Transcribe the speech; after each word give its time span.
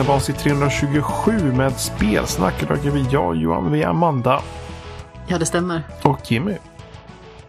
lyssnar 0.00 0.12
på 0.14 0.16
avsnitt 0.16 0.38
327 0.38 1.52
med 1.52 1.80
spelsnack. 1.80 2.62
Idag 2.62 2.86
är 2.86 2.90
vi 2.90 3.06
jag, 3.10 3.36
Johan, 3.36 3.72
vi 3.72 3.82
är 3.82 3.86
Amanda 3.86 4.42
Ja, 5.28 5.38
det 5.38 5.46
stämmer. 5.46 5.82
och 6.02 6.32
Jimmy. 6.32 6.54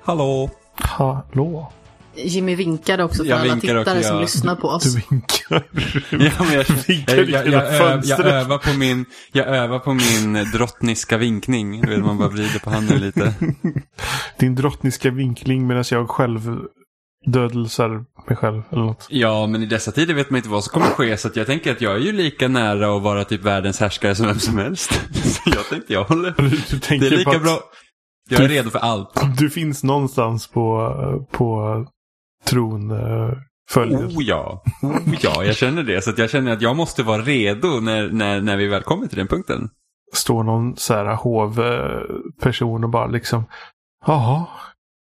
Hallå! 0.03 0.49
Hallå. 0.75 1.71
Jimmy 2.15 2.55
vinkade 2.55 3.03
också 3.03 3.23
för 3.23 3.29
Jag 3.29 3.39
alla 3.39 3.55
tittare 3.55 3.79
också, 3.79 4.03
som 4.03 4.19
lyssnar 4.19 4.55
på 4.55 4.67
oss. 4.67 4.83
Du 4.83 5.01
vinkar. 5.09 5.63
Ja, 6.25 6.45
men 6.45 6.53
jag, 6.53 6.65
Vinkar 6.87 7.15
jag, 7.15 7.29
jag, 7.29 7.73
jag, 7.73 8.05
jag, 8.05 8.19
övar 8.19 8.57
på 8.57 8.73
min, 8.77 9.05
jag 9.31 9.47
övar 9.47 9.79
på 9.79 9.93
min 9.93 10.51
drottniska 10.53 11.17
vinkning. 11.17 12.01
Man 12.01 12.17
bara 12.17 12.29
vrider 12.29 12.59
på 12.59 12.69
handen 12.69 12.99
lite. 12.99 13.33
Din 14.37 14.55
drottniska 14.55 15.11
vinkling 15.11 15.67
medan 15.67 15.83
jag 15.91 16.09
själv 16.09 16.59
dödelsar 17.25 17.89
mig 18.27 18.37
själv 18.37 18.63
eller 18.71 18.81
något. 18.81 19.07
Ja, 19.09 19.47
men 19.47 19.63
i 19.63 19.65
dessa 19.65 19.91
tider 19.91 20.13
vet 20.13 20.29
man 20.29 20.37
inte 20.37 20.49
vad 20.49 20.63
som 20.63 20.71
kommer 20.71 20.87
ske. 20.87 21.17
Så 21.17 21.27
att 21.27 21.35
jag 21.35 21.47
tänker 21.47 21.71
att 21.71 21.81
jag 21.81 21.95
är 21.95 21.99
ju 21.99 22.11
lika 22.11 22.47
nära 22.47 22.95
att 22.95 23.01
vara 23.01 23.23
typ 23.23 23.43
världens 23.43 23.79
härskare 23.79 24.15
som 24.15 24.25
vem 24.27 24.39
som 24.39 24.57
helst. 24.57 24.91
Så 25.23 25.41
jag 25.45 25.65
tänkte 25.69 25.93
jag 25.93 26.03
håller. 26.03 26.33
Du, 26.37 26.49
du 26.49 26.99
Det 26.99 27.07
är 27.07 27.17
lika 27.17 27.39
bra. 27.39 27.59
Jag 28.29 28.41
är 28.41 28.47
redo 28.47 28.69
för 28.69 28.79
allt. 28.79 29.21
du 29.37 29.49
finns 29.49 29.83
någonstans 29.83 30.47
på, 30.47 30.93
på 31.31 31.85
tron 32.45 32.91
uh, 32.91 33.33
följer. 33.69 34.07
Oh 34.07 34.23
ja. 34.23 34.63
Oh 34.81 35.15
ja, 35.21 35.43
jag 35.43 35.55
känner 35.55 35.83
det. 35.83 36.01
Så 36.01 36.13
jag 36.17 36.29
känner 36.29 36.51
att 36.51 36.61
jag 36.61 36.75
måste 36.75 37.03
vara 37.03 37.21
redo 37.21 37.79
när, 37.79 38.09
när, 38.09 38.41
när 38.41 38.57
vi 38.57 38.67
väl 38.67 38.83
kommer 38.83 39.07
till 39.07 39.17
den 39.17 39.27
punkten. 39.27 39.69
Står 40.13 40.43
någon 40.43 40.77
så 40.77 40.93
här 40.93 41.15
hovperson 41.15 42.83
och 42.83 42.89
bara 42.89 43.07
liksom 43.07 43.45
Jaha. 44.05 44.47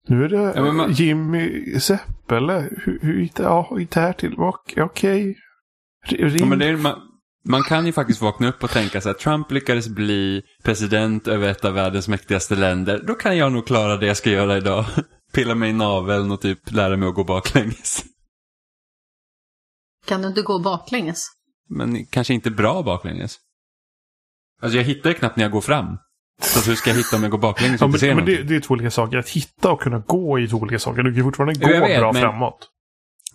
Nu 0.09 0.25
är 0.25 0.29
det 0.29 0.37
Ja, 0.57 0.63
men 0.63 0.77
man- 0.77 0.93
Jimmy 0.93 1.75
Sepp 1.81 2.33
eller? 2.33 2.61
Hur, 2.85 2.99
hur 3.03 3.21
gick 3.21 3.35
det, 3.35 3.43
ja, 3.43 3.79
det 3.91 4.01
här 4.01 4.13
till? 4.13 4.35
Ok- 4.39 4.75
Okej. 4.79 5.37
Ring. 6.09 6.39
Ja, 6.39 6.47
men 6.47 6.59
det 6.59 6.67
är, 6.67 6.77
man, 6.77 7.01
man 7.49 7.63
kan 7.63 7.87
ju 7.87 7.93
faktiskt 7.93 8.21
vakna 8.23 8.49
upp 8.49 8.65
och 8.65 8.71
tänka 8.71 9.01
så 9.01 9.11
att 9.11 9.19
Trump 9.19 9.51
lyckades 9.51 9.89
bli 9.89 10.43
president 10.63 11.29
över 11.29 11.49
ett 11.49 11.65
av 11.65 11.75
världens 11.75 12.09
mäktigaste 12.09 12.55
länder. 12.55 13.03
Då 13.07 13.15
kan 13.15 13.37
jag 13.37 13.53
nog 13.53 13.67
klara 13.67 13.97
det 13.97 14.07
jag 14.07 14.17
ska 14.17 14.31
göra 14.31 14.57
idag. 14.57 14.85
Pilla 15.35 15.55
mig 15.55 15.71
i 15.71 15.73
naveln 15.73 16.31
och 16.31 16.41
typ 16.41 16.73
lära 16.73 16.97
mig 16.97 17.09
att 17.09 17.15
gå 17.15 17.25
baklänges. 17.25 18.05
Kan 20.07 20.23
du 20.23 20.29
inte 20.29 20.43
gå 20.43 20.59
baklänges? 20.59 21.27
Men 21.69 22.07
kanske 22.07 22.35
inte 22.35 22.51
bra 22.51 22.83
baklänges. 22.83 23.37
Alltså 24.63 24.79
jag 24.79 24.85
hittar 24.85 25.11
ju 25.11 25.17
knappt 25.17 25.37
när 25.37 25.45
jag 25.45 25.53
går 25.53 25.61
fram. 25.61 25.99
Så 26.43 26.59
att 26.59 26.69
hur 26.69 26.75
ska 26.75 26.91
jag 26.91 26.97
hitta 26.97 27.17
om 27.17 27.23
jag 27.23 27.31
går 27.31 27.39
baklänges 27.39 27.81
Ja, 27.81 27.85
och 27.87 27.89
inte 27.89 27.99
ser 27.99 28.07
men, 28.15 28.17
men 28.17 28.25
det, 28.27 28.43
det 28.43 28.57
är 28.57 28.61
två 28.61 28.73
olika 28.75 28.91
saker. 28.91 29.19
Att 29.19 29.29
hitta 29.29 29.73
och 29.73 29.81
kunna 29.81 29.99
gå 29.99 30.39
är 30.39 30.47
två 30.47 30.57
olika 30.57 30.79
saker. 30.79 31.03
Du 31.03 31.15
kan 31.15 31.25
fortfarande 31.25 31.55
gå 31.55 31.69
vet, 31.69 31.99
bra 32.01 32.13
men- 32.13 32.23
framåt. 32.23 32.69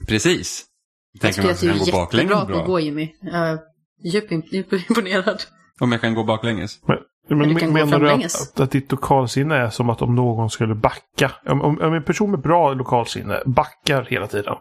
Precis. 0.08 0.66
Jag 1.13 1.22
Tänker 1.22 1.41
man 1.41 1.51
att 1.51 1.59
du 1.59 1.68
jag 1.68 1.75
är 1.75 1.79
gå 1.79 1.91
baklänges 1.91 2.31
jättebra 2.31 2.56
på 2.56 2.62
att 2.62 2.66
gå 2.68 2.79
Jimmy. 2.79 3.09
Jag 3.22 3.50
är 3.50 3.59
djupt 4.03 4.31
imp- 4.31 4.47
djupt 4.51 4.73
imponerad. 4.90 5.44
Om 5.79 5.91
jag 5.91 6.01
kan 6.01 6.13
gå 6.13 6.23
baklänges? 6.23 6.79
Men, 6.88 6.97
men 7.40 7.53
gå 7.53 7.72
menar 7.72 8.00
du 8.00 8.12
att, 8.12 8.25
att, 8.25 8.59
att 8.59 8.72
ditt 8.72 8.91
lokalsinne 8.91 9.56
är 9.56 9.69
som 9.69 9.90
att 9.90 10.02
om 10.02 10.16
någon 10.16 10.50
skulle 10.50 10.75
backa? 10.75 11.31
Om, 11.46 11.62
om, 11.62 11.81
om 11.81 11.94
en 11.94 12.03
person 12.03 12.31
med 12.31 12.41
bra 12.41 12.73
lokalsinne 12.73 13.44
backar 13.46 14.03
hela 14.09 14.28
tiden. 14.28 14.56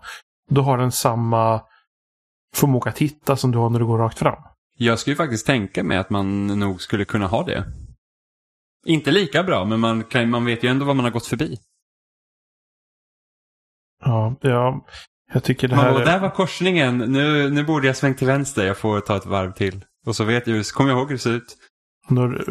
Då 0.51 0.62
har 0.62 0.79
den 0.79 0.93
samma 0.93 1.61
förmåga 2.55 2.91
att 2.91 2.99
hitta 2.99 3.37
som 3.37 3.51
du 3.51 3.59
har 3.59 3.71
när 3.71 3.79
du 3.79 3.87
går 3.87 3.99
rakt 3.99 4.19
fram. 4.19 4.43
Jag 4.77 4.99
skulle 4.99 5.12
ju 5.12 5.17
faktiskt 5.17 5.47
tänka 5.47 5.83
mig 5.85 5.99
att 5.99 6.11
man 6.11 6.47
nog 6.47 6.81
skulle 6.83 7.05
kunna 7.05 7.27
ha 7.27 7.45
det. 7.45 7.65
Inte 8.88 9.10
lika 9.10 9.43
bra, 9.43 9.65
men 9.65 9.81
man, 9.81 10.04
kan, 10.04 10.31
man 10.31 10.44
vet 10.44 10.65
ju 10.65 10.69
ändå 10.69 10.84
vad 10.84 10.97
man 10.97 11.04
har 11.04 11.12
gått 11.12 11.26
förbi. 11.26 11.59
Ja, 14.04 14.34
ja 14.41 14.87
jag 15.32 15.44
tycker 15.44 15.69
det 15.69 15.76
Man 15.76 15.84
här 15.84 15.93
bara, 15.93 16.03
är... 16.03 16.06
där 16.06 16.19
var 16.19 16.31
korsningen, 16.31 16.99
nu, 16.99 17.50
nu 17.50 17.65
borde 17.65 17.87
jag 17.87 17.97
svängt 17.97 18.19
till 18.19 18.26
vänster, 18.26 18.66
jag 18.66 18.78
får 18.78 19.00
ta 19.00 19.16
ett 19.16 19.26
varv 19.26 19.53
till. 19.53 19.84
Och 20.06 20.16
så 20.16 20.25
vet 20.25 20.47
jag, 20.47 20.66
kommer 20.66 20.91
jag 20.91 20.99
ihåg 20.99 21.09
hur 21.09 21.15
det 21.15 21.22
ser 21.22 21.32
ut. 21.32 21.56
Nu 22.09 22.44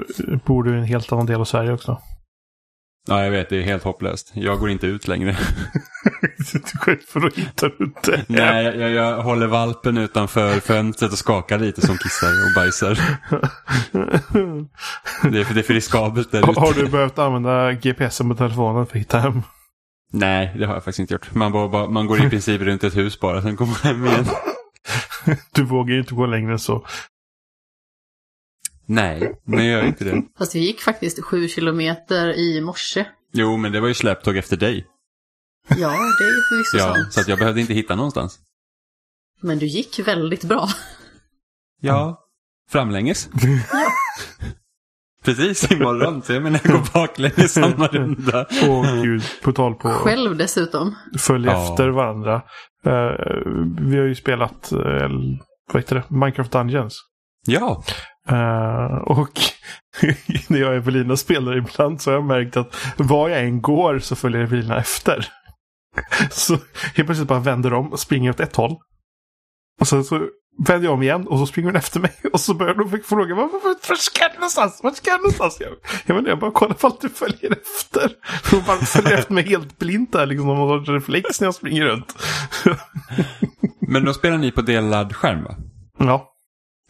bor 0.46 0.64
du 0.64 0.76
i 0.76 0.78
en 0.78 0.84
helt 0.84 1.12
annan 1.12 1.26
del 1.26 1.42
av 1.42 1.46
Sverige 1.46 1.74
också. 1.74 2.02
Ja, 3.08 3.24
jag 3.24 3.32
vet, 3.32 3.50
det 3.50 3.58
är 3.58 3.62
helt 3.62 3.84
hopplöst. 3.84 4.32
Jag 4.34 4.60
går 4.60 4.70
inte 4.70 4.88
ut 4.88 5.08
längre. 5.08 5.34
för 7.08 7.28
att 7.28 7.34
hitta 7.34 7.68
ut 7.68 8.04
det. 8.04 8.26
Nej, 8.28 8.66
jag, 8.66 8.76
jag, 8.76 8.92
jag 8.92 9.24
håller 9.24 9.48
valpen 9.48 9.98
utanför 9.98 10.60
fönstret 10.60 11.12
och 11.12 11.18
skakar 11.18 11.60
lite 11.60 11.82
som 11.82 11.98
kissar 11.98 12.28
och 12.28 12.54
bajsar. 12.56 13.00
Det 15.32 15.40
är 15.40 15.44
för, 15.44 15.54
det 15.54 15.62
är 15.62 15.64
för 15.64 15.74
riskabelt 15.74 16.32
där 16.32 16.52
ute. 16.52 16.60
Har 16.60 16.74
du 16.74 16.88
behövt 16.88 17.20
använda 17.20 17.74
GPSen 17.74 18.30
på 18.30 18.36
telefonen 18.36 18.86
för 18.86 18.98
att 18.98 19.02
hitta 19.02 19.20
hem? 19.20 19.42
Nej, 20.12 20.56
det 20.60 20.66
har 20.66 20.74
jag 20.74 20.84
faktiskt 20.84 21.00
inte 21.00 21.14
gjort. 21.14 21.36
Man, 21.36 21.52
bara, 21.52 21.90
man 21.90 22.08
går 22.08 22.26
i 22.26 22.30
princip 22.30 22.62
runt 22.62 22.84
ett 22.84 22.98
hus 22.98 23.20
bara, 23.20 23.42
sen 23.42 23.58
kommer 23.58 23.72
man 23.84 23.96
hem 23.96 24.06
igen. 24.06 24.26
Du 25.52 25.64
vågar 25.64 25.94
ju 25.94 26.00
inte 26.00 26.16
gå 26.16 26.26
längre 26.26 26.52
än 26.52 26.60
så. 26.60 26.86
Nej, 28.88 29.40
men 29.46 29.60
jag 29.66 29.68
gör 29.82 29.86
inte 29.88 30.04
det. 30.04 30.22
Fast 30.38 30.56
vi 30.56 30.60
gick 30.60 30.82
faktiskt 30.82 31.24
sju 31.24 31.48
kilometer 31.48 32.34
i 32.40 32.62
morse. 32.62 33.06
Jo, 33.34 33.58
men 33.58 33.72
det 33.72 33.80
var 33.80 33.88
ju 33.88 33.94
släptåg 33.94 34.38
efter 34.38 34.58
dig. 34.58 34.86
Ja, 35.70 35.76
det 36.20 36.24
är 36.24 36.50
förvisso 36.50 36.78
Ja, 36.78 36.94
sant. 36.96 37.14
så 37.14 37.20
att 37.22 37.28
jag 37.28 37.40
behövde 37.40 37.62
inte 37.62 37.74
hitta 37.74 37.96
någonstans. 37.96 38.40
Men 39.42 39.60
du 39.60 39.66
gick 39.66 40.00
väldigt 40.00 40.44
bra. 40.44 40.68
Ja, 41.82 42.20
framlänges. 42.72 43.30
Precis, 45.24 45.72
imorgon. 45.72 46.22
Så 46.22 46.34
jag 46.34 46.44
menar, 46.44 46.60
jag 46.64 46.74
går 46.74 46.90
baklänges 46.94 47.54
samma 47.54 47.88
runda. 47.88 48.46
Åh 48.68 49.02
gud, 49.04 49.24
på 49.44 49.52
tal 49.54 49.76
på 49.76 49.90
Själv 49.90 50.38
dessutom. 50.38 50.96
följa 51.18 51.52
Ja. 51.52 51.72
efter 51.72 51.88
varandra. 51.90 52.36
Eh, 52.86 53.42
vi 53.80 53.98
har 53.98 54.06
ju 54.06 54.16
spelat 54.16 54.72
uh, 54.74 54.80
vad 55.74 55.82
heter 55.82 55.96
det? 55.96 56.04
Minecraft 56.16 56.52
Dungeons. 56.52 57.00
Ja, 57.46 57.84
Eh, 58.30 58.98
och 58.98 59.40
när 60.48 60.60
jag 60.60 60.70
och 60.70 60.76
Evelina 60.76 61.18
spelar 61.18 61.58
ibland 61.58 62.02
så 62.02 62.10
har 62.10 62.16
jag 62.16 62.26
märkt 62.26 62.58
att 62.58 62.76
var 62.98 63.30
jag 63.30 63.40
än 63.40 63.62
går 63.62 64.00
så 64.00 64.16
följer 64.16 64.42
Evelina 64.42 64.78
efter. 64.78 65.28
så 66.32 66.54
helt 66.96 67.08
plötsligt 67.08 67.28
bara 67.28 67.40
vänder 67.40 67.74
om 67.74 67.92
och 67.92 68.00
springer 68.00 68.30
åt 68.30 68.40
ett 68.40 68.56
håll. 68.56 68.76
Och 69.80 69.88
sen 69.88 70.04
så 70.04 70.28
vänder 70.68 70.88
jag 70.88 70.94
om 70.94 71.04
igen 71.04 71.28
och 71.28 71.40
så 71.40 71.46
springer 71.46 71.70
hon 71.70 71.76
efter 71.76 72.00
mig. 72.00 72.16
Och 72.34 72.40
så 72.40 72.54
börjar 72.54 72.76
hon 72.76 73.02
fråga 73.04 73.36
var, 73.36 73.96
ska 73.96 74.28
du 74.28 74.34
någonstans? 74.34 74.80
Var 74.84 74.92
ska 74.92 75.12
du 75.12 75.18
någonstans? 75.18 75.58
Jag, 75.60 75.70
jag, 76.06 76.16
menar, 76.16 76.30
jag 76.30 76.40
bara 76.40 76.52
kollar 76.52 76.76
ifall 76.76 76.98
du 77.02 77.10
följer 77.10 77.52
efter. 77.52 78.12
Hon 78.52 78.64
bara 78.68 78.78
följer 78.78 79.18
efter 79.18 79.34
mig 79.34 79.44
helt 79.44 79.80
blint 79.80 80.12
där 80.12 80.26
liksom. 80.26 80.48
Någon 80.48 80.80
sorts 80.80 80.90
reflex 80.90 81.42
när 81.42 81.48
jag 81.48 81.56
springer 81.56 81.86
runt. 81.86 82.16
men 83.88 84.06
då 84.06 84.14
spelar 84.14 84.38
ni 84.38 84.52
på 84.52 84.62
delad 84.62 85.16
skärm 85.16 85.44
va? 85.44 85.56
ja, 85.98 86.30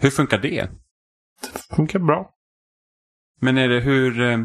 Hur 0.02 0.10
funkar 0.10 0.38
det? 0.38 0.70
Det 1.42 1.76
funkar 1.76 2.00
bra. 2.00 2.30
Men 3.42 3.58
är 3.58 3.70
det 3.70 3.80
hur... 3.80 4.22
Eh, 4.22 4.40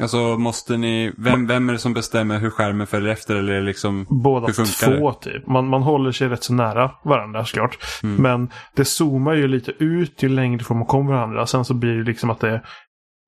alltså 0.00 0.18
måste 0.18 0.76
ni... 0.76 1.12
Vem, 1.16 1.46
vem 1.46 1.68
är 1.68 1.72
det 1.72 1.78
som 1.78 1.94
bestämmer 1.94 2.38
hur 2.38 2.50
skärmen 2.50 2.86
följer 2.86 3.12
efter? 3.12 3.36
Eller 3.36 3.52
är 3.52 3.60
det 3.60 3.66
liksom... 3.66 4.06
Båda 4.08 4.46
Hur 4.46 4.52
funkar 4.52 4.98
två 4.98 5.12
typ. 5.12 5.46
Man, 5.46 5.68
man 5.68 5.82
håller 5.82 6.12
sig 6.12 6.28
rätt 6.28 6.44
så 6.44 6.54
nära 6.54 6.90
varandra 7.04 7.44
såklart. 7.44 7.78
Mm. 8.02 8.22
Men 8.22 8.50
det 8.74 8.84
zoomar 8.84 9.34
ju 9.34 9.48
lite 9.48 9.72
ut 9.78 10.22
ju 10.22 10.28
längre 10.28 10.60
ifrån 10.60 10.78
man 10.78 10.86
kommer 10.86 11.12
varandra. 11.12 11.46
Sen 11.46 11.64
så 11.64 11.74
blir 11.74 11.96
det 11.96 12.04
liksom 12.04 12.30
att 12.30 12.40
det, 12.40 12.62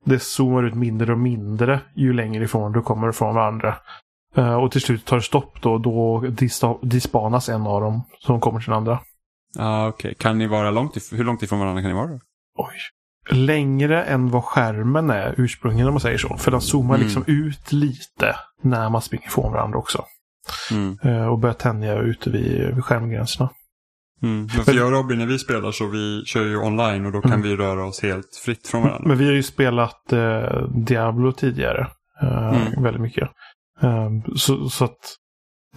det 0.05 0.23
zoomar 0.23 0.62
ut 0.62 0.75
mindre 0.75 1.12
och 1.12 1.19
mindre 1.19 1.81
ju 1.96 2.12
längre 2.12 2.44
ifrån 2.44 2.73
du 2.73 2.82
kommer 2.82 3.08
ifrån 3.08 3.35
varandra. 3.35 3.76
Eh, 4.37 4.55
och 4.55 4.73
till 4.73 4.81
slut 4.81 5.05
tar 5.05 5.17
det 5.17 5.23
stopp 5.23 5.62
då. 5.62 5.79
Då 5.79 6.25
dispanas 6.82 7.49
en 7.49 7.67
av 7.67 7.81
dem 7.81 8.02
som 8.19 8.40
kommer 8.40 8.61
till 8.61 8.70
den 8.70 8.76
andra. 8.76 9.00
Ja, 9.58 9.64
ah, 9.64 9.88
okej. 9.88 10.14
Kan 10.19 10.38
ni 10.38 10.46
vara 10.46 10.70
långt 10.70 10.96
Hur 11.12 11.25
långt 11.25 11.43
ifrån 11.43 11.58
varandra 11.58 11.82
kan 11.82 11.90
ni 11.90 11.96
vara 11.96 12.06
då? 12.06 12.20
Oj. 12.69 13.37
Längre 13.37 14.05
än 14.05 14.31
vad 14.31 14.45
skärmen 14.45 15.11
är 15.11 15.35
ursprungligen 15.39 15.87
om 15.89 15.95
man 15.95 16.01
säger 16.01 16.19
så. 16.19 16.37
För 16.37 16.51
den 16.51 16.61
zoomar 16.61 16.95
Mm. 16.95 17.05
liksom 17.07 17.25
ut 17.27 17.73
lite 17.73 18.37
när 18.62 18.89
man 18.91 19.03
springer 19.03 19.27
ifrån 19.27 19.53
varandra 19.53 19.79
också. 19.79 20.05
Mm. 20.71 20.99
Eh, 21.05 21.27
och 21.27 21.39
börjar 21.39 21.55
tänja 21.55 21.99
ute 21.99 22.31
vid, 22.31 22.75
vid 22.75 22.85
skärmgränserna. 22.85 23.51
Mm. 24.23 24.49
Men 24.57 24.65
för 24.65 24.75
jag 24.75 24.87
och 24.87 24.93
Robin 24.93 25.19
när 25.19 25.27
vi 25.27 25.39
spelar 25.39 25.73
så 25.73 25.87
vi 25.87 26.23
kör 26.27 26.45
ju 26.45 26.57
online 26.57 27.07
och 27.07 27.12
då 27.12 27.21
kan 27.21 27.33
Mm. 27.33 27.43
vi 27.43 27.57
röra 27.57 27.85
oss 27.85 28.03
helt 28.03 28.37
fritt 28.45 28.69
från 28.69 28.83
varandra. 28.83 29.09
Men 29.09 29.19
vi 29.19 29.27
har 29.27 29.33
ju 29.33 29.43
spelat 29.43 30.12
eh, 30.12 30.62
Diablo 30.87 31.33
tidigare. 31.33 31.87
Eh, 32.23 32.49
Mm. 32.67 32.83
Väldigt 32.83 33.03
mycket. 33.03 33.29
Eh, 33.83 34.11
så, 34.37 34.69
så 34.69 34.85
att 34.85 34.99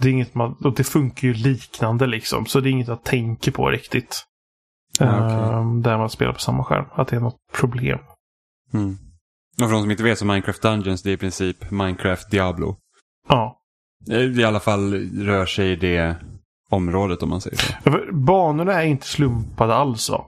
det 0.00 0.08
är 0.08 0.12
inget 0.12 0.34
man, 0.34 0.56
och 0.64 0.74
det 0.74 0.84
funkar 0.84 1.28
ju 1.28 1.34
liknande 1.34 2.06
liksom. 2.06 2.46
Så 2.46 2.60
det 2.60 2.68
är 2.68 2.70
inget 2.70 2.88
jag 2.88 3.04
tänker 3.04 3.50
på 3.52 3.68
riktigt. 3.70 4.24
Ah, 5.00 5.04
Eh, 5.04 5.24
okej. 5.24 5.82
Där 5.82 5.98
man 5.98 6.10
spelar 6.10 6.32
på 6.32 6.38
samma 6.40 6.64
skärm. 6.64 6.84
Att 6.92 7.08
det 7.08 7.16
är 7.16 7.20
något 7.20 7.36
problem. 7.52 7.98
Mm. 8.74 8.96
Och 9.62 9.68
för 9.68 9.72
de 9.72 9.80
som 9.82 9.90
inte 9.90 10.02
vet 10.02 10.18
så 10.18 10.24
Minecraft 10.26 10.62
Dungeons 10.62 11.02
det 11.02 11.10
är 11.10 11.14
i 11.14 11.16
princip 11.16 11.70
Minecraft 11.70 12.30
Diablo. 12.30 12.76
Ja. 13.28 13.60
Det 14.06 14.24
i 14.24 14.44
alla 14.44 14.60
fall 14.60 14.94
rör 15.24 15.46
sig 15.46 15.70
i 15.72 15.76
det 15.76 16.16
området 16.70 17.22
om 17.22 17.28
man 17.30 17.40
säger 17.40 17.56
så. 17.56 17.72
Banorna 18.12 18.72
är 18.82 18.86
inte 18.86 19.06
slumpade 19.06 19.74
alls 19.74 20.10
va? 20.10 20.26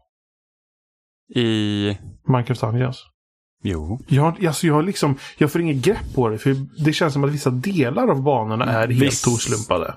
I... 1.34 1.98
Minecraft 2.28 2.60
Dungeons. 2.60 3.02
Jo. 3.62 4.00
Jag, 4.08 4.46
alltså 4.46 4.66
jag, 4.66 4.84
liksom, 4.84 5.16
jag 5.38 5.52
får 5.52 5.60
inget 5.60 5.84
grepp 5.84 6.14
på 6.14 6.28
det. 6.28 6.38
För 6.38 6.56
det 6.84 6.92
känns 6.92 7.12
som 7.12 7.24
att 7.24 7.30
vissa 7.30 7.50
delar 7.50 8.08
av 8.08 8.22
banorna 8.22 8.64
är 8.64 8.88
helt 8.88 9.02
Viss- 9.02 9.26
oslumpade. 9.34 9.94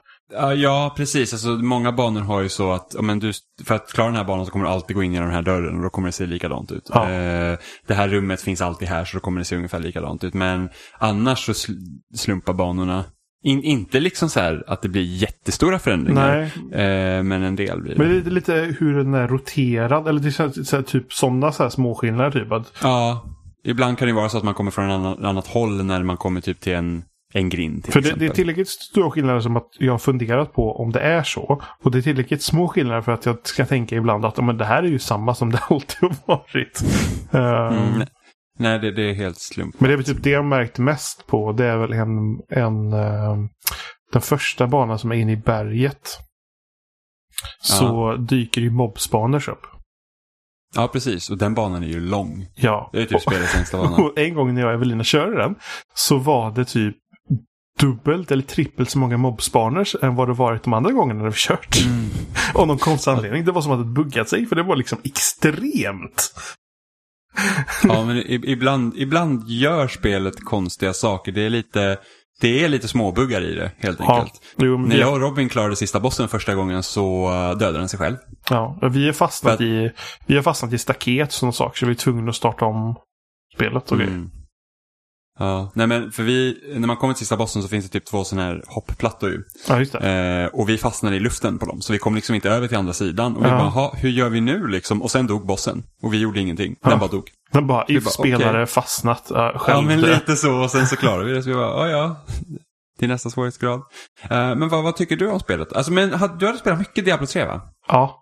Ja, 0.58 0.94
precis. 0.98 1.34
Alltså, 1.34 1.48
många 1.50 1.92
banor 1.92 2.22
har 2.22 2.42
ju 2.42 2.50
så 2.50 2.72
att 2.72 2.96
men 3.02 3.20
du, 3.20 3.31
för 3.66 3.76
att 3.76 3.94
klara 3.94 4.08
den 4.08 4.16
här 4.18 4.24
banan 4.24 4.46
så 4.46 4.52
kommer 4.52 4.66
du 4.66 4.72
alltid 4.72 4.96
gå 4.96 5.04
in 5.04 5.14
genom 5.14 5.28
den 5.28 5.36
här 5.36 5.42
dörren 5.44 5.76
och 5.78 5.84
då 5.84 5.90
kommer 5.90 6.08
det 6.08 6.12
se 6.12 6.26
likadant 6.26 6.72
ut. 6.72 6.90
Ja. 6.94 7.10
Eh, 7.10 7.58
det 7.88 7.94
här 7.94 8.08
rummet 8.08 8.42
finns 8.42 8.62
alltid 8.62 8.88
här 8.88 9.06
så 9.06 9.18
då 9.18 9.22
kommer 9.22 9.40
det 9.40 9.46
se 9.46 9.56
ungefär 9.56 9.80
likadant 9.80 10.24
ut. 10.24 10.34
Men 10.34 10.70
annars 11.00 11.46
så 11.46 11.54
sl 11.54 11.72
slumpar 12.16 12.54
banorna. 12.54 13.04
In, 13.44 13.64
inte 13.64 14.00
liksom 14.00 14.30
så 14.30 14.40
här 14.40 14.64
att 14.68 14.81
det 14.81 14.90
blir 14.90 15.02
jättestora 15.04 15.80
förändringar. 15.80 16.52
Nej, 16.72 16.82
Eh, 17.18 17.24
men 17.24 17.44
en 17.44 17.56
del 17.56 17.82
blir 17.82 17.96
det. 17.96 18.04
men 18.04 18.24
det 18.24 18.30
är 18.30 18.32
lite 18.32 18.75
hur 18.80 18.98
den 18.98 19.14
är 19.14 19.28
roterad. 19.28 20.08
Eller 20.08 20.20
det 20.20 20.32
känns 20.32 20.70
så 20.70 20.75
här, 20.75 20.84
typ 20.84 21.14
sådana 21.14 21.52
så 21.52 21.64
här 21.64 21.70
småskillnader. 21.70 22.32
Typ 22.32 22.68
Ja, 22.84 23.25
ibland 23.64 23.98
kan 23.98 24.08
det 24.08 24.14
vara 24.14 24.30
så 24.30 24.38
att 24.38 24.44
man 24.44 24.54
kommer 24.54 24.72
från 24.72 24.86
ett 24.90 24.92
annat, 24.96 25.20
annat 25.24 25.48
håll 25.48 25.84
när 25.86 26.04
man 26.04 26.18
kommer 26.18 26.42
typ 26.42 26.60
till 26.60 26.74
en, 26.74 27.04
en 27.34 27.50
grind 27.50 27.84
till 27.84 27.94
för 27.94 28.02
det, 28.02 28.14
det 28.14 28.26
är 28.26 28.30
tillräckligt 28.30 28.70
stora 28.70 29.12
skillnader 29.12 29.40
som 29.40 29.58
att 29.58 29.68
jag 29.80 29.94
har 29.94 29.98
funderat 29.98 30.54
på 30.54 30.76
om 30.76 30.92
det 30.92 31.00
är 31.00 31.24
så. 31.24 31.62
Och 31.84 31.92
det 31.92 31.98
är 31.98 32.02
tillräckligt 32.02 32.42
små 32.42 32.68
skillnader 32.68 33.02
för 33.02 33.12
att 33.12 33.26
jag 33.26 33.38
ska 33.48 33.66
tänka 33.66 33.96
ibland 33.96 34.26
att 34.26 34.38
men 34.38 34.58
det 34.58 34.66
här 34.66 34.84
är 34.84 34.88
ju 34.88 35.00
samma 35.00 35.36
som 35.36 35.52
det 35.52 35.60
alltid 35.70 35.98
har 36.02 36.16
varit. 36.26 36.84
Eh, 37.31 37.78
Mm, 37.78 38.08
nej, 38.60 38.80
det, 38.80 38.92
det 38.92 39.10
är 39.10 39.14
helt 39.14 39.38
slump. 39.40 39.80
Men 39.80 39.88
det 39.88 39.94
är 39.94 39.98
väl 39.98 40.06
typ 40.06 40.24
det 40.24 40.30
jag 40.30 40.46
märkt 40.46 40.80
mest 40.80 41.28
på. 41.28 41.52
Det 41.52 41.66
är 41.66 41.78
väl 41.78 41.94
en, 41.94 42.40
en 42.50 42.94
eh, 42.94 43.36
den 44.12 44.22
första 44.22 44.68
banan 44.68 45.00
som 45.00 45.12
är 45.12 45.16
inne 45.16 45.32
i 45.32 45.38
berget. 45.38 46.20
Så 47.62 48.16
dyker 48.16 48.62
ju 48.62 48.70
mobspaners 48.72 49.48
upp. 49.48 49.66
Ja, 50.75 50.88
precis. 50.88 51.30
Och 51.30 51.38
den 51.38 51.54
banan 51.54 51.84
är 51.84 51.88
ju 51.88 52.00
lång. 52.00 52.46
Ja. 52.56 52.90
Det 52.94 53.02
är 53.02 53.06
typ 53.06 53.22
spelets 53.22 53.56
längsta 53.56 53.78
bana. 53.78 53.98
Och 54.04 54.18
en 54.20 54.34
gång 54.34 54.54
när 54.54 54.62
jag 54.62 54.68
och 54.68 54.74
Evelina 54.74 55.04
körde 55.04 55.38
den 55.38 55.56
så 55.94 56.18
var 56.18 56.52
det 56.52 56.66
typ 56.66 56.96
dubbelt 57.80 58.31
eller 58.31 58.44
trippelt 58.44 58.90
så 58.90 59.00
många 59.00 59.18
mobspaners 59.18 59.96
än 60.02 60.16
vad 60.16 60.28
det 60.30 60.34
varit 60.34 60.64
de 60.64 60.74
andra 60.74 60.92
gångerna 60.92 61.24
när 61.24 61.30
vi 61.30 61.36
kört. 61.38 61.78
Av 62.54 62.68
någon 62.68 62.78
konstig 62.78 63.12
anledning. 63.12 63.46
Det 63.46 63.52
var 63.52 63.62
som 63.62 63.72
att 63.72 63.80
det 63.80 63.86
buggat 63.86 64.30
sig 64.30 64.46
för 64.46 64.56
det 64.56 64.64
var 64.64 64.76
liksom 64.76 64.98
extremt. 65.04 66.34
Ja, 67.84 68.06
men 68.06 68.18
ibland, 68.28 68.94
ibland 68.98 69.48
gör 69.50 69.88
spelet 69.88 70.44
konstiga 70.46 70.94
saker. 70.94 71.31
Det 71.31 71.42
är 71.46 71.50
lite, 71.50 71.98
det 72.42 72.64
är 72.64 72.70
lite 72.70 72.88
småbuggar 72.88 73.42
i 73.42 73.56
det, 73.56 73.72
helt 73.78 74.00
Ja, 74.00 74.16
enkelt. 74.20 74.42
jo, 74.58 74.78
men 74.78 74.90
När 74.90 74.98
jag 74.98 75.14
och 75.14 75.20
Robin 75.22 75.50
klarade 75.50 75.75
sista 75.75 76.00
bossen 76.00 76.28
första 76.28 76.56
gången 76.56 76.84
så 76.84 77.30
uh, 77.32 77.58
dödade 77.58 77.78
den 77.78 77.90
sig 77.90 78.00
själv. 78.00 78.16
ja, 78.50 78.80
vi 78.94 79.08
är 79.08 79.14
fastnat 79.14 79.58
För 79.58 79.64
i 79.64 79.92
vi 80.25 80.36
har 80.36 80.44
fastnat 80.44 80.74
i 80.74 80.78
staket 80.78 81.42
och 81.44 81.56
saker 81.56 81.80
så 81.80 81.86
vi 81.86 81.92
är 81.92 81.96
tvungna 81.96 82.30
att 82.30 82.36
starta 82.36 82.66
om 82.66 82.96
spelet 83.56 83.92
och. 83.92 84.02
Mm. 84.02 84.30
Ja, 85.39 85.71
nej 85.74 85.88
men 85.88 86.12
för 86.12 86.24
vi, 86.24 86.57
när 86.75 86.88
man 86.88 86.97
kommer 86.97 87.13
till 87.13 87.19
sista 87.19 87.38
bossen 87.38 87.62
så 87.62 87.68
finns 87.68 87.86
det 87.86 87.91
typ 88.00 88.06
två 88.06 88.24
sådana 88.24 88.47
här 88.47 88.63
hoppplattor 88.68 89.30
ju. 89.30 89.44
Ja, 89.68 89.80
just 89.80 89.91
det. 89.91 90.50
Eh, 90.53 90.59
och 90.59 90.69
vi 90.69 90.77
fastnade 90.77 91.15
i 91.15 91.19
luften 91.19 91.59
på 91.59 91.65
dem, 91.65 91.81
så 91.81 91.94
vi 91.94 92.00
kom 92.00 92.15
liksom 92.15 92.36
inte 92.36 92.50
över 92.50 92.68
till 92.68 92.77
andra 92.77 92.94
sidan. 92.94 93.36
Och 93.36 93.45
vi 93.45 93.50
Ja. 93.50 93.57
bara, 93.57 93.69
"Ha, 93.69 93.94
hur 93.97 94.09
gör 94.09 94.30
vi 94.30 94.41
nu 94.41 94.68
liksom? 94.68 95.01
Och 95.01 95.12
sen 95.12 95.27
dog 95.27 95.45
bossen. 95.45 95.83
Och 96.03 96.13
vi 96.13 96.18
gjorde 96.19 96.39
ingenting. 96.39 96.75
Ja. 96.81 96.89
Den 96.89 97.00
bara 97.00 97.09
dog. 97.09 97.24
Den 97.51 97.68
bara, 97.68 97.86
if 97.88 98.03
bara, 98.03 98.12
spelare 98.12 98.50
okej. 98.63 98.65
fastnat 98.65 99.31
uh, 99.31 99.38
själv. 99.57 99.77
Ja, 99.77 99.81
men 99.81 100.01
lite 100.01 100.36
så. 100.36 100.53
Och 100.63 100.71
sen 100.71 100.88
så 100.88 100.95
klarade 100.95 101.25
vi 101.25 101.31
det. 101.33 101.44
Så 101.44 101.50
vi 101.50 101.56
bara, 101.56 101.89
ja 101.89 101.97
ja. 101.97 102.15
Till 103.00 103.07
nästa 103.07 103.30
svårighetsgrad. 103.30 103.81
Eh, 104.24 104.30
men 104.56 104.69
vad, 104.69 104.83
vad 104.83 104.95
tycker 104.95 105.15
du 105.15 105.27
om 105.30 105.39
spelet? 105.39 105.74
Alltså, 105.74 105.91
men 105.91 106.09
du 106.39 106.45
hade 106.45 106.57
spelat 106.57 106.80
mycket 106.80 107.06
Diablo 107.06 107.27
3 107.27 107.45
va? 107.45 107.62
Ja. 107.88 108.15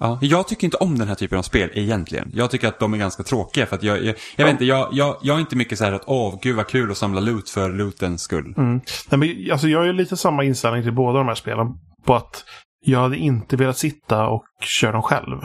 Ja. 0.00 0.18
Jag 0.20 0.48
tycker 0.48 0.64
inte 0.64 0.76
om 0.76 0.98
den 0.98 1.08
här 1.08 1.14
typen 1.14 1.38
av 1.38 1.42
spel 1.42 1.70
egentligen. 1.74 2.30
Jag 2.34 2.50
tycker 2.50 2.68
att 2.68 2.78
de 2.78 2.94
är 2.94 2.98
ganska 2.98 3.22
tråkiga 3.22 3.66
för 3.66 3.76
att 3.76 3.82
jag, 3.82 4.04
jag, 4.04 4.14
jag 4.36 4.44
vet 4.44 4.52
inte, 4.52 4.64
jag, 4.64 4.88
jag, 4.92 5.16
jag 5.22 5.36
är 5.36 5.40
inte 5.40 5.56
mycket 5.56 5.78
så 5.78 5.84
här 5.84 5.92
att 5.92 6.04
åh, 6.06 6.38
gud 6.42 6.56
vad 6.56 6.66
kul 6.66 6.90
att 6.90 6.96
samla 6.96 7.20
loot 7.20 7.50
för 7.50 7.72
lootens 7.72 8.22
skull. 8.22 8.54
Mm. 8.56 8.80
Nej, 9.10 9.18
men, 9.18 9.52
alltså, 9.52 9.68
jag 9.68 9.86
ju 9.86 9.92
lite 9.92 10.16
samma 10.16 10.44
inställning 10.44 10.82
till 10.82 10.92
båda 10.92 11.18
de 11.18 11.28
här 11.28 11.34
spelen. 11.34 11.66
På 12.04 12.14
att 12.14 12.44
jag 12.84 13.00
hade 13.00 13.16
inte 13.16 13.56
velat 13.56 13.78
sitta 13.78 14.26
och 14.26 14.44
köra 14.60 14.92
dem 14.92 15.02
själv. 15.02 15.38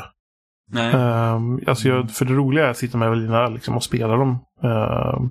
Nej. 0.72 0.94
Ehm, 0.94 1.60
alltså 1.68 1.88
jag, 1.88 2.12
för 2.12 2.25
det 2.25 2.34
roliga 2.34 2.66
är 2.66 2.69
att 2.69 2.78
sitta 2.78 2.98
med 2.98 3.07
Evelina 3.07 3.48
liksom, 3.50 3.75
och 3.75 3.84
spela 3.84 4.16
dem. 4.16 4.40
Ehm, 4.63 5.30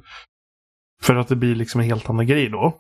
för 1.02 1.16
att 1.16 1.28
det 1.28 1.36
blir 1.36 1.54
liksom 1.54 1.80
en 1.80 1.86
helt 1.86 2.10
annan 2.10 2.26
grej 2.26 2.48
då. 2.48 2.76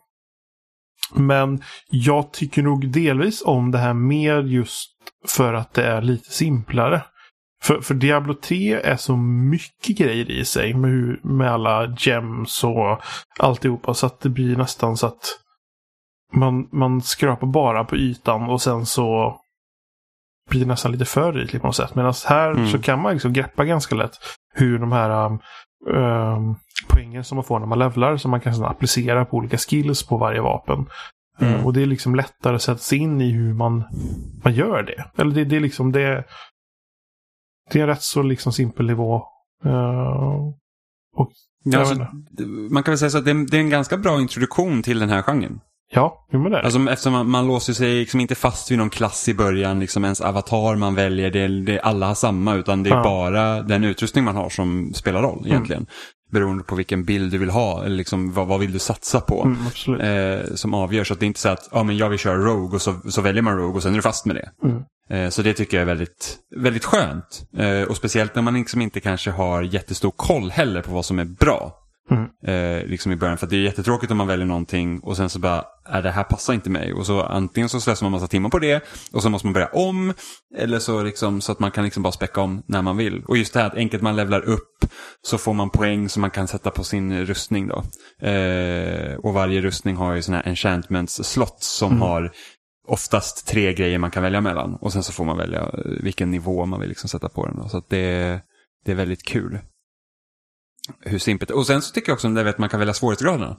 Men 1.14 1.62
jag 1.90 2.32
tycker 2.32 2.62
nog 2.62 2.92
delvis 2.92 3.42
om 3.44 3.70
det 3.70 3.78
här 3.78 3.94
mer 3.94 4.42
just 4.42 4.97
för 5.28 5.54
att 5.54 5.74
det 5.74 5.86
är 5.86 6.02
lite 6.02 6.30
simplare. 6.30 7.02
För, 7.62 7.80
för 7.80 7.94
Diablo 7.94 8.34
3 8.34 8.74
är 8.74 8.96
så 8.96 9.16
mycket 9.16 9.98
grejer 9.98 10.30
i 10.30 10.44
sig 10.44 10.74
med, 10.74 10.90
hur, 10.90 11.20
med 11.22 11.52
alla 11.52 11.94
gems 11.98 12.64
och 12.64 13.00
alltihopa 13.38 13.94
så 13.94 14.06
att 14.06 14.20
det 14.20 14.28
blir 14.28 14.56
nästan 14.56 14.96
så 14.96 15.06
att 15.06 15.38
man, 16.32 16.68
man 16.72 17.02
skrapar 17.02 17.46
bara 17.46 17.84
på 17.84 17.96
ytan 17.96 18.42
och 18.42 18.62
sen 18.62 18.86
så 18.86 19.36
blir 20.50 20.60
det 20.60 20.66
nästan 20.66 20.92
lite 20.92 21.04
för 21.04 21.38
ytligt 21.38 21.62
på 21.62 21.68
något 21.68 21.76
sätt. 21.76 21.94
Medan 21.94 22.14
här 22.26 22.50
Mm. 22.50 22.68
så 22.68 22.78
kan 22.78 23.02
man 23.02 23.12
liksom 23.12 23.32
greppa 23.32 23.64
ganska 23.64 23.94
lätt 23.94 24.12
hur 24.54 24.78
de 24.78 24.92
här 24.92 25.26
um, 25.26 25.40
um, 25.86 26.56
poängen 26.88 27.24
som 27.24 27.36
man 27.36 27.44
får 27.44 27.58
när 27.58 27.66
man 27.66 27.78
levlar 27.78 28.16
som 28.16 28.30
man 28.30 28.40
kan 28.40 28.54
sedan 28.54 28.64
applicera 28.64 29.24
på 29.24 29.36
olika 29.36 29.58
skills 29.58 30.02
på 30.06 30.16
varje 30.16 30.40
vapen. 30.40 30.86
Mm. 31.40 31.54
Eh, 31.54 31.66
och 31.66 31.72
det 31.72 31.82
är 31.82 31.86
liksom 31.86 32.14
lättare 32.14 32.54
att 32.56 32.62
sätta 32.62 32.78
sig 32.78 32.98
in 32.98 33.20
i 33.20 33.30
hur 33.30 33.54
man, 33.54 33.84
man 34.44 34.54
gör 34.54 34.82
det. 34.82 35.04
Eller 35.22 35.34
det, 35.34 35.44
det 35.44 35.56
är 35.56 35.60
liksom 35.60 35.92
det. 35.92 36.24
Det 37.72 37.78
är 37.78 37.82
en 37.82 37.88
rätt 37.88 38.02
så 38.02 38.22
liksom 38.22 38.52
simpel 38.52 38.86
nivå. 38.86 39.16
Eh, 39.64 40.52
Ja, 41.16 41.28
jag 41.64 41.80
alltså, 41.80 42.06
man 42.70 42.82
kan 42.82 42.92
väl 42.92 42.98
säga 42.98 43.10
så 43.10 43.18
att 43.18 43.24
det 43.24 43.30
är, 43.30 43.50
det 43.50 43.56
är 43.56 43.60
en 43.60 43.70
ganska 43.70 43.96
bra 43.96 44.20
introduktion 44.20 44.82
till 44.82 44.98
den 44.98 45.08
här 45.08 45.22
genren. 45.22 45.60
ja, 45.92 46.26
jo 46.32 46.42
men 46.42 46.52
det 46.52 46.58
är. 46.58 46.62
Alltså, 46.62 46.78
eftersom 46.90 47.12
man, 47.12 47.30
man 47.30 47.46
låser 47.46 47.72
sig 47.72 47.94
liksom 47.94 48.20
inte 48.20 48.34
fast 48.34 48.70
vid 48.70 48.78
någon 48.78 48.90
klass 48.90 49.28
i 49.28 49.34
början, 49.34 49.80
liksom 49.80 50.04
ens 50.04 50.20
avatar 50.20 50.76
man 50.76 50.94
väljer, 50.94 51.30
det, 51.30 51.40
är- 51.40 51.64
det, 51.66 51.74
är- 51.74 51.78
alla 51.84 52.06
har 52.06 52.14
samma, 52.14 52.54
utan 52.54 52.82
det 52.82 52.90
är 52.90 52.94
Ja. 52.94 53.02
bara 53.02 53.62
den 53.62 53.84
utrustning 53.84 54.24
man 54.24 54.36
har 54.36 54.48
som 54.50 54.92
spelar 54.94 55.22
roll 55.22 55.46
egentligen. 55.46 55.86
Beroende 56.30 56.64
på 56.64 56.74
vilken 56.74 57.04
bild 57.04 57.32
du 57.32 57.38
vill 57.38 57.50
ha, 57.50 57.84
eller 57.84 57.96
liksom, 57.96 58.32
vad, 58.32 58.46
vad 58.46 58.60
vill 58.60 58.72
du 58.72 58.78
satsa 58.78 59.20
på. 59.20 59.54
Mm. 59.86 60.00
Eh, 60.00 60.54
som 60.54 60.74
avgör, 60.74 61.04
så 61.04 61.12
att 61.12 61.20
det 61.20 61.24
är 61.24 61.28
inte 61.28 61.40
så 61.40 61.48
att 61.48 61.68
ja, 61.72 61.82
men 61.82 61.96
jag 61.96 62.08
vill 62.08 62.18
köra 62.18 62.36
Rogue 62.36 62.74
och 62.74 62.82
så, 62.82 62.94
så 63.10 63.20
väljer 63.20 63.42
man 63.42 63.56
Rogue 63.56 63.76
och 63.76 63.82
sen 63.82 63.92
är 63.92 63.96
du 63.96 64.02
fast 64.02 64.26
med 64.26 64.36
det. 64.36 64.50
Mm. 64.64 64.82
Eh, 65.10 65.30
så 65.30 65.42
det 65.42 65.54
tycker 65.54 65.76
jag 65.76 65.82
är 65.82 65.86
väldigt, 65.86 66.38
väldigt 66.56 66.84
skönt. 66.84 67.42
Eh, 67.56 67.82
och 67.82 67.96
speciellt 67.96 68.34
när 68.34 68.42
man 68.42 68.54
liksom 68.54 68.82
inte 68.82 69.00
kanske 69.00 69.30
har 69.30 69.62
jättestor 69.62 70.12
koll 70.16 70.50
heller 70.50 70.82
på 70.82 70.90
vad 70.90 71.04
som 71.04 71.18
är 71.18 71.24
bra. 71.24 71.87
Mm. 72.10 72.24
Eh, 72.46 72.86
liksom 72.86 73.12
i 73.12 73.16
början. 73.16 73.38
För 73.38 73.46
det 73.46 73.56
är 73.56 73.60
jättetråkigt 73.60 74.12
om 74.12 74.18
man 74.18 74.26
väljer 74.26 74.46
någonting 74.46 75.00
och 75.00 75.16
sen 75.16 75.30
så 75.30 75.38
bara, 75.38 75.64
är 75.84 76.02
det 76.02 76.10
här 76.10 76.24
passar 76.24 76.54
inte 76.54 76.70
mig. 76.70 76.92
Och 76.92 77.06
så 77.06 77.22
antingen 77.22 77.68
så 77.68 77.80
slösar 77.80 78.04
man 78.06 78.12
massa 78.12 78.26
timmar 78.28 78.50
på 78.50 78.58
det 78.58 78.84
och 79.12 79.22
så 79.22 79.30
måste 79.30 79.46
man 79.46 79.52
börja 79.52 79.68
om. 79.68 80.14
Eller 80.58 80.78
så 80.78 81.02
liksom 81.02 81.40
så 81.40 81.52
att 81.52 81.58
man 81.58 81.70
kan 81.70 81.84
liksom 81.84 82.02
bara 82.02 82.12
späcka 82.12 82.40
om 82.40 82.62
när 82.66 82.82
man 82.82 82.96
vill. 82.96 83.24
Och 83.24 83.36
just 83.36 83.52
det 83.54 83.60
här 83.60 83.66
att 83.66 83.74
enkelt 83.74 84.02
man 84.02 84.16
levlar 84.16 84.40
upp 84.40 84.84
så 85.22 85.38
får 85.38 85.52
man 85.54 85.70
poäng 85.70 86.08
som 86.08 86.20
man 86.20 86.30
kan 86.30 86.48
sätta 86.48 86.70
på 86.70 86.84
sin 86.84 87.26
rustning 87.26 87.68
då. 87.68 87.82
Eh, 88.26 89.14
och 89.14 89.34
varje 89.34 89.60
rustning 89.60 89.96
har 89.96 90.14
ju 90.14 90.22
sådana 90.22 90.42
här 90.42 90.50
enchantments 90.50 91.24
slott 91.24 91.62
som 91.62 91.88
Mm. 91.90 92.02
har 92.02 92.32
oftast 92.88 93.46
tre 93.48 93.74
grejer 93.74 93.98
man 93.98 94.10
kan 94.10 94.22
välja 94.22 94.40
mellan. 94.40 94.74
Och 94.74 94.92
sen 94.92 95.02
så 95.02 95.12
får 95.12 95.24
man 95.24 95.36
välja 95.38 95.60
eh, 95.60 95.68
vilken 96.02 96.30
nivå 96.30 96.66
man 96.66 96.80
vill 96.80 96.88
liksom 96.88 97.08
sätta 97.08 97.28
på 97.28 97.46
den. 97.46 97.56
Då. 97.56 97.68
Så 97.68 97.78
att 97.78 97.88
det, 97.88 98.40
det 98.84 98.92
är 98.92 98.96
väldigt 98.96 99.22
kul. 99.24 99.58
Hur 101.00 101.18
simpelt. 101.18 101.50
Och 101.50 101.66
sen 101.66 101.82
så 101.82 101.92
tycker 101.92 102.08
jag 102.10 102.14
också 102.14 102.26
om 102.26 102.34
det 102.34 102.50
att 102.50 102.58
man 102.58 102.68
kan 102.68 102.80
välja 102.80 102.94
svårighetsgraderna. 102.94 103.56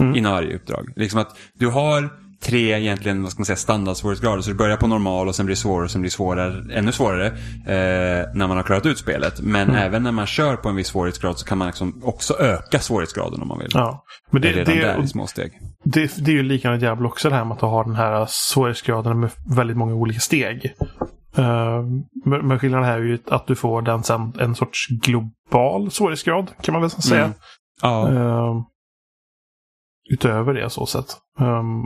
Mm. 0.00 0.16
Inom 0.16 0.32
varje 0.32 0.56
uppdrag. 0.56 0.92
Liksom 0.96 1.20
att 1.20 1.36
du 1.54 1.66
har 1.68 2.10
tre 2.42 2.72
egentligen, 2.80 3.22
vad 3.22 3.32
ska 3.32 3.40
man 3.40 3.46
säga, 3.46 3.56
standardsvårighetsgrader. 3.56 4.42
Så 4.42 4.50
du 4.50 4.56
börjar 4.56 4.76
på 4.76 4.86
normal 4.86 5.28
och 5.28 5.34
sen 5.34 5.46
blir 5.46 5.56
det 5.56 5.60
svårare 5.60 5.84
och 5.84 5.90
sen 5.90 6.00
blir 6.00 6.10
det 6.10 6.14
svårare, 6.14 6.74
ännu 6.74 6.92
svårare 6.92 7.26
eh, 7.26 8.26
när 8.34 8.46
man 8.46 8.56
har 8.56 8.62
klarat 8.62 8.86
ut 8.86 8.98
spelet. 8.98 9.40
Men 9.40 9.68
Mm. 9.70 9.82
även 9.82 10.02
när 10.02 10.12
man 10.12 10.26
kör 10.26 10.56
på 10.56 10.68
en 10.68 10.76
viss 10.76 10.86
svårighetsgrad 10.88 11.38
så 11.38 11.46
kan 11.46 11.58
man 11.58 11.66
liksom 11.66 12.00
också 12.04 12.34
öka 12.38 12.78
svårighetsgraden 12.80 13.42
om 13.42 13.48
man 13.48 13.58
vill. 13.58 13.70
Ja. 13.74 14.04
Men 14.30 14.42
Det 14.42 14.48
det, 14.48 14.52
är 14.60 14.64
redan 14.64 14.74
det, 14.76 14.82
där 14.82 15.04
i 15.04 15.08
små 15.08 15.26
steg. 15.26 15.52
det, 15.84 16.12
det 16.24 16.30
är 16.30 16.34
ju 16.34 16.42
likadant 16.42 16.82
i 16.82 16.84
Diablo 16.84 17.08
också 17.08 17.28
det 17.28 17.34
här 17.34 17.44
med 17.44 17.54
att 17.54 17.60
ha 17.60 17.84
den 17.84 17.94
här 17.94 18.26
svårighetsgraden 18.28 19.20
med 19.20 19.30
väldigt 19.56 19.76
många 19.76 19.94
olika 19.94 20.20
steg. 20.20 20.74
Uh, 21.38 21.82
men 22.24 22.58
skillnaden 22.58 22.86
här 22.86 22.98
är 22.98 23.02
ju 23.02 23.18
att 23.26 23.46
du 23.46 23.56
får 23.56 23.82
den 23.82 24.02
sen 24.02 24.32
en 24.40 24.54
sorts 24.54 24.86
global 24.88 25.90
svårighetsgrad 25.90 26.50
kan 26.60 26.72
man 26.72 26.80
väl 26.82 26.90
säga. 26.90 27.24
Mm. 27.24 27.36
Ja. 27.82 28.12
Eh, 28.12 28.62
utöver 30.10 30.54
det 30.54 30.70
så 30.70 30.86
sett. 30.86 31.16
Um, 31.38 31.82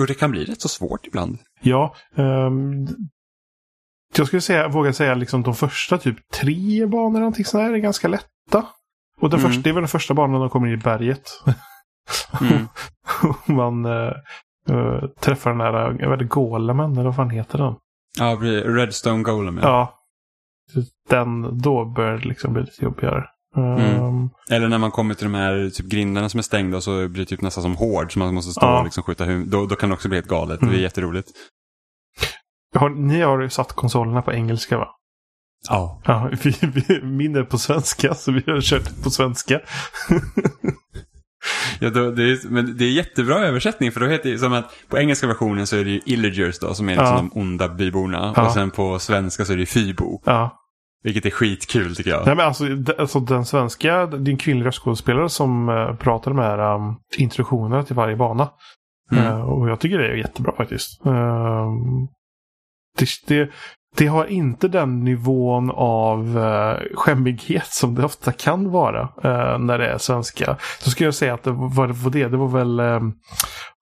Och 0.00 0.06
det 0.06 0.14
kan 0.14 0.30
bli 0.30 0.44
rätt 0.44 0.60
så 0.60 0.68
svårt 0.68 1.06
ibland. 1.06 1.38
ja. 1.60 1.94
ehm, 2.16 2.86
jag 4.16 4.26
skulle 4.26 4.42
säga, 4.42 4.68
våga 4.68 4.92
säga 4.92 5.14
liksom 5.14 5.42
de 5.42 5.54
första 5.54 5.98
typ 5.98 6.30
tre 6.32 6.86
banorna 6.86 7.18
någonting 7.18 7.44
är 7.60 7.76
ganska 7.76 8.08
lätta. 8.08 8.66
Och 9.20 9.30
den 9.30 9.38
Mm. 9.40 9.50
första, 9.50 9.62
det 9.62 9.70
är 9.70 9.74
väl 9.74 9.82
den 9.82 9.88
första 9.88 10.14
banan 10.14 10.40
de 10.40 10.50
kommer 10.50 10.66
in 10.66 10.74
i 10.74 10.76
berget. 10.76 11.30
Mm. 12.40 12.68
man 13.56 13.86
eh, 14.68 15.08
träffar 15.20 15.50
den 15.50 15.58
där, 15.58 15.96
jag 16.00 16.10
vet 16.10 16.20
inte, 16.20 16.34
golemen, 16.34 16.92
eller 16.92 17.02
vad 17.04 17.16
fan 17.16 17.30
heter 17.30 17.58
den? 17.58 17.74
Ja, 18.18 18.38
Redstone 18.64 19.22
Golem. 19.22 19.58
Ja. 19.62 19.68
Ja. 19.68 19.92
Den, 21.08 21.58
då 21.58 21.84
börjar 21.84 22.18
det 22.18 22.28
liksom 22.28 22.52
bli 22.52 22.62
lite 22.62 22.84
jobbigare. 22.84 23.24
Ehm, 23.56 24.30
Eller 24.50 24.68
när 24.68 24.78
man 24.78 24.90
kommer 24.90 25.14
till 25.14 25.24
de 25.26 25.34
här 25.34 25.70
typ 25.70 25.86
grindarna 25.86 26.28
som 26.28 26.38
är 26.38 26.42
stängda 26.42 26.76
och 26.76 26.82
så 26.82 27.08
blir 27.08 27.22
det 27.22 27.28
typ 27.28 27.40
nästan 27.40 27.62
som 27.62 27.76
hård 27.76 28.12
så 28.12 28.18
man 28.18 28.34
måste 28.34 28.52
stå 28.52 28.66
Ja. 28.66 28.78
och 28.78 28.84
liksom 28.84 29.02
skjuta 29.02 29.24
huvud. 29.24 29.48
Då, 29.48 29.66
då 29.66 29.76
kan 29.76 29.88
det 29.88 29.94
också 29.94 30.08
bli 30.08 30.16
helt 30.16 30.28
galet. 30.28 30.62
Mm. 30.62 30.72
Det 30.74 30.80
är 30.80 30.82
jätteroligt. 30.82 31.28
har, 32.74 32.88
ni 32.88 33.20
har 33.20 33.40
ju 33.40 33.50
satt 33.50 33.72
konsolerna 33.72 34.22
på 34.22 34.32
engelska 34.32 34.78
va? 34.78 34.88
Ja. 35.68 36.00
Ja, 36.04 36.30
vi, 36.42 36.50
vi, 36.60 37.02
min 37.02 37.36
är 37.36 37.42
på 37.42 37.58
svenska 37.58 38.14
så 38.14 38.32
vi 38.32 38.42
har 38.46 38.60
kört 38.60 39.02
på 39.02 39.10
svenska. 39.10 39.60
Ja, 41.80 41.90
då, 41.90 42.10
det, 42.10 42.22
är, 42.22 42.48
men 42.48 42.76
det 42.76 42.84
är 42.84 42.90
jättebra 42.90 43.38
översättning 43.38 43.92
för 43.92 44.00
då 44.00 44.06
heter 44.06 44.30
det 44.30 44.38
som 44.38 44.52
att 44.52 44.74
på 44.88 44.98
engelska 44.98 45.26
versionen 45.26 45.66
så 45.66 45.76
är 45.76 45.84
det 45.84 45.90
ju 45.90 46.00
Illagers 46.04 46.58
då 46.58 46.74
som 46.74 46.88
är 46.88 46.92
liksom 46.92 47.06
Ja. 47.06 47.28
de 47.34 47.40
onda 47.40 47.68
byborna. 47.68 48.32
Ja. 48.36 48.46
Och 48.46 48.52
sen 48.52 48.70
på 48.70 48.98
svenska 48.98 49.44
så 49.44 49.52
är 49.52 49.56
det 49.56 49.66
Fybo. 49.66 50.22
Ja. 50.24 50.62
Vilket 51.02 51.26
är 51.26 51.30
skitkul 51.30 51.96
tycker 51.96 52.10
jag. 52.10 52.26
Nej, 52.26 52.36
men 52.36 52.46
alltså, 52.46 52.64
alltså 52.98 53.20
den 53.20 53.44
svenska, 53.44 54.06
det 54.06 54.30
är 54.30 54.32
en 54.32 54.38
kvinnlig 54.38 54.66
röstskådespelare 54.66 55.28
som 55.28 55.68
uh, 55.68 55.96
pratar 55.96 56.30
de 56.30 56.38
här 56.38 56.74
um, 56.74 56.96
introduktionerna 57.18 57.82
till 57.82 57.96
varje 57.96 58.16
bana. 58.16 58.48
Mm. 59.12 59.24
Eh, 59.24 59.40
och 59.40 59.68
jag 59.68 59.80
tycker 59.80 59.98
det 59.98 60.06
är 60.08 60.14
jättebra 60.14 60.52
faktiskt. 60.56 61.06
Ehm, 61.06 62.06
det, 62.98 63.06
det, 63.26 63.50
det 63.96 64.06
har 64.06 64.24
inte 64.26 64.68
den 64.68 65.04
nivån 65.04 65.70
av 65.74 66.36
uh, 66.38 66.78
skämmighet 66.94 67.66
som 67.66 67.94
det 67.94 68.04
ofta 68.04 68.32
kan 68.32 68.70
vara 68.70 69.00
eh, 69.00 69.58
när 69.58 69.78
det 69.78 69.86
är 69.88 69.98
svenska. 69.98 70.56
Så 70.82 70.90
skulle 70.90 71.06
jag 71.06 71.14
säga 71.14 71.34
att 71.34 71.42
det 71.42 71.50
var, 71.50 71.86
var 71.88 72.10
det, 72.10 72.28
det 72.28 72.36
var 72.36 72.48
väl 72.48 72.80
um, 72.80 73.14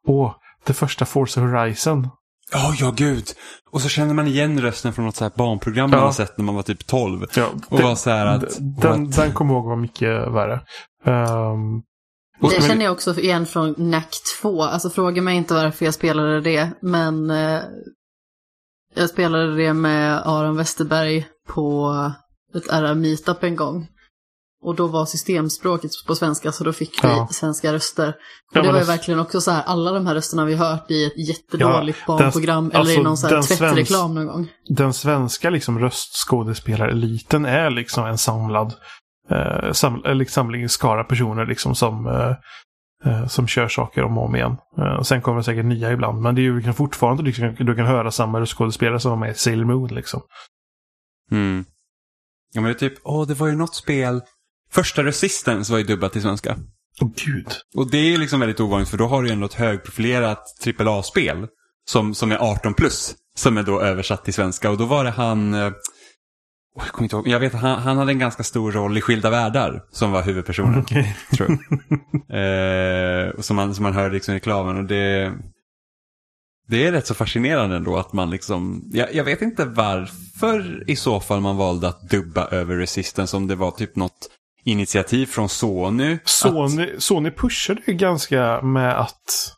åh, 0.06 0.34
det 0.66 0.72
första 0.72 1.04
Forza 1.04 1.40
Horizon. 1.40 2.08
Ja, 2.52 2.74
ja 2.80 2.92
gud. 2.96 3.24
Och 3.70 3.80
så 3.80 3.88
känner 3.88 4.14
man 4.14 4.26
igen 4.26 4.60
rösten 4.60 4.92
från 4.92 5.04
något 5.04 5.16
så 5.16 5.24
här 5.24 5.32
barnprogram 5.36 5.90
man 5.90 5.98
Ja. 5.98 6.04
har 6.04 6.12
sett 6.12 6.38
när 6.38 6.44
man 6.44 6.54
var 6.54 6.62
typ 6.62 6.86
12. 6.86 7.26
Ja, 7.36 7.46
Och 7.68 7.80
var 7.80 7.94
så 7.94 8.10
här 8.10 8.26
att... 8.26 8.44
den, 8.80 9.10
den 9.10 9.32
kommer 9.32 9.54
jag 9.54 9.60
ihåg 9.60 9.68
var 9.68 9.76
mycket 9.76 10.08
värre. 10.32 10.60
Och- 12.40 12.50
Det 12.50 12.58
men- 12.58 12.68
känner 12.68 12.84
jag 12.84 12.92
också 12.92 13.20
igen 13.20 13.46
från 13.46 13.74
NAC 13.78 14.22
2. 14.42 14.62
Alltså 14.62 14.90
fråga 14.90 15.22
mig 15.22 15.36
inte 15.36 15.54
varför 15.54 15.84
jag 15.84 15.94
spelade 15.94 16.40
det, 16.40 16.70
men 16.82 17.30
eh, 17.30 17.60
jag 18.94 19.10
spelade 19.10 19.56
det 19.56 19.72
med 19.72 20.22
Aron 20.26 20.56
Westerberg 20.56 21.26
på 21.48 21.90
ett 22.54 22.72
RR 22.72 22.94
Meetup 22.94 23.42
en 23.42 23.56
gång. 23.56 23.86
Och 24.62 24.74
då 24.76 24.86
var 24.86 25.06
systemspråket 25.06 25.90
på 26.06 26.14
svenska 26.14 26.52
så 26.52 26.64
då 26.64 26.72
fick 26.72 27.04
vi 27.04 27.08
Ja. 27.08 27.28
svenska 27.30 27.72
röster. 27.72 28.08
Och 28.08 28.14
Ja, 28.56 28.62
det 28.62 28.68
var 28.68 28.74
ju 28.74 28.80
det- 28.80 28.86
verkligen 28.86 29.20
också 29.20 29.40
så 29.40 29.50
här, 29.50 29.62
alla 29.62 29.92
de 29.92 30.06
här 30.06 30.14
rösterna 30.14 30.44
vi 30.44 30.54
hört 30.54 30.90
i 30.90 31.04
ett 31.04 31.28
jättedåligt 31.28 31.98
Ja, 32.06 32.16
den- 32.16 32.24
barnprogram 32.24 32.68
eller 32.70 32.78
alltså, 32.78 32.94
i 33.00 33.02
någon 33.02 33.16
så 33.16 33.26
här 33.26 33.34
den 33.34 33.42
tvättreklam 33.42 34.14
någon 34.14 34.26
gång. 34.26 34.48
den 34.68 34.92
svenska 34.92 35.50
liksom 35.50 35.78
röstskådespelareliten 35.78 37.44
är 37.46 37.70
liksom 37.70 38.06
en 38.06 38.18
samlad 38.18 38.74
eh, 39.30 39.72
sam, 39.72 40.02
eller 40.04 40.24
samling 40.24 40.68
skara 40.68 41.04
personer 41.04 41.46
liksom 41.46 41.74
som, 41.74 42.06
eh, 42.06 42.32
som 43.28 43.46
kör 43.46 43.68
saker 43.68 44.02
om 44.02 44.18
och 44.18 44.24
om 44.24 44.36
igen. 44.36 44.56
Eh, 44.78 45.02
sen 45.02 45.22
kommer 45.22 45.38
det 45.38 45.44
säkert 45.44 45.64
nya 45.64 45.92
ibland, 45.92 46.22
men 46.22 46.34
det 46.34 46.40
är 46.40 46.42
ju 46.42 46.72
fortfarande 46.72 47.22
liksom, 47.22 47.56
du 47.58 47.74
kan 47.74 47.86
höra 47.86 48.10
samma 48.10 48.40
röstskådespelare 48.40 49.00
som 49.00 49.10
var 49.10 49.18
med 49.18 49.30
i 49.30 49.34
Sailor 49.34 49.64
Moon 49.64 49.94
liksom. 49.94 50.22
Mm. 51.30 51.64
Ja, 52.52 52.60
men 52.60 52.72
det 52.72 52.76
är 52.76 52.88
typ, 52.88 52.98
åh, 53.04 53.26
det 53.26 53.34
var 53.34 53.46
ju 53.46 53.54
något 53.54 53.74
spel. 53.74 54.20
Första 54.70 55.04
Resistance 55.04 55.72
var 55.72 55.78
ju 55.78 55.84
dubbat 55.84 56.12
till 56.12 56.22
svenska. 56.22 56.56
Åh 57.00 57.08
gud. 57.26 57.48
Och 57.76 57.90
det 57.90 57.98
är 57.98 58.10
ju 58.10 58.16
liksom 58.16 58.40
väldigt 58.40 58.60
ovanligt 58.60 58.88
för 58.88 58.98
då 58.98 59.06
har 59.06 59.22
du 59.22 59.28
ju 59.28 59.32
ändå 59.32 59.46
ett 59.46 59.54
högprofilerat 59.54 60.44
AAA-spel 60.78 61.46
som, 61.84 62.14
som 62.14 62.32
är 62.32 62.36
18 62.36 62.74
plus. 62.74 63.14
Som 63.36 63.58
är 63.58 63.62
då 63.62 63.80
översatt 63.80 64.24
till 64.24 64.34
svenska 64.34 64.70
och 64.70 64.78
då 64.78 64.84
var 64.84 65.04
det 65.04 65.10
han, 65.10 65.54
eh, 65.54 65.72
jag 66.74 66.88
kommer 66.88 67.04
inte 67.04 67.16
ihåg, 67.16 67.28
jag 67.28 67.40
vet 67.40 67.54
att 67.54 67.60
han, 67.60 67.82
han 67.82 67.96
hade 67.96 68.12
en 68.12 68.18
ganska 68.18 68.42
stor 68.42 68.72
roll 68.72 68.98
i 68.98 69.00
Skilda 69.00 69.30
Världar 69.30 69.84
som 69.90 70.12
var 70.12 70.22
huvudpersonen. 70.22 70.80
Okej. 70.80 71.16
tror 71.36 71.58
jag. 72.28 73.28
eh, 73.28 73.40
som, 73.40 73.56
man, 73.56 73.74
som 73.74 73.82
man 73.82 73.92
hör 73.92 74.10
liksom 74.10 74.34
i 74.34 74.36
reklamen 74.36 74.76
och 74.76 74.84
det, 74.84 75.32
det 76.68 76.86
är 76.86 76.92
rätt 76.92 77.06
så 77.06 77.14
fascinerande 77.14 77.76
ändå 77.76 77.96
att 77.96 78.12
man 78.12 78.30
liksom, 78.30 78.82
jag, 78.92 79.14
jag 79.14 79.24
vet 79.24 79.42
inte 79.42 79.64
varför 79.64 80.84
i 80.90 80.96
så 80.96 81.20
fall 81.20 81.40
man 81.40 81.56
valde 81.56 81.88
att 81.88 82.10
dubba 82.10 82.46
över 82.46 82.76
Resistance 82.76 83.36
om 83.36 83.46
det 83.46 83.54
var 83.54 83.70
typ 83.70 83.96
något 83.96 84.30
initiativ 84.64 85.26
från 85.26 85.48
Sony. 85.48 86.14
Att, 86.14 86.28
Sony, 86.28 86.90
Sony 86.98 87.30
pushade 87.30 87.82
ju 87.86 87.92
ganska 87.92 88.62
med 88.62 89.00
att, 89.00 89.54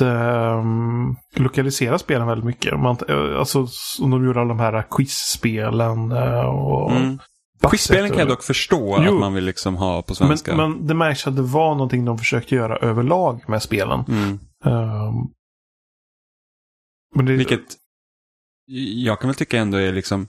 ehm, 0.00 1.16
lokalisera 1.36 1.98
spelen 1.98 2.26
väldigt 2.26 2.44
mycket. 2.44 2.80
Man, 2.80 2.96
eh, 3.08 3.38
alltså, 3.38 3.66
som 3.66 4.10
de 4.10 4.24
gjorde 4.24 4.40
alla 4.40 4.48
de 4.48 4.60
här 4.60 4.84
quizspelen 4.90 6.12
uh, 6.12 6.46
och 6.46 6.92
mm. 6.92 7.18
Quizspelen 7.70 8.10
kan 8.10 8.18
jag 8.18 8.28
dock 8.28 8.42
förstå 8.42 9.02
Jo. 9.04 9.14
att 9.14 9.20
man 9.20 9.34
vill 9.34 9.44
liksom 9.44 9.76
ha 9.76 10.02
på 10.02 10.14
Men, 10.20 10.28
svenska. 10.28 10.56
men 10.56 10.86
det 10.86 10.94
märks 10.94 11.26
att 11.26 11.36
det 11.36 11.42
var 11.42 11.74
någonting 11.74 12.04
de 12.04 12.18
försökte 12.18 12.54
göra 12.54 12.76
överlag 12.76 13.44
med 13.48 13.62
spelen. 13.62 14.04
Mm. 14.08 14.38
Men 17.14 17.26
det, 17.26 17.32
Vilket 17.32 17.76
jag 19.04 19.20
kan 19.20 19.28
väl 19.28 19.34
tycka 19.34 19.58
ändå 19.58 19.78
är 19.78 19.92
liksom 19.92 20.26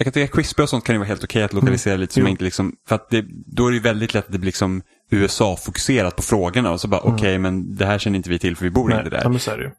jag 0.00 0.04
kan 0.04 0.12
tycka 0.12 0.24
att 0.24 0.30
quizspel 0.30 0.62
och 0.62 0.68
sånt 0.68 0.84
kan 0.84 0.94
ju 0.94 0.98
vara 0.98 1.08
helt 1.08 1.24
okej 1.24 1.42
att 1.42 1.52
lokalisera 1.52 1.96
lite 1.96 2.14
som 2.14 2.20
Mm. 2.20 2.30
Inte 2.30 2.44
liksom, 2.44 2.72
för 2.88 2.94
att 2.94 3.10
det, 3.10 3.24
då 3.46 3.66
är 3.66 3.70
det 3.70 3.76
ju 3.76 3.82
väldigt 3.82 4.14
lätt 4.14 4.26
att 4.26 4.32
det 4.32 4.38
blir 4.38 4.46
liksom 4.46 4.82
USA-fokuserat 5.10 6.16
på 6.16 6.22
frågorna 6.22 6.70
och 6.70 6.80
så 6.80 6.88
bara 6.88 7.00
Mm. 7.00 7.14
okej 7.14 7.38
men 7.38 7.76
det 7.76 7.86
här 7.86 7.98
känner 7.98 8.16
inte 8.16 8.30
vi 8.30 8.38
till 8.38 8.56
för 8.56 8.64
vi 8.64 8.70
bor 8.70 8.88
nej, 8.88 8.98
inte 8.98 9.10
där. 9.10 9.20
ja, 9.22 9.28
men 9.28 9.40
så 9.40 9.50
är 9.50 9.56
det 9.58 9.64
ju. 9.64 9.70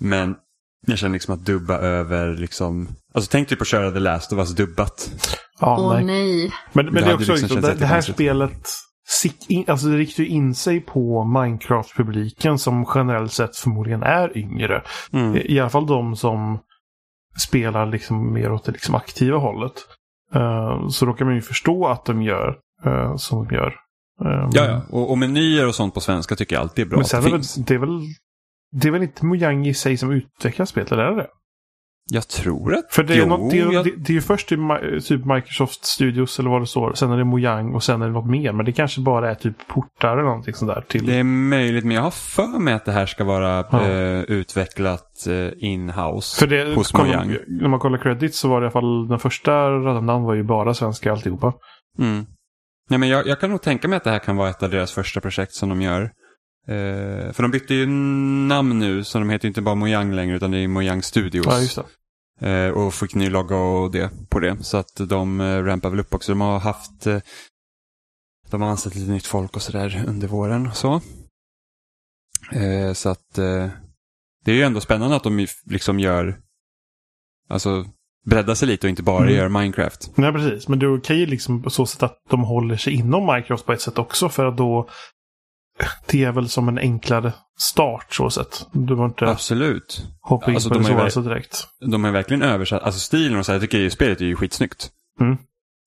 Men 0.00 0.34
jag 0.86 0.98
känner 0.98 1.12
liksom 1.12 1.34
att 1.34 1.44
dubba 1.44 1.78
över 1.78 2.36
liksom, 2.36 2.88
alltså 3.14 3.30
tänk 3.30 3.48
typ 3.48 3.58
på 3.58 3.62
att 3.62 3.68
köra 3.68 3.90
The 3.90 3.98
Last 3.98 4.32
of 4.32 4.38
Us 4.38 4.50
dubbat. 4.50 5.10
Ja, 5.60 5.76
Åh 5.80 5.94
nej. 5.94 6.04
nej. 6.04 6.52
Men, 6.72 6.84
men 6.86 6.94
Det 6.94 7.00
det, 7.00 7.06
är 7.06 7.14
också 7.14 7.32
liksom 7.32 7.56
liksom, 7.56 7.60
det, 7.60 7.74
det 7.74 7.86
här 7.86 8.00
spelet 8.00 8.68
in, 9.48 9.64
alltså 9.68 9.86
det 9.86 9.96
riktar 9.96 10.22
ju 10.22 10.28
in 10.28 10.54
sig 10.54 10.80
på 10.80 11.24
Minecraft-publiken 11.24 12.58
som 12.58 12.86
generellt 12.94 13.32
sett 13.32 13.56
förmodligen 13.56 14.02
är 14.02 14.38
yngre. 14.38 14.82
Mm. 15.12 15.36
I, 15.36 15.54
I 15.54 15.60
alla 15.60 15.70
fall 15.70 15.86
de 15.86 16.16
som 16.16 16.58
spelar 17.38 17.86
liksom 17.86 18.32
mer 18.32 18.52
åt 18.52 18.64
det 18.64 18.72
liksom 18.72 18.94
aktiva 18.94 19.38
hållet. 19.38 19.72
Eh, 20.34 20.88
så 20.88 21.06
då 21.06 21.12
kan 21.12 21.26
man 21.26 21.36
ju 21.36 21.42
förstå 21.42 21.86
att 21.86 22.04
de 22.04 22.22
gör 22.22 22.58
uh, 22.86 23.16
som 23.16 23.48
de 23.48 23.54
gör. 23.54 23.74
Eh, 24.24 24.48
Ja, 24.52 24.64
ja. 24.64 24.82
Och, 24.90 25.10
och 25.10 25.18
menyer 25.18 25.68
och 25.68 25.74
sånt 25.74 25.94
på 25.94 26.00
svenska 26.00 26.36
tycker 26.36 26.56
jag 26.56 26.62
alltid 26.62 26.84
är 26.84 26.88
bra 26.88 26.96
Men 26.96 27.02
att 27.02 27.08
sen 27.08 27.22
det 27.22 27.28
är 27.28 27.32
väl, 27.32 27.42
det 27.66 27.74
är 27.74 27.78
väl 27.78 28.00
det 28.72 28.88
är 28.88 28.92
väl 28.92 29.02
inte 29.02 29.26
Mojang 29.26 29.66
i 29.66 29.74
sig 29.74 29.96
som 29.96 30.10
utvecklar 30.10 30.66
spelet, 30.66 30.92
eller 30.92 31.02
är 31.02 31.16
det? 31.16 31.26
Jag 32.12 32.28
tror 32.28 32.74
att, 32.74 32.84
För 32.90 33.02
det 33.02 33.14
är, 33.14 33.18
jo, 33.18 33.26
något, 33.26 33.50
det, 33.50 33.58
är, 33.60 33.72
jag, 33.72 33.84
det, 33.84 33.92
det 33.96 34.10
är 34.12 34.14
ju 34.14 34.20
först 34.20 34.48
typ 34.48 35.24
Microsoft 35.24 35.84
Studios 35.84 36.38
eller 36.38 36.50
vad 36.50 36.62
det 36.62 36.66
står. 36.66 36.92
Sen 36.94 37.10
är 37.12 37.16
det 37.16 37.24
Mojang 37.24 37.74
och 37.74 37.82
sen 37.82 38.02
är 38.02 38.06
det 38.06 38.12
något 38.12 38.30
mer. 38.30 38.52
Men 38.52 38.64
det 38.66 38.72
kanske 38.72 39.00
bara 39.00 39.30
är 39.30 39.34
typ 39.34 39.68
portar 39.68 40.12
eller 40.12 40.22
någonting 40.22 40.54
sånt 40.54 40.74
där 40.74 40.80
till. 40.88 41.06
det 41.06 41.14
är 41.14 41.24
möjligt, 41.24 41.84
men 41.84 41.94
jag 41.96 42.02
har 42.02 42.10
för 42.10 42.58
mig 42.58 42.74
att 42.74 42.84
det 42.84 42.92
här 42.92 43.06
ska 43.06 43.24
vara 43.24 43.64
Ja. 43.70 43.82
eh, 43.88 44.20
utvecklat 44.20 45.26
eh, 45.26 45.48
in-house 45.70 46.38
För 46.38 46.46
det, 46.46 46.74
hos 46.74 46.92
kolla, 46.92 47.04
Mojang. 47.04 47.36
när 47.48 47.68
man 47.68 47.78
kollar 47.80 47.98
credits 47.98 48.38
så 48.38 48.48
var 48.48 48.60
det 48.60 48.64
i 48.64 48.66
alla 48.66 48.72
fall 48.72 49.08
den 49.08 49.18
första 49.18 49.52
raden 49.70 50.06
var 50.22 50.34
ju 50.34 50.42
bara 50.42 50.74
svenska 50.74 51.12
alltihopa. 51.12 51.52
Mm. 51.98 52.24
Nej, 52.90 52.98
men 52.98 53.08
jag, 53.08 53.26
jag 53.26 53.40
kan 53.40 53.50
nog 53.50 53.62
tänka 53.62 53.88
mig 53.88 53.96
att 53.96 54.04
det 54.04 54.10
här 54.10 54.18
kan 54.18 54.36
vara 54.36 54.50
ett 54.50 54.62
av 54.62 54.70
deras 54.70 54.92
första 54.92 55.20
projekt 55.20 55.52
som 55.54 55.68
de 55.68 55.82
gör. 55.82 56.02
Eh, 56.68 57.32
för 57.32 57.42
de 57.42 57.50
bytte 57.50 57.74
ju 57.74 57.86
namn 58.48 58.78
nu, 58.78 59.04
så 59.04 59.18
de 59.18 59.30
heter 59.30 59.44
ju 59.44 59.48
inte 59.48 59.62
bara 59.62 59.74
Mojang 59.74 60.12
längre 60.12 60.36
utan 60.36 60.50
det 60.50 60.58
är 60.58 60.68
Mojang 60.68 61.02
Studios. 61.02 61.76
Ja, 61.76 61.82
och 62.74 62.94
fick 62.94 63.14
ny 63.14 63.30
logga 63.30 63.56
och 63.56 63.90
det 63.90 64.10
på 64.28 64.40
det. 64.40 64.64
Så 64.64 64.76
att 64.76 64.96
de 65.08 65.40
eh, 65.40 65.62
rampar 65.64 65.90
väl 65.90 66.00
upp 66.00 66.14
också. 66.14 66.32
De 66.32 66.40
har 66.40 66.58
haft 66.58 67.06
eh, 67.06 67.18
de 68.50 68.62
har 68.62 68.68
anställt 68.68 68.94
lite 68.94 69.10
nytt 69.10 69.26
folk 69.26 69.56
och 69.56 69.62
sådär 69.62 70.04
under 70.08 70.28
våren 70.28 70.66
och 70.66 70.76
så. 70.76 71.00
Eh, 72.52 72.92
så 72.92 73.08
att 73.08 73.38
eh, 73.38 73.68
det 74.44 74.50
är 74.52 74.56
ju 74.56 74.62
ändå 74.62 74.80
spännande 74.80 75.16
att 75.16 75.22
de 75.24 75.46
liksom 75.66 76.00
gör, 76.00 76.40
alltså 77.48 77.84
breddar 78.26 78.54
sig 78.54 78.68
lite 78.68 78.86
och 78.86 78.90
inte 78.90 79.02
bara 79.02 79.22
Mm. 79.22 79.34
gör 79.34 79.48
Minecraft. 79.48 80.16
Nej, 80.16 80.32
precis. 80.32 80.68
Men 80.68 80.78
det 80.78 80.86
är 80.86 80.98
okej 80.98 81.26
liksom 81.26 81.62
på 81.62 81.70
så 81.70 81.86
sätt 81.86 82.02
att 82.02 82.18
de 82.30 82.40
håller 82.44 82.76
sig 82.76 82.92
inom 82.92 83.34
Microsoft 83.34 83.66
på 83.66 83.72
ett 83.72 83.80
sätt 83.80 83.98
också. 83.98 84.28
För 84.28 84.46
att 84.46 84.56
då 84.56 84.88
det 86.06 86.24
är 86.24 86.32
väl 86.32 86.48
som 86.48 86.68
en 86.68 86.78
enklare 86.78 87.32
start 87.58 88.14
så 88.14 88.30
sätt. 88.30 88.66
Du 88.72 88.80
behöver 88.80 89.04
inte 89.04 89.26
Absolut. 89.26 90.02
hoppa 90.20 90.50
in 90.50 90.54
Alltså, 90.54 90.68
på 90.68 90.74
de 90.74 90.82
det 90.82 90.88
ju 90.88 90.94
svåraste 90.94 91.20
direkt. 91.20 91.66
De 91.90 92.04
har 92.04 92.10
verkligen 92.12 92.42
översatt, 92.42 92.82
alltså 92.82 93.00
stilen 93.00 93.38
och 93.38 93.46
så 93.46 93.52
här, 93.52 93.56
jag 93.56 93.62
tycker 93.62 93.78
ju 93.78 93.90
spelet 93.90 94.20
är 94.20 94.24
ju 94.24 94.36
skitsnyggt. 94.36 94.90
Mm. 95.20 95.36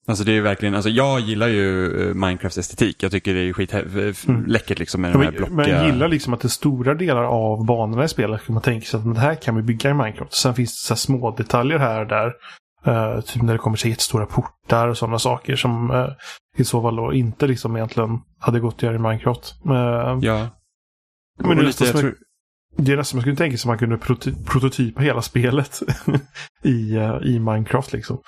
Alltså 0.06 0.24
det 0.24 0.32
är 0.32 0.40
verkligen, 0.40 0.74
alltså 0.74 0.90
jag 0.90 1.20
gillar 1.20 1.48
ju 1.48 2.00
eh, 2.08 2.14
Minecrafts 2.14 2.58
estetik. 2.58 3.02
Jag 3.02 3.10
tycker 3.12 3.34
det 3.34 3.40
är 3.40 3.44
ju 3.44 3.52
skit 3.52 3.72
Mm. 4.28 4.44
liksom 4.68 5.00
med 5.00 5.12
de 5.12 5.22
här 5.22 5.30
blockiga... 5.30 5.56
men 5.56 5.70
jag 5.70 5.86
gillar 5.86 6.08
liksom 6.08 6.34
att 6.34 6.40
det 6.40 6.46
är 6.46 6.50
stora 6.50 6.94
delar 6.94 7.24
av 7.24 7.66
banorna 7.66 8.04
i 8.04 8.08
spelet 8.08 8.46
kan 8.46 8.54
man 8.54 8.62
tänka 8.62 8.86
sig 8.86 8.98
att 8.98 9.14
det 9.14 9.20
här 9.20 9.34
kan 9.34 9.56
vi 9.56 9.62
bygga 9.62 9.90
i 9.90 9.94
Minecraft. 9.94 10.32
Sen 10.32 10.54
finns 10.54 10.82
det 10.82 10.86
så 10.86 10.96
små 10.96 11.30
detaljer 11.30 11.78
här 11.78 12.00
och 12.00 12.06
där. 12.06 12.32
Eh, 12.86 13.20
typ 13.20 13.42
när 13.42 13.52
det 13.52 13.58
kommer 13.58 13.76
till 13.76 13.90
jättestora 13.90 14.26
portar 14.26 14.88
och 14.88 14.98
sådana 14.98 15.18
saker 15.18 15.56
som 15.56 15.90
uh, 15.90 16.08
i 16.56 16.64
så 16.64 16.82
fall 16.82 16.96
då 16.96 17.12
inte 17.12 17.46
liksom 17.46 17.76
egentligen 17.76 18.18
hade 18.38 18.60
gått 18.60 18.74
att 18.74 18.82
göra 18.82 18.94
i 18.94 18.98
Minecraft. 18.98 19.54
Eh, 19.66 20.18
Ja. 20.20 20.48
Men 21.38 21.56
det 21.56 21.62
är 21.62 21.66
lite, 21.66 21.92
tror, 21.92 22.14
Det 22.76 22.92
är 22.92 22.96
nästan 22.96 23.16
man 23.16 23.22
skulle 23.22 23.36
tänka 23.36 23.56
sig 23.58 23.62
att 23.66 23.70
man 23.70 23.78
kunde 23.78 23.96
proty- 23.96 24.44
prototypa 24.46 25.00
hela 25.00 25.22
spelet 25.22 25.82
i, 26.62 26.96
i 27.24 27.38
Minecraft 27.38 27.92
liksom. 27.92 28.18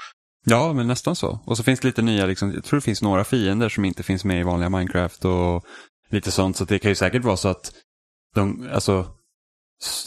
Ja, 0.45 0.73
men 0.73 0.87
nästan 0.87 1.17
så. 1.17 1.41
Och 1.47 1.57
så 1.57 1.63
finns 1.63 1.81
det 1.81 1.87
lite 1.89 2.03
nya, 2.03 2.27
liksom, 2.27 2.53
jag 2.53 2.65
tror 2.65 2.77
det 2.77 2.85
finns 2.85 3.03
några 3.03 3.25
fiender 3.25 3.69
som 3.69 3.85
inte 3.85 4.03
finns 4.03 4.25
med 4.25 4.41
i 4.41 4.43
vanliga 4.43 4.71
Minecraft 4.71 5.25
och 5.25 5.65
lite 6.11 6.31
sånt. 6.31 6.57
Så 6.57 6.65
det 6.65 6.79
kan 6.79 6.91
ju 6.91 6.95
säkert 6.95 7.25
vara 7.25 7.37
så 7.37 7.49
att 7.49 7.73
de, 8.35 8.69
alltså, 8.73 9.07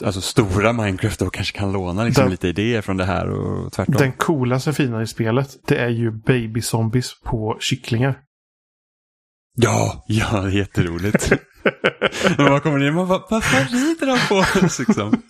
alltså 0.05 0.21
stora 0.21 0.73
Minecraft 0.73 1.19
då 1.19 1.29
kanske 1.29 1.57
kan 1.57 1.71
låna 1.71 2.03
liksom, 2.03 2.21
Den- 2.23 2.31
lite 2.31 2.47
idéer 2.47 2.81
från 2.81 2.97
det 2.97 3.05
här 3.05 3.29
och 3.29 3.73
tvärtom. 3.73 3.95
Den 3.97 4.11
coolaste 4.11 4.73
fienden 4.73 5.01
i 5.01 5.07
spelet, 5.07 5.49
det 5.67 5.77
är 5.77 5.89
ju 5.89 6.11
baby 6.11 6.61
zombies 6.61 7.21
på 7.23 7.57
kycklingar. 7.59 8.19
Ja, 9.57 10.03
ja, 10.07 10.41
det 10.41 10.47
är 10.47 10.51
jätteroligt. 10.57 11.31
Man 12.37 12.61
kommer 12.61 12.87
in 12.87 12.97
och 12.97 13.07
bara, 13.07 13.23
vad 13.29 13.43
fan 13.43 13.67
rider 13.67 14.05
de 14.07 14.17
på 14.29 14.35
oss 14.65 14.79
liksom? 14.87 15.21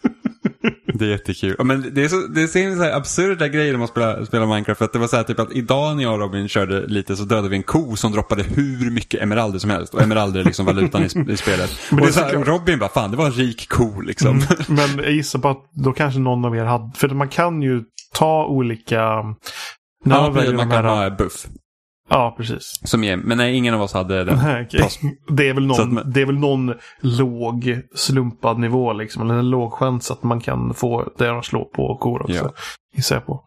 Det 1.00 1.06
är 1.06 1.10
jättekul. 1.10 1.56
Men 1.64 1.94
det 1.94 2.04
är 2.04 2.08
så, 2.08 2.16
det 2.16 2.42
är 2.42 2.48
så 2.48 2.78
så 2.78 2.84
här 2.84 2.96
absurda 2.96 3.48
grejer 3.48 3.72
när 3.72 3.80
man 3.80 3.88
spelar, 3.88 4.26
spelar 4.26 4.46
Minecraft. 4.46 4.78
För 4.78 4.86
att 4.86 4.94
det 4.94 5.00
var 5.00 5.08
så 5.08 5.16
här 5.16 5.24
typ 5.24 5.40
att 5.40 5.52
idag 5.52 5.96
när 5.96 6.04
jag 6.04 6.14
och 6.14 6.20
Robin 6.20 6.48
körde 6.48 6.88
lite 6.88 7.16
så 7.16 7.24
dödade 7.24 7.50
vi 7.50 7.56
en 7.56 7.64
ko 7.64 7.96
som 7.96 8.12
droppade 8.12 8.44
hur 8.44 8.92
mycket 8.92 9.22
emeralder 9.22 9.60
som 9.60 9.70
helst. 9.70 9.94
Och 9.94 10.02
emeralder 10.02 10.40
är 10.40 10.44
liksom 10.44 10.66
valutan 10.66 11.02
i, 11.02 11.32
i 11.32 11.38
spelet. 11.38 11.72
Men 11.90 11.98
det 11.98 12.02
och 12.02 12.08
är 12.08 12.12
så 12.12 12.20
här, 12.20 12.34
Robin 12.34 12.80
bara, 12.80 12.90
fan 12.90 13.12
det 13.12 13.18
var 13.18 13.26
en 13.26 13.32
rik 13.32 13.70
ko 13.70 14.02
liksom. 14.02 14.30
Mm. 14.30 14.48
Men 14.68 15.04
jag 15.04 15.12
gissar 15.12 15.40
på 15.40 15.50
att 15.50 15.70
då 15.72 15.92
kanske 15.92 16.20
någon 16.20 16.46
av 16.46 16.56
er 16.56 16.66
hade, 16.66 16.92
för 16.96 17.10
man 17.10 17.30
kan 17.30 17.62
ju 17.62 17.84
ta 18.14 18.46
olika... 18.46 19.02
När 20.06 20.16
Ja, 20.16 20.32
man 20.32 20.56
man 20.56 20.70
kan 20.70 20.72
här, 20.72 20.84
ha 20.84 21.10
buff. 21.10 21.48
Ja, 22.10 22.36
precis. 22.38 22.80
Som 22.84 23.04
ger, 23.04 23.18
men 23.18 23.38
nej, 23.38 23.56
ingen 23.56 23.74
av 23.74 23.82
oss 23.82 23.94
hade 23.94 24.24
den. 24.24 24.38
Nej. 24.44 24.68
Pass. 24.82 25.00
Det, 25.28 25.50
är 25.50 25.54
väl 25.54 25.72
att 25.72 25.78
någon, 25.78 25.94
man- 25.94 26.12
det 26.12 26.22
är 26.22 26.26
väl 26.26 26.40
någon 26.40 26.74
låg 27.02 27.80
slumpad 27.96 28.60
nivå 28.60 28.94
liksom. 28.94 29.22
Eller 29.24 29.40
en 29.40 29.50
låg 29.50 29.74
chans 29.74 30.12
att 30.12 30.24
man 30.24 30.42
kan 30.42 30.74
få 30.74 31.14
det 31.18 31.28
de 31.28 31.44
slår 31.44 31.66
på 31.66 31.98
kor 31.98 32.22
också. 32.22 32.34
Ja. 32.34 32.54
Gissar 32.96 33.16
jag 33.16 33.26
på. 33.26 33.44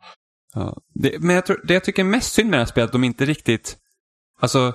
Ja. 0.54 0.76
Det, 0.94 1.16
men 1.20 1.34
jag 1.34 1.46
tror, 1.46 1.60
det 1.64 1.74
jag 1.74 1.84
tycker 1.84 2.02
är 2.02 2.06
mest 2.06 2.32
synd 2.32 2.50
med 2.50 2.58
det 2.58 2.62
här 2.62 2.66
spelet, 2.66 2.88
att 2.88 2.92
de 2.92 3.04
inte 3.04 3.24
riktigt... 3.24 3.76
Alltså, 4.40 4.72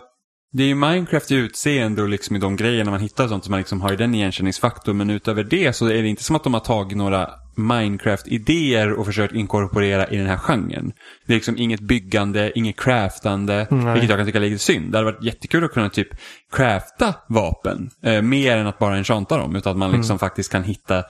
det 0.51 0.63
är 0.63 0.67
ju 0.67 0.75
Minecraft 0.75 1.31
i 1.31 1.35
utseende 1.35 2.01
och 2.01 2.09
liksom 2.09 2.35
i 2.35 2.39
de 2.39 2.55
grejerna 2.55 2.91
man 2.91 2.99
hittar 2.99 3.23
och 3.23 3.29
sånt 3.29 3.43
som 3.43 3.51
man 3.51 3.57
liksom 3.57 3.81
har 3.81 3.93
i 3.93 3.95
den 3.95 4.15
igenkänningsfaktor. 4.15 4.93
Men 4.93 5.09
utöver 5.09 5.43
det 5.43 5.75
så 5.75 5.85
är 5.87 6.01
det 6.01 6.07
inte 6.07 6.23
som 6.23 6.35
att 6.35 6.43
de 6.43 6.53
har 6.53 6.61
tagit 6.61 6.97
några 6.97 7.29
Minecraft-idéer 7.57 8.93
och 8.93 9.05
försökt 9.05 9.33
inkorporera 9.35 10.07
i 10.07 10.17
den 10.17 10.27
här 10.27 10.37
genren. 10.37 10.93
Det 11.25 11.33
är 11.33 11.35
liksom 11.35 11.57
inget 11.57 11.79
byggande, 11.79 12.51
inget 12.59 12.79
craftande, 12.79 13.67
Nej. 13.71 13.93
vilket 13.93 14.09
jag 14.09 14.19
kan 14.19 14.25
tycka 14.25 14.37
är 14.37 14.41
lite 14.41 14.63
synd. 14.63 14.91
Det 14.91 14.97
hade 14.97 15.11
varit 15.11 15.23
jättekul 15.23 15.63
att 15.63 15.71
kunna 15.73 15.89
typ 15.89 16.07
crafta 16.51 17.13
vapen, 17.29 17.89
eh, 18.03 18.21
mer 18.21 18.57
än 18.57 18.67
att 18.67 18.79
bara 18.79 18.97
enchanta 18.97 19.37
dem. 19.37 19.55
Utan 19.55 19.71
att 19.71 19.77
man 19.77 19.91
liksom 19.91 20.19
faktiskt 20.19 20.51
kan 20.51 20.63
hitta 20.63 20.97
eh, 20.97 21.03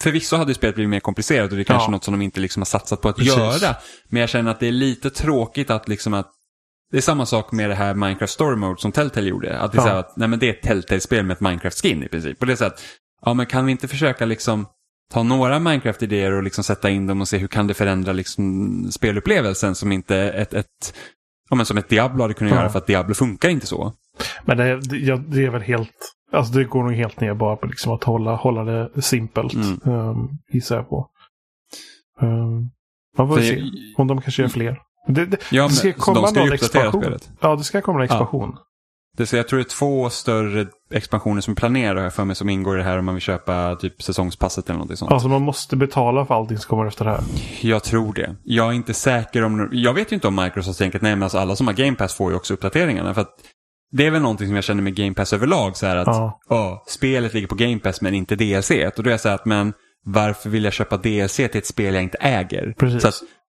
Förvisso 0.00 0.36
hade 0.36 0.54
spelet 0.54 0.74
blivit 0.74 0.90
mer 0.90 1.00
komplicerat 1.00 1.50
och 1.50 1.56
det 1.56 1.62
är 1.62 1.64
kanske 1.64 1.86
Ja. 1.86 1.90
något 1.90 2.04
som 2.04 2.14
de 2.14 2.22
inte 2.22 2.40
liksom 2.40 2.60
har 2.60 2.64
satsat 2.66 3.00
på 3.00 3.08
att 3.08 3.16
Precis. 3.16 3.36
göra. 3.36 3.76
Men 4.08 4.20
jag 4.20 4.28
känner 4.28 4.50
att 4.50 4.60
det 4.60 4.68
är 4.68 4.72
lite 4.72 5.10
tråkigt 5.10 5.70
att 5.70 5.88
liksom 5.88 6.14
att 6.14 6.30
det 6.90 6.96
är 6.96 7.00
samma 7.02 7.26
sak 7.26 7.52
med 7.52 7.70
det 7.70 7.74
här 7.74 7.94
Minecraft 7.94 8.32
Story 8.32 8.56
Mode 8.56 8.80
som 8.80 8.92
Telltale 8.92 9.28
gjorde. 9.28 9.58
Att 9.58 9.72
det 9.72 9.78
är 9.78 9.86
Ja. 9.88 9.92
att, 9.98 10.16
nej 10.16 10.28
men 10.28 10.38
det 10.38 10.46
är 10.48 10.50
ett 10.50 10.62
Telltale-spel 10.62 11.24
med 11.26 11.34
ett 11.34 11.40
Minecraft-skin 11.40 12.04
i 12.04 12.08
princip. 12.08 12.40
Och 12.40 12.46
det 12.46 12.52
är 12.52 12.56
så 12.56 12.64
att, 12.64 12.82
ja 13.22 13.34
men 13.34 13.46
kan 13.46 13.66
vi 13.66 13.72
inte 13.72 13.88
försöka 13.88 14.24
liksom 14.26 14.66
ta 15.14 15.22
några 15.22 15.58
Minecraft-idéer 15.58 16.32
och 16.32 16.42
liksom 16.42 16.64
sätta 16.64 16.90
in 16.90 17.06
dem 17.06 17.20
och 17.20 17.28
se 17.28 17.38
hur 17.38 17.46
kan 17.48 17.66
det 17.66 17.74
förändra 17.74 18.12
liksom 18.12 18.86
spelupplevelsen 18.92 19.74
som 19.74 19.92
inte 19.92 20.16
ett, 20.16 20.54
ett 20.54 20.94
ja, 21.50 21.56
men 21.56 21.66
som 21.66 21.78
ett 21.78 21.88
Diablo 21.88 22.22
hade 22.22 22.34
kunnat 22.34 22.52
Ja. 22.54 22.58
göra 22.60 22.68
för 22.70 22.78
att 22.78 22.86
Diablo 22.86 23.14
funkar 23.14 23.48
inte 23.48 23.66
så. 23.66 23.92
Men 24.44 24.56
det, 24.56 24.80
det, 24.80 24.96
ja, 24.96 25.16
det 25.16 25.44
är 25.44 25.50
väl 25.50 25.62
helt... 25.62 25.90
Alltså 26.32 26.52
det 26.52 26.64
går 26.64 26.82
nog 26.82 26.92
helt 26.94 27.20
ner 27.20 27.34
bara 27.34 27.56
på 27.56 27.66
liksom 27.66 27.92
att 27.92 28.04
hålla, 28.04 28.34
hålla 28.36 28.64
det 28.64 29.02
simpelt. 29.02 29.54
Mm. 29.54 29.78
Um, 29.84 30.28
gissar 30.52 30.76
jag 30.76 30.88
på. 30.88 31.08
Um, 32.20 32.70
man 33.18 33.28
får 33.28 33.36
För- 33.36 33.42
se 33.42 33.62
om 33.96 34.06
de 34.06 34.20
kanske 34.20 34.42
gör 34.42 34.48
fler. 34.48 34.78
Det, 35.08 35.26
det, 35.26 35.36
Ja, 35.50 35.62
det 35.68 35.72
ska 35.74 35.92
komma 35.92 36.20
de 36.20 36.26
ska 36.28 36.40
ju 36.40 36.44
någon 36.46 36.54
expansion. 36.54 37.02
spelet. 37.02 37.30
Ja, 37.40 37.56
det 37.56 37.64
ska 37.64 37.80
komma 37.80 37.98
en 37.98 38.04
expansion. 38.04 38.56
Det, 39.16 39.26
så 39.26 39.36
jag 39.36 39.48
tror 39.48 39.58
det 39.58 39.62
är 39.62 39.76
två 39.78 40.10
större 40.10 40.66
expansioner 40.90 41.40
som 41.40 41.52
är 41.52 41.56
planerade 41.56 42.00
har 42.00 42.04
jag 42.04 42.14
för 42.14 42.24
mig 42.24 42.36
som 42.36 42.48
ingår 42.48 42.74
i 42.74 42.78
det 42.78 42.84
här 42.84 42.98
om 42.98 43.04
man 43.04 43.14
vill 43.14 43.22
köpa 43.22 43.76
typ 43.76 44.02
säsongspasset 44.02 44.70
eller 44.70 44.78
något 44.78 44.98
sånt. 44.98 45.12
Alltså 45.12 45.28
man 45.28 45.42
måste 45.42 45.76
betala 45.76 46.26
för 46.26 46.34
allting 46.34 46.58
som 46.58 46.68
kommer 46.68 46.86
efter 46.86 47.04
det 47.04 47.10
här. 47.10 47.20
Jag 47.60 47.82
tror 47.82 48.14
det. 48.14 48.36
Jag 48.44 48.68
är 48.68 48.72
inte 48.72 48.94
säker 48.94 49.42
om... 49.42 49.68
Jag 49.72 49.94
vet 49.94 50.12
ju 50.12 50.14
inte 50.14 50.28
om 50.28 50.36
Microsoft 50.36 50.78
tänker 50.78 50.98
att 50.98 51.02
nej 51.02 51.16
men 51.16 51.22
alltså 51.22 51.38
alla 51.38 51.56
som 51.56 51.66
har 51.66 51.74
Game 51.74 51.96
Pass 51.96 52.14
får 52.14 52.30
ju 52.30 52.36
också 52.36 52.54
uppdateringarna. 52.54 53.14
För 53.14 53.20
att 53.20 53.34
det 53.92 54.06
är 54.06 54.10
väl 54.10 54.22
någonting 54.22 54.46
som 54.46 54.54
jag 54.54 54.64
känner 54.64 54.82
med 54.82 54.94
Game 54.94 55.14
Pass 55.14 55.32
överlag. 55.32 55.76
Så 55.76 55.86
här 55.86 55.96
att 55.96 56.06
Ja. 56.06 56.40
ja, 56.48 56.84
spelet 56.86 57.34
ligger 57.34 57.48
på 57.48 57.54
Game 57.54 57.78
Pass 57.78 58.00
men 58.00 58.14
inte 58.14 58.36
DLC. 58.36 58.70
Och 58.70 59.02
då 59.02 59.08
är 59.08 59.10
jag 59.10 59.20
så 59.20 59.28
här 59.28 59.34
att 59.34 59.44
men 59.46 59.72
varför 60.06 60.50
vill 60.50 60.64
jag 60.64 60.72
köpa 60.72 60.96
DLC 60.96 61.36
till 61.36 61.56
ett 61.56 61.66
spel 61.66 61.94
jag 61.94 62.02
inte 62.02 62.18
äger? 62.18 62.74
Precis. 62.78 63.02
Så 63.02 63.08
att, 63.08 63.14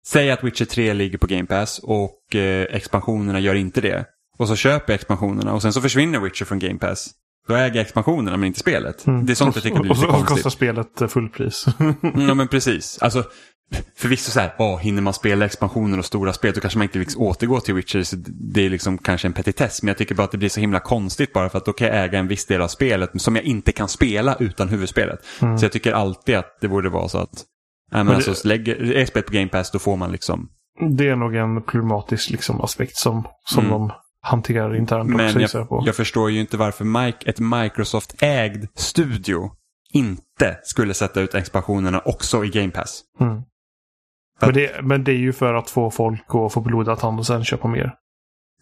säg 0.07 0.31
att 0.31 0.45
Witcher 0.45 0.65
3 0.65 0.95
ligger 0.95 1.19
på 1.19 1.27
Game 1.27 1.47
Pass 1.47 1.81
och 1.83 2.35
eh, 2.35 2.67
expansionerna 2.71 3.41
gör 3.41 3.55
inte 3.55 3.81
det. 3.81 4.05
Och 4.39 4.49
så 4.49 4.57
köper 4.57 4.93
jag 4.93 4.95
expansionerna 4.95 5.53
och 5.53 5.63
sen 5.63 5.73
så 5.73 5.81
försvinner 5.81 6.21
Witcher 6.21 6.45
från 6.45 6.59
Game 6.59 6.79
Pass. 6.79 7.11
Då 7.49 7.55
äger 7.55 7.77
jag 7.77 7.83
expansionerna 7.83 8.37
men 8.37 8.47
inte 8.47 8.61
spelet. 8.61 9.07
Mm. 9.07 9.27
Det 9.27 9.33
är 9.33 9.35
sånt 9.35 9.55
jag 9.57 9.63
tycker 9.65 9.81
blir 9.81 9.95
lite 9.95 10.07
och, 10.07 10.13
och 10.13 10.15
så 10.15 10.19
konstigt. 10.19 10.35
kostar 10.45 10.51
spelet 10.51 11.01
eh, 11.01 11.09
fullpris. 11.09 11.67
Ja 12.29 12.35
men 12.35 12.49
precis. 12.49 12.99
Alltså, 13.03 13.25
förvisso 13.97 14.31
så 14.31 14.41
här, 14.41 14.55
åh, 14.59 14.79
hinner 14.79 15.03
man 15.03 15.15
spela 15.15 15.45
expansioner 15.45 15.99
och 15.99 16.05
stora 16.05 16.33
spel 16.33 16.53
då 16.55 16.61
kanske 16.61 16.79
man 16.79 16.83
inte 16.85 16.99
liksom 16.99 17.23
återgår 17.23 17.61
till 17.61 17.75
Witcher. 17.75 18.03
Så 18.03 18.17
det 18.55 18.67
är 18.67 18.71
liksom 18.71 18.99
kanske 18.99 19.29
en 19.29 19.33
petitess. 19.33 19.83
Men 19.83 19.89
jag 19.89 19.99
tycker 19.99 20.15
bara 20.15 20.23
att 20.25 20.31
det 20.33 20.39
blir 20.39 20.49
så 20.49 20.61
himla 20.61 20.81
konstigt 20.81 21.33
bara 21.33 21.49
för 21.49 21.59
att 21.59 21.65
då 21.65 21.73
kan 21.73 21.87
jag 21.89 22.05
äga 22.05 22.19
en 22.19 22.29
viss 22.29 22.47
del 22.47 22.63
av 22.63 22.69
spelet 22.69 23.11
som 23.23 23.37
jag 23.37 23.45
inte 23.45 23.73
kan 23.73 23.89
spela 23.89 24.37
utan 24.41 24.69
huvudspelet. 24.69 25.19
Mm. 25.43 25.59
Så 25.59 25.65
jag 25.65 25.73
tycker 25.73 25.93
alltid 25.93 26.37
att 26.37 26.59
det 26.61 26.69
borde 26.69 26.89
vara 26.89 27.09
så 27.09 27.19
att, 27.19 27.33
nej 27.33 27.41
men, 27.93 28.07
Men 28.07 28.15
alltså, 28.17 28.33
det- 28.33 28.45
lägger, 28.49 28.93
är 28.93 29.07
spelet 29.07 29.27
på 29.27 29.33
Game 29.33 29.49
Pass 29.49 29.71
då 29.71 29.79
får 29.79 29.97
man 29.97 30.13
liksom. 30.13 30.49
det 30.97 31.09
är 31.09 31.17
nog 31.17 31.35
en 31.37 31.63
problematisk 31.63 32.31
liksom, 32.31 32.61
aspekt 32.61 32.97
som, 32.97 33.27
som 33.45 33.65
Mm. 33.65 33.71
de 33.79 33.93
hanterar 34.25 34.77
internt 34.77 35.15
också 35.15 35.17
Men 35.17 35.43
jag, 35.43 35.51
jag 35.55 35.69
på. 35.69 35.83
jag 35.87 35.97
förstår 35.97 36.31
ju 36.31 36.41
inte 36.41 36.57
varför 36.57 36.85
Mike, 36.85 37.31
ett 37.31 37.41
Microsoft-ägd 37.41 38.67
studio 38.75 39.51
inte 39.93 40.59
skulle 40.63 40.95
sätta 40.95 41.21
ut 41.21 41.35
expansionerna 41.35 42.01
också 42.05 42.45
i 42.45 42.49
Game 42.49 42.71
Pass. 42.71 43.03
Mm. 43.21 43.43
För- 44.41 44.47
Men, 44.47 44.55
det, 44.55 44.83
men 44.83 45.05
det 45.05 45.13
är 45.13 45.17
ju 45.17 45.33
för 45.33 45.55
att 45.55 45.71
få 45.71 45.91
folk 45.91 46.25
att 46.29 46.53
få 46.53 46.61
blodad 46.61 46.99
tand 46.99 47.19
och 47.19 47.27
sen 47.27 47.45
köpa 47.45 47.69
mer. 47.69 47.95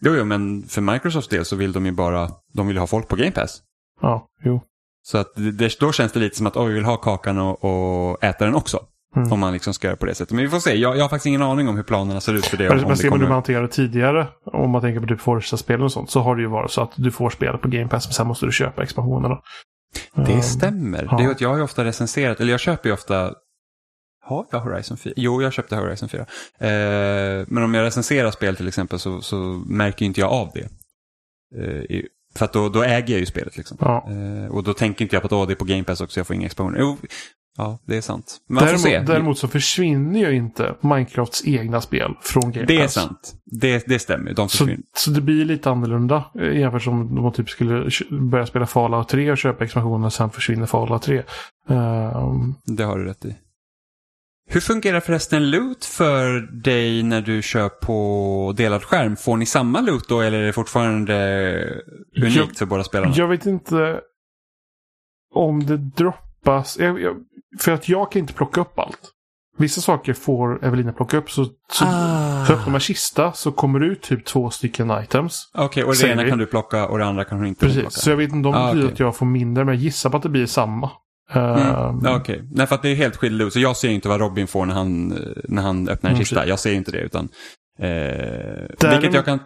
Jo, 0.01 0.15
jo, 0.15 0.25
men 0.25 0.63
för 0.63 0.81
Microsofts 0.81 1.29
del 1.29 1.45
så 1.45 1.55
vill 1.55 1.71
de 1.71 1.85
ju 1.85 1.91
bara, 1.91 2.29
de 2.53 2.67
vill 2.67 2.77
ha 2.77 2.87
folk 2.87 3.07
på 3.07 3.15
Game 3.15 3.31
Pass. 3.31 3.61
Ja, 4.01 4.27
jo. 4.43 4.61
Så 5.05 5.17
att 5.17 5.27
det, 5.35 5.79
då 5.79 5.91
känns 5.91 6.11
det 6.11 6.19
lite 6.19 6.37
som 6.37 6.47
att 6.47 6.57
oh, 6.57 6.65
vi 6.65 6.73
vill 6.73 6.85
ha 6.85 6.97
kakan 6.97 7.37
och, 7.37 7.63
och 7.63 8.23
äta 8.23 8.45
den 8.45 8.55
också. 8.55 8.79
Mm. 9.15 9.31
Om 9.31 9.39
man 9.39 9.53
liksom 9.53 9.73
ska 9.73 9.87
göra 9.87 9.97
på 9.97 10.05
det 10.05 10.15
sättet. 10.15 10.31
Men 10.35 10.43
vi 10.43 10.49
får 10.49 10.59
se. 10.59 10.75
Jag, 10.75 10.97
jag 10.97 11.01
har 11.01 11.09
faktiskt 11.09 11.25
ingen 11.25 11.41
aning 11.41 11.67
om 11.69 11.75
hur 11.75 11.83
planerna 11.83 12.21
ser 12.21 12.33
ut 12.33 12.45
för 12.45 12.57
det. 12.57 12.69
Men, 12.69 12.79
Om, 12.79 12.87
men 12.87 12.97
ser 12.97 13.09
man 13.09 13.19
hur 13.19 13.27
man 13.27 13.33
hanterar 13.33 13.67
tidigare, 13.67 14.27
om 14.45 14.69
man 14.71 14.81
tänker 14.81 15.01
på 15.01 15.07
typ 15.07 15.21
Forza-spel 15.21 15.81
och 15.83 15.91
sånt, 15.91 16.09
så 16.11 16.19
har 16.21 16.35
det 16.35 16.41
ju 16.41 16.47
varit 16.47 16.71
så 16.71 16.81
att 16.81 16.91
du 16.95 17.11
får 17.11 17.29
spelet 17.29 17.61
på 17.61 17.67
Game 17.67 17.87
Pass, 17.87 18.07
men 18.07 18.13
sen 18.13 18.27
måste 18.27 18.45
du 18.45 18.51
köpa 18.51 18.83
expansionerna. 18.83 19.39
Det 20.15 20.33
Ehm, 20.33 20.41
stämmer. 20.41 21.07
ja. 21.11 21.17
Det 21.17 21.23
är 21.23 21.29
att 21.31 21.41
jag 21.41 21.49
har 21.49 21.57
ju 21.57 21.63
ofta 21.63 21.83
recenserat, 21.85 22.39
eller 22.39 22.51
jag 22.51 22.59
köper 22.59 22.89
ju 22.89 22.93
ofta 22.93 23.33
har 24.25 24.45
jag 24.51 24.59
Horizon 24.59 24.97
4? 24.97 25.13
Jo, 25.17 25.41
jag 25.41 25.53
köpte 25.53 25.75
Horizon 25.75 26.09
4. 26.09 26.21
Eh, 26.21 27.45
men 27.47 27.63
om 27.63 27.73
jag 27.73 27.83
recenserar 27.85 28.31
spel 28.31 28.55
till 28.55 28.67
exempel 28.67 28.99
så, 28.99 29.21
så 29.21 29.35
märker 29.67 30.05
inte 30.05 30.19
jag 30.21 30.31
av 30.31 30.49
det. 30.53 30.69
Eh, 31.91 32.01
för 32.35 32.45
att 32.45 32.53
då, 32.53 32.69
då 32.69 32.83
äger 32.83 33.13
jag 33.13 33.19
ju 33.19 33.25
spelet 33.25 33.57
liksom. 33.57 33.77
Ja. 33.81 34.07
Eh, 34.11 34.51
och 34.55 34.63
då 34.63 34.73
tänker 34.73 35.05
inte 35.05 35.15
jag 35.15 35.21
på 35.23 35.25
att 35.25 35.31
åh, 35.33 35.47
det 35.47 35.53
är 35.53 35.55
på 35.55 35.65
Game 35.65 35.83
Pass 35.83 36.01
också, 36.01 36.19
jag 36.19 36.27
får 36.27 36.35
inga 36.35 36.45
expansioner. 36.45 36.79
Jo, 36.79 36.97
ja, 37.57 37.79
det 37.85 37.97
är 37.97 38.01
sant. 38.01 38.37
Man 38.49 38.67
får 38.67 38.77
se. 38.77 38.89
Däremot, 38.89 39.07
däremot 39.07 39.37
så 39.37 39.47
försvinner 39.47 40.19
ju 40.19 40.35
inte 40.35 40.75
Minecrafts 40.81 41.45
egna 41.47 41.81
spel 41.81 42.13
från 42.21 42.51
Game 42.51 42.65
det 42.65 42.77
är 42.77 42.81
Pass. 42.83 42.93
sant. 42.93 43.33
Det, 43.45 43.83
det 43.87 43.99
stämmer. 43.99 44.33
De 44.33 44.49
Så, 44.49 44.57
försvinner. 44.57 44.83
så 44.95 45.11
det 45.11 45.21
blir 45.21 45.45
lite 45.45 45.69
annorlunda 45.69 46.25
eh, 46.39 46.57
jämfört 46.59 46.83
som 46.83 46.99
om 47.17 47.23
man 47.23 47.33
typ 47.33 47.49
skulle 47.49 47.89
börja 48.11 48.45
spela 48.45 48.65
Fallout 48.65 49.09
3 49.09 49.31
och 49.31 49.37
köpa 49.37 49.63
expansionen 49.63 50.03
och 50.05 50.13
sen 50.13 50.29
försvinner 50.29 50.65
Fallout 50.65 51.01
3. 51.01 51.23
Ehm, 51.69 52.53
Det 52.65 52.83
har 52.83 52.97
du 52.97 53.05
rätt 53.05 53.25
i. 53.25 53.35
Hur 54.49 54.59
fungerar 54.59 54.99
förresten 54.99 55.49
loot 55.49 55.85
för 55.85 56.39
dig 56.63 57.03
när 57.03 57.21
du 57.21 57.41
kör 57.41 57.69
på 57.69 58.53
delad 58.57 58.83
skärm? 58.83 59.15
Får 59.15 59.37
ni 59.37 59.45
samma 59.45 59.81
loot 59.81 60.09
då 60.09 60.21
eller 60.21 60.39
är 60.39 60.45
det 60.45 60.53
fortfarande 60.53 61.83
unikt 62.17 62.35
Jag- 62.35 62.55
för 62.57 62.65
båda 62.65 62.83
spelarna? 62.83 63.13
jag 63.15 63.27
vet 63.27 63.45
inte 63.45 63.99
om 65.33 65.65
det 65.65 65.77
droppas. 65.77 66.79
Jag, 66.79 67.01
jag, 67.01 67.15
för 67.59 67.71
att 67.71 67.89
jag 67.89 68.11
kan 68.11 68.19
inte 68.19 68.33
plocka 68.33 68.61
upp 68.61 68.79
allt. 68.79 68.99
Vissa 69.57 69.81
saker 69.81 70.13
får 70.13 70.65
Evelina 70.65 70.93
plocka 70.93 71.17
upp. 71.17 71.31
Så, 71.31 71.45
så, 71.71 71.85
Ah. 71.87 72.45
så 72.47 72.53
öppnar 72.53 72.71
man 72.71 72.79
kista 72.79 73.31
så 73.33 73.51
kommer 73.51 73.79
det 73.79 73.85
ut 73.85 74.01
typ 74.01 74.25
två 74.25 74.49
stycken 74.49 74.91
items. 75.03 75.51
Okej, 75.53 75.83
och 75.83 75.93
det 76.01 76.07
ena 76.07 76.23
vi. 76.23 76.29
kan 76.29 76.37
du 76.39 76.45
plocka 76.45 76.87
och 76.87 76.97
det 76.97 77.05
andra 77.05 77.23
kan 77.23 77.41
du 77.41 77.47
inte 77.47 77.59
Precis, 77.59 77.79
plocka. 77.81 77.91
så 77.91 78.09
jag 78.09 78.17
vet 78.17 78.31
inte 78.31 78.47
om 78.47 78.53
det 78.53 78.59
Ah, 78.59 78.65
betyder 78.67 78.85
okej. 78.85 78.93
att 78.93 78.99
jag 78.99 79.15
får 79.15 79.25
mindre, 79.25 79.65
men 79.65 79.73
jag 79.75 79.83
gissar 79.83 80.09
på 80.09 80.17
att 80.17 80.23
det 80.23 80.29
blir 80.29 80.45
samma. 80.45 80.91
Mm. 81.33 81.57
Ja, 82.03 82.15
Okej, 82.17 82.41
nej 82.51 82.67
för 82.67 82.75
att 82.75 82.81
det 82.81 82.89
är 82.89 82.95
helt 82.95 83.15
skild. 83.17 83.53
Så 83.53 83.59
jag 83.59 83.77
ser 83.77 83.89
inte 83.89 84.09
vad 84.09 84.19
Robin 84.19 84.47
får 84.47 84.65
när 84.65 84.73
han, 84.75 85.07
när 85.43 85.61
han 85.61 85.89
öppnar 85.89 86.09
en 86.09 86.15
Mm, 86.15 86.25
kista. 86.25 86.47
Jag 86.47 86.59
ser 86.59 86.73
inte 86.73 86.91
det 86.91 86.97
utan... 87.01 87.29
Eh, 87.79 87.87
Däremot- 87.87 88.91
vilket 88.93 89.13
jag 89.13 89.25
kan 89.25 89.39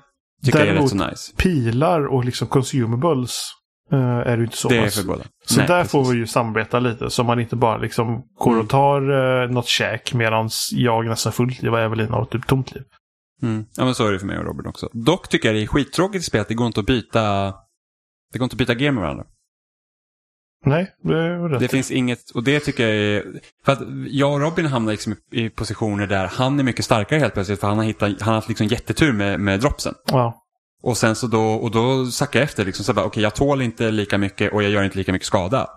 tycka 0.46 0.66
är 0.66 0.74
rätt 0.74 0.90
så 0.90 0.96
nice. 0.96 1.34
Pilar 1.38 2.06
och 2.06 2.26
liksom 2.26 2.48
consumables 2.48 3.40
eh, 3.92 4.00
är 4.00 4.38
det 4.38 4.44
inte 4.44 4.58
så 4.58 4.70
Det 4.70 4.78
är 4.78 4.90
för 4.90 5.04
båda. 5.04 5.24
Så 5.46 5.58
Nej, 5.58 5.68
där 5.68 5.78
precis. 5.78 5.92
får 5.92 6.12
vi 6.12 6.18
ju 6.18 6.28
samarbeta 6.28 6.80
lite 6.80 7.10
så 7.10 7.24
man 7.24 7.40
inte 7.40 7.56
bara 7.56 7.78
liksom 7.78 8.24
går 8.38 8.52
Mm. 8.52 8.64
och 8.64 8.70
tar 8.70 9.12
uh, 9.12 9.52
något 9.52 9.68
käk 9.68 10.14
medan 10.14 10.50
jag 10.72 11.06
nästan 11.06 11.34
fullt 11.34 11.62
liv 11.62 11.74
och 11.74 11.80
Evelina 11.80 12.16
har 12.16 12.26
typ 12.26 12.48
tomt 12.48 12.76
liv. 12.76 12.84
Mm. 13.42 13.66
Ja, 13.76 13.86
men 13.86 13.96
så 13.96 14.08
är 14.08 14.12
det 14.12 14.20
för 14.20 14.28
mig 14.28 14.38
och 14.38 14.46
Robin 14.46 14.66
också. 14.68 14.90
Dock 14.94 15.28
tycker 15.30 15.50
jag 15.50 15.56
det 15.56 15.64
är 15.64 15.68
skittråkigt 15.68 16.22
i 16.22 16.26
spelet. 16.26 16.48
Det 16.48 16.54
går 16.54 16.68
inte 16.68 16.80
att 16.80 16.86
byta, 16.86 17.54
det 18.34 18.40
går 18.40 18.44
inte 18.44 18.54
att 18.54 18.58
byta 18.58 18.74
gear 18.74 18.92
med 18.92 19.02
varandra. 19.04 19.24
Nej, 20.66 20.96
det 21.04 21.38
var 21.38 21.50
rätt. 21.50 21.60
Det 21.60 21.68
finns 21.68 21.92
inget, 21.92 22.30
och 22.34 22.44
det 22.44 22.60
tycker 22.60 22.88
jag 22.88 22.96
är... 22.96 23.24
För 23.66 23.72
att 23.72 23.80
jag 24.08 24.34
och 24.34 24.42
Robin 24.42 24.66
hamnar 24.66 24.92
liksom 24.92 25.14
i 25.14 25.16
i 25.46 25.50
positioner 25.50 26.08
där 26.08 26.28
han 26.28 26.60
är 26.60 26.64
mycket 26.64 26.86
starkare 26.86 27.20
helt 27.20 27.34
plötsligt 27.34 27.60
för 27.60 27.68
han 27.68 27.78
har, 27.78 27.86
hittat, 27.86 28.10
han 28.22 28.28
har 28.28 28.36
haft 28.36 28.48
liksom 28.48 28.68
jättetur 28.68 29.14
med, 29.14 29.40
med 29.40 29.60
dropsen. 29.60 29.94
Ja. 30.12 30.44
Och 30.84 30.98
sen 30.98 31.16
så 31.16 31.28
då, 31.28 31.42
och 31.54 31.72
då 31.72 32.06
sackar 32.06 32.40
jag 32.40 32.44
efter 32.46 32.66
liksom. 32.66 32.86
Så 32.86 32.94
bara, 32.94 33.06
okej 33.06 33.24
jag 33.24 33.36
tål 33.36 33.62
inte 33.62 33.92
lika 33.92 34.18
mycket 34.18 34.54
och 34.54 34.64
jag 34.64 34.72
gör 34.72 34.84
inte 34.84 34.98
lika 34.98 35.12
mycket 35.12 35.28
skada. 35.28 35.68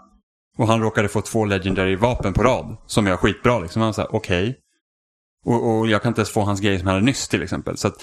Och 0.59 0.67
han 0.67 0.81
råkade 0.81 1.09
få 1.09 1.21
två 1.21 1.45
legendary 1.45 1.97
vapen 1.97 2.33
på 2.33 2.43
rad 2.43 2.77
som 2.87 3.07
är 3.07 3.17
skitbra 3.17 3.59
liksom. 3.59 3.83
Han 3.83 3.95
sa 3.95 4.09
okej. 4.11 4.57
Och, 5.45 5.79
och 5.79 5.87
jag 5.89 6.03
kan 6.03 6.11
inte 6.11 6.21
ens 6.21 6.31
få 6.31 6.41
hans 6.41 6.61
grejer 6.61 6.79
som 6.79 6.87
han 6.87 6.95
hade 6.95 7.07
nyss 7.07 7.29
till 7.29 7.43
exempel. 7.43 7.77
Så 7.77 7.89
att, 7.89 7.95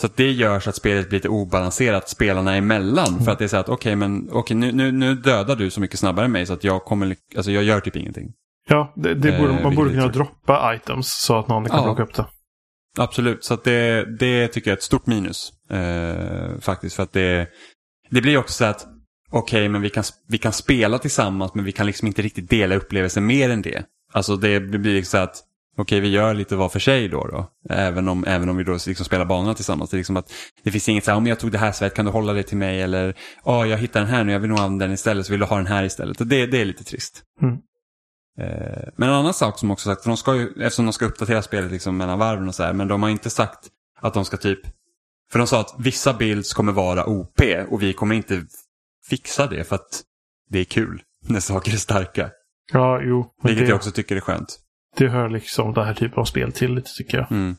så 0.00 0.06
att 0.06 0.16
det 0.16 0.30
gör 0.32 0.60
så 0.60 0.70
att 0.70 0.76
spelet 0.76 1.08
blir 1.08 1.18
lite 1.18 1.28
obalanserat 1.28 2.08
spelarna 2.08 2.54
emellan. 2.56 3.24
För 3.24 3.32
att 3.32 3.38
det 3.38 3.44
är 3.44 3.48
så 3.48 3.56
att 3.56 3.68
okej 3.68 3.96
men 3.96 4.28
okej 4.32 4.56
nu, 4.56 4.72
nu, 4.72 4.92
nu 4.92 5.14
dödar 5.14 5.56
du 5.56 5.70
så 5.70 5.80
mycket 5.80 5.98
snabbare 5.98 6.24
än 6.24 6.32
mig 6.32 6.46
så 6.46 6.52
att 6.52 6.64
jag 6.64 6.84
kommer, 6.84 7.16
alltså 7.36 7.50
jag 7.50 7.64
gör 7.64 7.80
typ 7.80 7.96
ingenting. 7.96 8.32
Ja, 8.68 8.92
det, 8.96 9.14
det 9.14 9.28
Eh, 9.34 9.40
borde, 9.40 9.62
man 9.62 9.74
borde 9.74 9.90
kunna 9.90 10.08
droppa 10.08 10.74
items 10.74 11.08
så 11.08 11.38
att 11.38 11.48
någon 11.48 11.64
kan 11.64 11.76
Ja. 11.76 11.82
plocka 11.84 12.02
upp 12.02 12.14
det. 12.14 12.26
Absolut, 12.98 13.44
så 13.44 13.54
att 13.54 13.64
det, 13.64 14.04
det 14.18 14.48
tycker 14.48 14.70
jag 14.70 14.72
är 14.72 14.76
ett 14.76 14.82
stort 14.82 15.06
minus. 15.06 15.52
Eh, 15.70 16.60
faktiskt, 16.60 16.96
för 16.96 17.02
att 17.02 17.12
det, 17.12 17.48
det 18.10 18.20
blir 18.20 18.36
också 18.38 18.52
så 18.52 18.64
att 18.64 18.86
okej, 19.30 19.68
men 19.68 19.82
vi 19.82 19.90
kan, 19.90 20.04
vi 20.28 20.38
kan 20.38 20.52
spela 20.52 20.98
tillsammans 20.98 21.54
men 21.54 21.64
vi 21.64 21.72
kan 21.72 21.86
liksom 21.86 22.08
inte 22.08 22.22
riktigt 22.22 22.50
dela 22.50 22.74
upplevelsen 22.74 23.26
mer 23.26 23.50
än 23.50 23.62
det. 23.62 23.84
Alltså 24.12 24.36
det 24.36 24.60
blir 24.60 24.94
liksom 24.94 25.18
så 25.18 25.24
att 25.24 25.42
okej, 25.76 26.00
vi 26.00 26.08
gör 26.08 26.34
lite 26.34 26.56
var 26.56 26.68
för 26.68 26.78
sig 26.78 27.08
då. 27.08 27.26
då. 27.26 27.50
Även, 27.70 28.08
om, 28.08 28.24
även 28.26 28.48
om 28.48 28.56
vi 28.56 28.64
då 28.64 28.72
liksom 28.72 29.06
spelar 29.06 29.24
banorna 29.24 29.54
tillsammans. 29.54 29.90
Det, 29.90 29.94
är 29.96 29.98
liksom 29.98 30.16
att, 30.16 30.32
det 30.62 30.70
finns 30.70 30.88
inget 30.88 31.04
så 31.04 31.10
här, 31.10 31.18
om 31.18 31.26
jag 31.26 31.40
tog 31.40 31.52
det 31.52 31.58
här 31.58 31.72
svärdet, 31.72 31.96
kan 31.96 32.04
du 32.04 32.10
hålla 32.10 32.32
det 32.32 32.42
till 32.42 32.56
mig? 32.56 32.82
Eller, 32.82 33.14
ja, 33.44 33.66
jag 33.66 33.78
hittar 33.78 34.00
den 34.00 34.08
här 34.08 34.24
nu, 34.24 34.32
jag 34.32 34.40
vill 34.40 34.50
nog 34.50 34.58
använda 34.58 34.84
den 34.84 34.94
istället, 34.94 35.26
så 35.26 35.32
vill 35.32 35.40
du 35.40 35.46
ha 35.46 35.56
den 35.56 35.66
här 35.66 35.84
istället. 35.84 36.20
Och 36.20 36.26
det, 36.26 36.46
det 36.46 36.60
är 36.60 36.64
lite 36.64 36.84
trist. 36.84 37.22
Mm. 37.42 37.56
Eh, 38.38 38.88
Men 38.96 39.08
en 39.08 39.14
annan 39.14 39.34
sak 39.34 39.58
som 39.58 39.70
också 39.70 39.88
sagt, 39.88 40.02
för 40.02 40.10
de 40.10 40.16
ska 40.16 40.34
ju, 40.36 40.48
eftersom 40.48 40.86
de 40.86 40.92
ska 40.92 41.04
uppdatera 41.06 41.42
spelet 41.42 41.70
liksom 41.72 41.96
mellan 41.96 42.18
varven 42.18 42.48
och 42.48 42.54
så 42.54 42.62
här, 42.62 42.72
men 42.72 42.88
de 42.88 43.02
har 43.02 43.10
inte 43.10 43.30
sagt 43.30 43.58
att 44.00 44.14
de 44.14 44.24
ska 44.24 44.36
typ, 44.36 44.60
för 45.32 45.38
de 45.38 45.46
sa 45.46 45.60
att 45.60 45.74
vissa 45.78 46.12
builds 46.12 46.54
kommer 46.54 46.72
vara 46.72 47.06
OP 47.06 47.40
och 47.68 47.82
vi 47.82 47.92
kommer 47.92 48.14
inte 48.14 48.42
fixa 49.08 49.46
det 49.46 49.64
för 49.64 49.74
att 49.74 50.02
det 50.50 50.58
är 50.58 50.64
kul 50.64 51.02
när 51.28 51.40
saker 51.40 51.72
är 51.72 51.76
starka. 51.76 52.30
Ja, 52.72 53.00
jo. 53.02 53.26
Vilket 53.42 53.64
det, 53.64 53.68
jag 53.68 53.76
också 53.76 53.90
tycker 53.90 54.16
är 54.16 54.20
skönt. 54.20 54.58
det 54.96 55.08
hör 55.08 55.28
liksom 55.28 55.74
den 55.74 55.84
här 55.86 55.94
typen 55.94 56.18
av 56.18 56.24
spel 56.24 56.52
till 56.52 56.74
lite 56.74 56.90
tycker 56.96 57.18
jag. 57.18 57.32
Mm. 57.32 57.56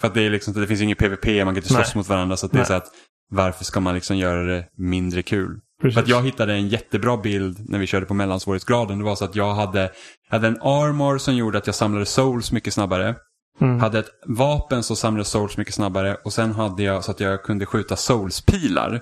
För 0.00 0.08
att 0.08 0.14
det 0.14 0.22
är 0.22 0.30
liksom, 0.30 0.54
det 0.54 0.66
finns 0.66 0.80
ju 0.80 0.84
ingen 0.84 0.96
PVP, 0.96 1.26
man 1.26 1.54
kan 1.54 1.56
inte 1.56 1.68
slåss 1.68 1.94
mot 1.94 2.08
varandra 2.08 2.36
så 2.36 2.46
det 2.46 2.54
är 2.56 2.58
Nej. 2.58 2.66
så 2.66 2.72
att 2.74 2.86
varför 3.30 3.64
ska 3.64 3.80
man 3.80 3.94
liksom 3.94 4.16
göra 4.16 4.42
det 4.42 4.64
mindre 4.76 5.22
kul? 5.22 5.60
Precis. 5.80 5.94
För 5.94 6.02
att 6.02 6.08
jag 6.08 6.22
hittade 6.22 6.52
en 6.52 6.68
jättebra 6.68 7.16
bild 7.16 7.70
när 7.70 7.78
vi 7.78 7.86
körde 7.86 8.06
på 8.06 8.14
mellansvårighetsgraden. 8.14 8.98
Det 8.98 9.04
var 9.04 9.16
så 9.16 9.24
att 9.24 9.36
jag 9.36 9.54
hade, 9.54 9.90
hade 10.28 10.48
en 10.48 10.62
armor 10.62 11.18
som 11.18 11.36
gjorde 11.36 11.58
att 11.58 11.66
jag 11.66 11.74
samlade 11.74 12.06
souls 12.06 12.52
mycket 12.52 12.74
snabbare. 12.74 13.14
Mm. 13.60 13.80
Hade 13.80 13.98
ett 13.98 14.10
vapen 14.26 14.82
som 14.82 14.96
samlade 14.96 15.24
souls 15.24 15.56
mycket 15.56 15.74
snabbare. 15.74 16.16
Och 16.24 16.32
sen 16.32 16.52
hade 16.52 16.82
jag 16.82 17.04
så 17.04 17.10
att 17.10 17.20
jag 17.20 17.42
kunde 17.42 17.66
skjuta 17.66 17.96
souls-pilar. 17.96 19.00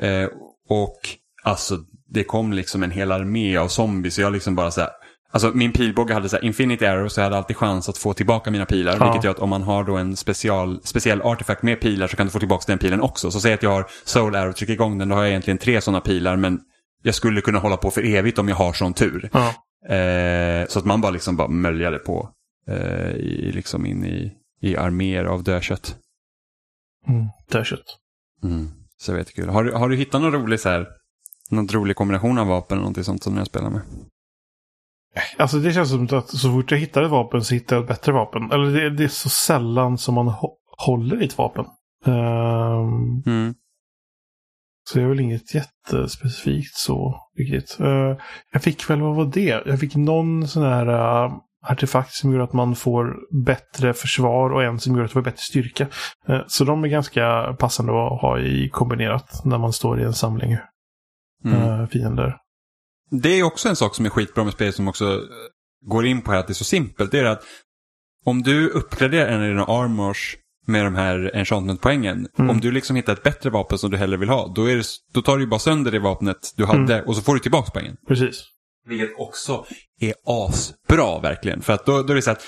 Eh, 0.00 0.28
och 0.68 0.98
alltså 1.44 1.78
det 2.08 2.24
kom 2.24 2.52
liksom 2.52 2.82
en 2.82 2.90
hel 2.90 3.12
armé 3.12 3.56
av 3.56 3.68
zombies. 3.68 4.14
Så 4.14 4.20
jag 4.20 4.32
liksom 4.32 4.54
bara 4.54 4.70
så 4.70 4.80
här, 4.80 4.90
Alltså 5.30 5.50
min 5.54 5.72
pilbåge 5.72 6.14
hade 6.14 6.28
så 6.28 6.36
här 6.36 6.44
infinity 6.44 6.86
arrow 6.86 7.08
så 7.08 7.20
jag 7.20 7.24
hade 7.24 7.36
alltid 7.36 7.56
chans 7.56 7.88
att 7.88 7.98
få 7.98 8.14
tillbaka 8.14 8.50
mina 8.50 8.66
pilar. 8.66 8.96
Ja. 9.00 9.04
Vilket 9.04 9.24
gör 9.24 9.30
att 9.30 9.38
om 9.38 9.50
man 9.50 9.62
har 9.62 9.84
då 9.84 9.96
en 9.96 10.16
special, 10.16 10.80
speciell 10.84 11.22
artefakt 11.22 11.62
med 11.62 11.80
pilar 11.80 12.06
så 12.06 12.16
kan 12.16 12.26
du 12.26 12.32
få 12.32 12.38
tillbaka 12.38 12.64
den 12.66 12.78
pilen 12.78 13.00
också. 13.00 13.30
Så 13.30 13.40
säg 13.40 13.52
att 13.52 13.62
jag 13.62 13.70
har 13.70 13.86
soul 14.04 14.34
arrow, 14.34 14.52
trycker 14.52 14.72
igång 14.72 14.98
den, 14.98 15.08
då 15.08 15.14
har 15.14 15.22
jag 15.22 15.30
egentligen 15.30 15.58
tre 15.58 15.80
sådana 15.80 16.00
pilar. 16.00 16.36
Men 16.36 16.60
jag 17.02 17.14
skulle 17.14 17.40
kunna 17.40 17.58
hålla 17.58 17.76
på 17.76 17.90
för 17.90 18.06
evigt 18.06 18.38
om 18.38 18.48
jag 18.48 18.56
har 18.56 18.72
sån 18.72 18.94
tur. 18.94 19.30
Ja. 19.32 19.48
Eh, 19.94 20.66
så 20.68 20.78
att 20.78 20.84
man 20.84 21.00
bara 21.00 21.10
liksom 21.10 21.36
bara 21.36 21.48
möljade 21.48 21.98
på. 21.98 22.30
Eh, 22.68 23.10
i, 23.10 23.52
liksom 23.52 23.86
in 23.86 24.04
i, 24.04 24.32
i 24.60 24.76
arméer 24.76 25.24
av 25.24 25.42
dödkött. 25.42 25.96
Mm. 27.08 27.26
Dödkött. 27.50 27.98
Mm. 28.42 28.68
Så 28.98 29.10
det 29.10 29.14
var 29.14 29.18
jättekul. 29.18 29.48
Har, 29.48 29.64
har 29.64 29.88
du 29.88 29.96
hittat 29.96 30.20
någon 30.20 30.32
rolig 30.32 30.60
så 30.60 30.68
här, 30.68 30.86
någon 31.50 31.68
rolig 31.68 31.96
kombination 31.96 32.38
av 32.38 32.46
vapen 32.46 32.74
eller 32.74 32.82
någonting 32.82 33.04
sånt 33.04 33.22
som 33.22 33.36
jag 33.36 33.46
spelar 33.46 33.70
med? 33.70 33.80
Alltså 35.38 35.58
det 35.58 35.72
känns 35.72 35.90
som 35.90 36.08
att 36.18 36.28
så 36.28 36.52
fort 36.52 36.70
jag 36.70 36.78
hittar 36.78 37.02
ett 37.02 37.10
vapen 37.10 37.44
så 37.44 37.54
hittar 37.54 37.76
jag 37.76 37.82
ett 37.82 37.88
bättre 37.88 38.12
vapen. 38.12 38.52
Eller 38.52 38.70
det, 38.72 38.90
det 38.90 39.04
är 39.04 39.08
så 39.08 39.28
sällan 39.28 39.98
som 39.98 40.14
man 40.14 40.28
hå- 40.28 40.56
håller 40.86 41.22
i 41.22 41.24
ett 41.24 41.38
vapen. 41.38 41.64
Ehm, 42.06 43.22
Mm. 43.26 43.54
så 44.90 44.98
det 44.98 45.04
är 45.04 45.08
väl 45.08 45.20
inget 45.20 45.54
jättespecifikt 45.54 46.74
så 46.76 47.20
riktigt. 47.38 47.80
Eh, 47.80 48.16
jag 48.52 48.62
fick 48.62 48.90
väl, 48.90 49.00
vad 49.00 49.16
var 49.16 49.24
det? 49.24 49.62
Jag 49.66 49.80
fick 49.80 49.96
någon 49.96 50.48
sån 50.48 50.62
här 50.62 50.86
eh, 51.26 51.32
artefakt 51.70 52.12
som 52.12 52.32
gör 52.32 52.40
att 52.40 52.52
man 52.52 52.74
får 52.76 53.16
bättre 53.44 53.94
försvar 53.94 54.50
och 54.50 54.64
en 54.64 54.78
som 54.80 54.96
gör 54.96 55.04
att 55.04 55.14
man 55.14 55.22
får 55.22 55.30
bättre 55.30 55.42
styrka. 55.42 55.86
Eh, 56.28 56.40
så 56.46 56.64
de 56.64 56.84
är 56.84 56.88
ganska 56.88 57.56
passande 57.58 57.92
att 57.92 58.20
ha 58.20 58.38
i 58.38 58.68
kombinerat 58.72 59.40
när 59.44 59.58
man 59.58 59.72
står 59.72 60.00
i 60.00 60.04
en 60.04 60.12
samling 60.14 60.56
Mm. 61.44 61.88
fiender. 61.88 62.36
Det 63.10 63.28
är 63.28 63.42
också 63.42 63.68
en 63.68 63.76
sak 63.76 63.94
som 63.94 64.06
är 64.06 64.10
skitbra 64.10 64.44
med 64.44 64.52
spel 64.52 64.72
som 64.72 64.88
också 64.88 65.04
eh, 65.04 65.20
går 65.86 66.06
in 66.06 66.22
på 66.22 66.32
här 66.32 66.38
att 66.38 66.46
det 66.46 66.52
är 66.52 66.54
så 66.54 66.64
simpelt. 66.64 67.10
Det 67.10 67.18
är 67.18 67.24
att 67.24 67.42
om 68.24 68.42
du 68.42 68.68
uppgraderar 68.68 69.28
en 69.28 69.42
av 69.42 69.48
dina 69.48 69.64
armors 69.64 70.36
med 70.66 70.84
de 70.84 70.94
här 70.94 71.30
enchantment-poängen. 71.34 72.28
Mm. 72.38 72.50
Om 72.50 72.60
du 72.60 72.70
liksom 72.72 72.96
hittar 72.96 73.12
ett 73.12 73.22
bättre 73.22 73.50
vapen 73.50 73.78
som 73.78 73.90
du 73.90 73.96
hellre 73.96 74.16
vill 74.16 74.28
ha. 74.28 74.52
Då, 74.54 74.70
är 74.70 74.76
det, 74.76 74.84
då 75.14 75.22
tar 75.22 75.36
du 75.36 75.42
ju 75.42 75.48
bara 75.48 75.60
sönder 75.60 75.90
det 75.90 75.98
vapnet 75.98 76.52
du 76.56 76.64
hade 76.64 77.02
och 77.02 77.16
så 77.16 77.22
får 77.22 77.34
du 77.34 77.40
tillbaka 77.40 77.70
poängen. 77.74 77.96
Precis. 78.08 78.44
Vilket 78.88 79.10
också 79.18 79.66
är 80.00 80.14
asbra 80.26 81.20
verkligen. 81.20 81.62
För 81.62 81.72
att 81.72 81.86
då, 81.86 82.02
då 82.02 82.12
är 82.12 82.14
det 82.14 82.22
så 82.22 82.30
att 82.30 82.42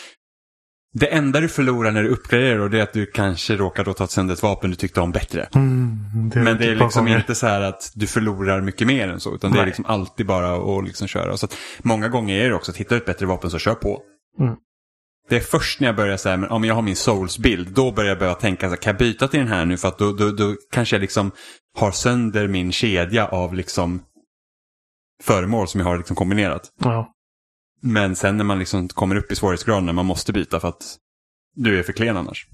det 0.98 1.06
enda 1.06 1.40
du 1.40 1.48
förlorar 1.48 1.90
när 1.90 2.02
du 2.02 2.08
uppgraderar 2.08 2.68
det 2.68 2.78
är 2.78 2.82
att 2.82 2.92
du 2.92 3.06
kanske 3.06 3.56
råkar 3.56 3.84
då 3.84 3.94
ta 3.94 4.06
sönder 4.06 4.34
ett 4.34 4.42
vapen 4.42 4.70
du 4.70 4.76
tyckte 4.76 5.00
om 5.00 5.12
bättre. 5.12 5.48
Mm, 5.54 5.98
det 6.34 6.42
Men 6.42 6.58
det 6.58 6.64
är 6.64 6.76
liksom 6.76 7.04
gånger. 7.04 7.18
inte 7.18 7.34
så 7.34 7.46
här 7.46 7.60
att 7.60 7.92
du 7.94 8.06
förlorar 8.06 8.60
mycket 8.60 8.86
mer 8.86 9.08
än 9.08 9.20
så. 9.20 9.34
Utan 9.34 9.52
det 9.52 9.56
är 9.56 9.60
Nej. 9.60 9.66
liksom 9.66 9.86
alltid 9.86 10.26
bara 10.26 10.78
att 10.78 10.84
liksom 10.84 11.08
köra. 11.08 11.36
Så 11.36 11.48
många 11.82 12.08
gånger 12.08 12.44
är 12.44 12.48
det 12.48 12.54
också 12.54 12.70
att 12.70 12.76
hitta 12.76 12.96
ett 12.96 13.04
bättre 13.06 13.26
vapen 13.26 13.50
så 13.50 13.58
kör 13.58 13.74
på. 13.74 14.00
Mm. 14.40 14.54
Det 15.28 15.36
är 15.36 15.40
först 15.40 15.80
när 15.80 15.88
jag 15.88 15.96
börjar 15.96 16.16
säga, 16.16 16.36
men 16.36 16.50
om 16.50 16.64
jag 16.64 16.74
har 16.74 16.82
min 16.82 16.96
souls-bild, 16.96 17.68
då 17.74 17.92
börjar 17.92 18.08
jag 18.08 18.18
börja 18.18 18.34
tänka, 18.34 18.70
så 18.70 18.76
kan 18.76 18.90
jag 18.90 18.98
byta 18.98 19.28
till 19.28 19.40
den 19.40 19.48
här 19.48 19.64
nu? 19.66 19.76
För 19.76 19.88
att 19.88 19.98
då, 19.98 20.12
då, 20.12 20.30
då 20.30 20.54
kanske 20.72 20.96
jag 20.96 21.00
liksom 21.00 21.30
har 21.78 21.90
sönder 21.90 22.48
min 22.48 22.72
kedja 22.72 23.26
av 23.26 23.54
liksom 23.54 24.02
föremål 25.22 25.68
som 25.68 25.80
jag 25.80 25.86
har 25.86 25.96
liksom 25.96 26.16
kombinerat. 26.16 26.62
Ja. 26.84 27.14
Men 27.80 28.16
sen 28.16 28.36
när 28.36 28.44
man 28.44 28.58
liksom 28.58 28.88
kommer 28.88 29.16
upp 29.16 29.32
i 29.32 29.36
svårighetsgraden 29.36 29.86
när 29.86 29.92
man 29.92 30.06
måste 30.06 30.32
byta 30.32 30.60
för 30.60 30.68
att 30.68 30.96
du 31.56 31.78
är 31.78 31.82
för 31.82 31.92
klen 31.92 32.16
annars. 32.16 32.46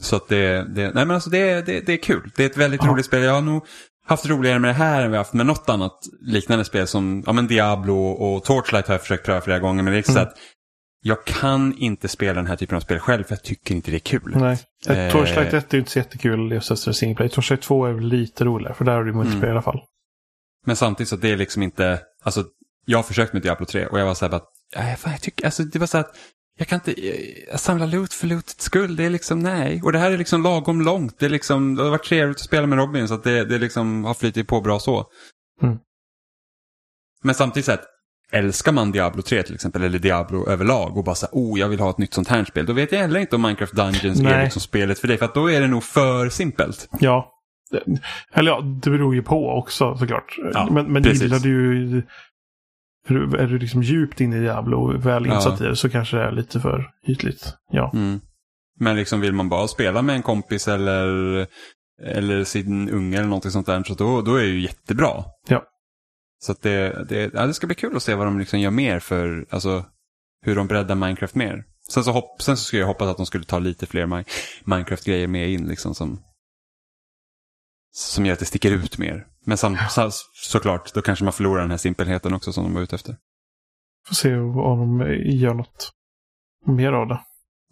Så 0.00 0.16
att 0.16 0.28
det, 0.28 0.74
det, 0.74 0.82
nej 0.94 1.06
men 1.06 1.10
alltså 1.10 1.30
det, 1.30 1.66
det, 1.66 1.80
det 1.80 1.92
är 1.92 1.96
kul. 1.96 2.30
Det 2.36 2.42
är 2.42 2.46
ett 2.50 2.56
väldigt 2.56 2.80
Ja. 2.84 2.90
roligt 2.90 3.06
spel. 3.06 3.22
Jag 3.22 3.32
har 3.34 3.40
nog 3.40 3.66
haft 4.06 4.26
roligare 4.26 4.58
med 4.58 4.68
det 4.70 4.74
här 4.74 5.02
än 5.02 5.10
vi 5.10 5.16
haft 5.16 5.32
med 5.32 5.46
något 5.46 5.68
annat 5.68 5.98
liknande 6.20 6.64
spel 6.64 6.86
som 6.86 7.22
ja, 7.26 7.32
men 7.32 7.46
Diablo 7.46 7.96
och 7.98 8.44
Torchlight 8.44 8.86
har 8.86 8.94
jag 8.94 9.00
försökt 9.00 9.24
pröva 9.26 9.40
flera 9.40 9.58
gånger. 9.58 9.82
Men 9.82 9.92
det 9.92 9.98
är 9.98 10.02
så 10.02 10.12
Mm. 10.12 10.22
att 10.22 10.34
jag 11.04 11.24
kan 11.24 11.74
inte 11.78 12.08
spela 12.08 12.34
den 12.34 12.46
här 12.46 12.56
typen 12.56 12.76
av 12.76 12.80
spel 12.80 12.98
själv 12.98 13.24
för 13.24 13.32
jag 13.34 13.42
tycker 13.42 13.74
inte 13.74 13.90
det 13.90 13.96
är 13.96 13.98
kul. 13.98 14.32
Nej. 14.36 14.58
Eh. 14.88 14.98
Eh. 14.98 15.12
Torchlight 15.12 15.52
1 15.54 15.74
är 15.74 15.78
inte 15.78 15.90
så 15.90 15.98
jättekul 15.98 16.52
just 16.52 16.70
efter 16.70 16.92
single 16.92 17.16
play. 17.16 17.28
Torchlight 17.28 17.62
2 17.62 17.86
är 17.86 18.00
lite 18.00 18.44
roligare 18.44 18.74
för 18.74 18.84
där 18.84 18.92
har 18.92 19.04
du 19.04 19.12
multiplayer 19.12 19.36
Mm. 19.44 19.48
i 19.48 19.52
alla 19.52 19.62
fall. 19.62 19.80
Men 20.66 20.76
samtidigt 20.76 21.08
så 21.08 21.16
det 21.16 21.30
är 21.30 21.36
liksom 21.36 21.62
inte, 21.62 22.00
alltså 22.22 22.44
jag 22.84 22.98
har 22.98 23.02
försökt 23.02 23.32
med 23.32 23.42
Diablo 23.42 23.66
3 23.66 23.86
och 23.86 24.00
jag 24.00 24.06
var 24.06 24.14
så 24.14 24.28
här 24.28 24.40
nej 24.76 24.96
fan 24.96 25.12
jag 25.12 25.20
tycker, 25.20 25.44
alltså 25.44 25.62
det 25.62 25.78
var 25.78 25.86
så 25.86 25.96
här 25.96 26.04
att 26.04 26.16
jag 26.58 26.68
kan 26.68 26.76
inte 26.76 27.08
jag 27.50 27.60
samla 27.60 27.86
loot 27.86 28.12
för 28.12 28.26
lootets 28.26 28.64
skull, 28.64 28.96
det 28.96 29.04
är 29.04 29.10
liksom 29.10 29.38
nej. 29.38 29.82
Och 29.84 29.92
det 29.92 29.98
här 29.98 30.10
är 30.10 30.18
liksom 30.18 30.42
lagom 30.42 30.80
långt, 30.80 31.18
det 31.18 31.26
är 31.26 31.30
liksom, 31.30 31.74
det 31.74 31.82
har 31.82 31.90
varit 31.90 32.04
trevligt 32.04 32.36
att 32.36 32.42
spela 32.42 32.66
med 32.66 32.78
Robin 32.78 33.08
så 33.08 33.14
att 33.14 33.24
det, 33.24 33.44
det 33.44 33.58
liksom 33.58 34.04
har 34.04 34.14
flyttit 34.14 34.48
på 34.48 34.60
bra 34.60 34.78
så. 34.78 35.06
Mm. 35.62 35.78
Men 37.22 37.34
samtidigt 37.34 37.66
så 37.66 37.72
att 37.72 37.84
älskar 38.32 38.72
man 38.72 38.92
Diablo 38.92 39.22
3 39.22 39.42
till 39.42 39.54
exempel, 39.54 39.82
eller 39.82 39.98
Diablo 39.98 40.48
överlag 40.48 40.96
och 40.96 41.04
bara 41.04 41.14
så 41.14 41.26
här, 41.26 41.32
oh 41.32 41.60
jag 41.60 41.68
vill 41.68 41.80
ha 41.80 41.90
ett 41.90 41.98
nytt 41.98 42.14
sånt 42.14 42.28
här 42.28 42.44
spel, 42.44 42.66
då 42.66 42.72
vet 42.72 42.92
jag 42.92 42.98
heller 42.98 43.20
inte 43.20 43.36
om 43.36 43.42
Minecraft 43.42 43.72
Dungeons 43.72 44.20
är 44.20 44.24
Nej. 44.24 44.44
liksom 44.44 44.62
spelet 44.62 44.98
för 44.98 45.08
dig, 45.08 45.18
för 45.18 45.24
att 45.24 45.34
då 45.34 45.50
är 45.50 45.60
det 45.60 45.68
nog 45.68 45.84
för 45.84 46.28
simpelt. 46.28 46.88
Ja. 47.00 47.32
Eller 48.32 48.50
ja, 48.50 48.60
det 48.60 48.90
beror 48.90 49.14
ju 49.14 49.22
på 49.22 49.48
också 49.50 49.96
såklart. 49.96 50.38
Ja, 50.54 50.68
men 50.70 50.92
men 50.92 51.02
precis. 51.02 51.22
gillar 51.22 51.38
du 51.38 51.48
ju... 51.48 52.02
Är 53.08 53.46
du, 53.46 53.58
liksom 53.58 53.82
djupt 53.82 54.20
inne 54.20 54.36
i 54.36 54.40
Diablo 54.40 54.76
och 54.76 55.06
väl 55.06 55.26
Ja. 55.26 55.34
insatt 55.34 55.60
i 55.60 55.64
det 55.64 55.76
så 55.76 55.90
kanske 55.90 56.16
det 56.16 56.22
är 56.22 56.32
lite 56.32 56.60
för 56.60 56.90
ytligt. 57.08 57.54
Ja. 57.70 57.90
Mm. 57.94 58.20
Men 58.80 58.96
liksom 58.96 59.20
vill 59.20 59.32
man 59.32 59.48
bara 59.48 59.68
spela 59.68 60.02
med 60.02 60.16
en 60.16 60.22
kompis 60.22 60.68
eller 60.68 61.06
eller 62.02 62.44
sin 62.44 62.90
unge 62.90 63.16
eller 63.16 63.28
någonting 63.28 63.50
sånt 63.50 63.66
där. 63.66 63.82
Så 63.82 63.94
då, 63.94 64.22
då 64.22 64.34
är 64.36 64.42
det 64.42 64.48
ju 64.48 64.60
jättebra. 64.60 65.24
Ja. 65.48 65.62
Så 66.42 66.52
att 66.52 66.62
det, 66.62 67.06
det, 67.08 67.30
ja, 67.34 67.46
det 67.46 67.54
ska 67.54 67.66
bli 67.66 67.76
kul 67.76 67.96
att 67.96 68.02
se 68.02 68.14
vad 68.14 68.26
de 68.26 68.38
liksom 68.38 68.60
gör 68.60 68.70
mer 68.70 68.98
för, 68.98 69.46
alltså 69.50 69.84
hur 70.44 70.56
de 70.56 70.66
breddar 70.66 70.94
Minecraft 70.94 71.34
mer. 71.34 71.64
Sen 71.92 72.04
så, 72.04 72.12
hopp, 72.12 72.42
sen 72.42 72.56
så 72.56 72.64
skulle 72.64 72.80
jag 72.80 72.86
hoppas 72.86 73.08
att 73.08 73.16
de 73.16 73.26
skulle 73.26 73.44
ta 73.44 73.58
lite 73.58 73.86
fler 73.86 74.06
Mi- 74.06 74.24
Minecraft-grejer 74.64 75.26
med 75.26 75.50
in 75.50 75.68
liksom 75.68 75.94
som, 75.94 76.20
som 77.92 78.26
gör 78.26 78.32
att 78.32 78.38
det 78.38 78.44
sticker 78.44 78.70
ut 78.70 78.98
mer. 78.98 79.26
Men 79.46 79.58
sam, 79.58 79.76
så, 79.90 80.10
såklart, 80.32 80.94
då 80.94 81.02
kanske 81.02 81.24
man 81.24 81.32
förlorar 81.32 81.60
den 81.60 81.70
här 81.70 81.78
simpelheten 81.78 82.34
också 82.34 82.52
som 82.52 82.64
de 82.64 82.74
var 82.74 82.82
ute 82.82 82.96
efter. 82.96 83.16
Får 84.08 84.14
se 84.14 84.36
om 84.36 84.98
de 84.98 85.14
gör 85.24 85.54
något 85.54 85.92
mer 86.66 86.92
av 86.92 87.08
det. 87.08 87.20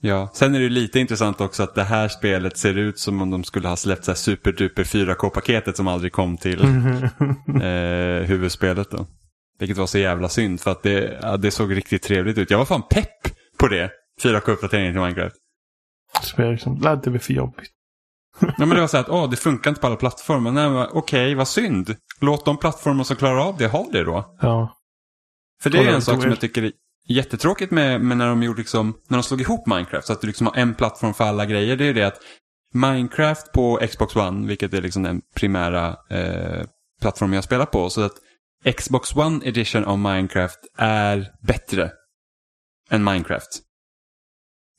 Ja, 0.02 0.30
sen 0.34 0.54
är 0.54 0.60
det 0.60 0.68
lite 0.68 1.00
intressant 1.00 1.40
också 1.40 1.62
att 1.62 1.74
det 1.74 1.84
här 1.84 2.08
spelet 2.08 2.56
ser 2.56 2.78
ut 2.78 2.98
som 2.98 3.22
om 3.22 3.30
de 3.30 3.44
skulle 3.44 3.68
ha 3.68 3.76
släppt 3.76 4.04
så 4.04 4.10
här 4.10 4.16
superduper 4.16 4.84
4K-paketet 4.84 5.76
som 5.76 5.88
aldrig 5.88 6.12
kom 6.12 6.36
till 6.36 6.60
eh, 7.62 8.28
huvudspelet 8.28 8.90
då. 8.90 9.06
Vilket 9.58 9.76
var 9.76 9.86
så 9.86 9.98
jävla 9.98 10.28
synd 10.28 10.60
för 10.60 10.70
att 10.70 10.82
det, 10.82 11.18
ja, 11.22 11.36
det 11.36 11.50
såg 11.50 11.76
riktigt 11.76 12.02
trevligt 12.02 12.38
ut. 12.38 12.50
Jag 12.50 12.58
var 12.58 12.64
fan 12.64 12.82
pepp 12.90 13.32
på 13.58 13.68
det. 13.68 13.90
4K-uppdateringen 14.22 14.92
till 14.92 15.00
Minecraft. 15.00 15.36
Så 16.22 16.42
jag 16.42 16.52
liksom, 16.52 17.00
det 17.04 17.10
blir 17.10 17.20
för 17.20 17.32
jobbigt. 17.32 17.70
Ja, 18.40 18.52
men 18.58 18.68
det 18.68 18.80
var 18.80 18.88
så 18.88 18.96
här 18.96 19.04
att 19.04 19.10
åh, 19.10 19.30
det 19.30 19.36
funkar 19.36 19.70
inte 19.70 19.80
på 19.80 19.86
alla 19.86 19.96
plattformar. 19.96 20.50
Nej, 20.50 20.88
okej, 20.92 21.34
vad 21.34 21.48
synd. 21.48 21.96
Låt 22.20 22.44
de 22.44 22.56
plattformar 22.56 23.04
som 23.04 23.16
klarar 23.16 23.48
av 23.48 23.56
det 23.56 23.66
ha 23.66 23.86
det 23.92 24.04
då. 24.04 24.36
Ja. 24.40 24.76
För 25.62 25.70
det 25.70 25.78
är 25.78 25.82
Kolla 25.84 25.94
en 25.94 26.02
sak 26.02 26.22
som 26.22 26.30
jag 26.30 26.40
tycker 26.40 26.62
är 26.62 26.72
jättetråkigt 27.08 27.70
med, 27.70 28.00
med 28.00 28.16
när 28.16 28.28
de 28.28 28.42
gjorde 28.42 28.58
liksom, 28.58 28.94
när 29.08 29.18
de 29.18 29.22
slog 29.22 29.40
ihop 29.40 29.66
Minecraft 29.66 30.06
så 30.06 30.12
att 30.12 30.20
du 30.20 30.26
liksom 30.26 30.46
har 30.46 30.54
en 30.56 30.74
plattform 30.74 31.14
för 31.14 31.24
alla 31.24 31.46
grejer. 31.46 31.76
Det 31.76 31.84
är 31.84 31.86
ju 31.86 31.92
det 31.92 32.06
att 32.06 32.20
Minecraft 32.74 33.52
på 33.52 33.80
Xbox 33.90 34.16
One, 34.16 34.48
vilket 34.48 34.74
är 34.74 34.82
liksom 34.82 35.02
den 35.02 35.22
primära 35.34 35.96
eh, 36.10 36.66
plattformen 37.00 37.34
jag 37.34 37.44
spelar 37.44 37.66
på, 37.66 37.90
så 37.90 38.00
att 38.00 38.14
Xbox 38.76 39.16
One 39.16 39.46
edition 39.46 39.84
av 39.84 39.98
Minecraft 39.98 40.58
är 40.78 41.30
bättre 41.42 41.90
än 42.90 43.04
Minecraft. 43.04 43.60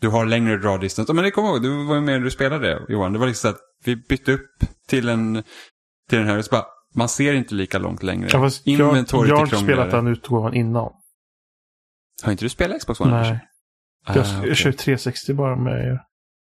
Du 0.02 0.10
har 0.10 0.26
längre 0.26 0.58
draw 0.58 0.78
distance. 0.82 1.14
Men 1.14 1.24
det 1.24 1.32
kommer 1.32 1.48
jag 1.48 1.56
ihåg, 1.56 1.64
du 1.64 1.86
var 1.86 1.96
ju 1.96 2.02
med 2.02 2.14
när 2.14 2.26
du 2.26 2.32
spelade 2.32 2.86
Johan. 2.90 3.14
Det 3.14 3.20
var 3.20 3.28
liksom 3.28 3.50
så 3.50 3.56
att 3.56 3.62
vi 3.84 3.96
bytte 3.96 4.32
upp 4.32 4.50
till 4.88 5.10
en 5.10 5.44
till 6.10 6.18
den 6.20 6.28
här 6.28 6.42
så 6.42 6.50
bara, 6.52 6.66
man 6.96 7.10
ser 7.10 7.34
inte 7.34 7.56
lika 7.56 7.80
långt 7.80 8.04
längre. 8.04 8.30
Ja, 8.32 8.40
fast 8.40 8.68
jag, 8.68 8.90
Inventoriet 8.90 9.30
jag 9.30 9.36
är 9.36 9.40
har 9.40 9.46
inte 9.46 9.58
spelat 9.58 9.92
den 9.92 10.08
utgåvan 10.08 10.54
innan. 10.54 10.92
Har 12.24 12.32
inte 12.32 12.46
du 12.46 12.50
spelat 12.50 12.80
Xbox 12.80 13.00
One? 13.00 13.22
Nej. 13.22 13.40
Ah, 14.06 14.16
Jag, 14.16 14.26
okej. 14.38 14.48
jag 14.48 14.58
kör 14.58 14.72
360 14.72 15.34
bara 15.34 15.56
med 15.56 15.86
er. 15.86 16.00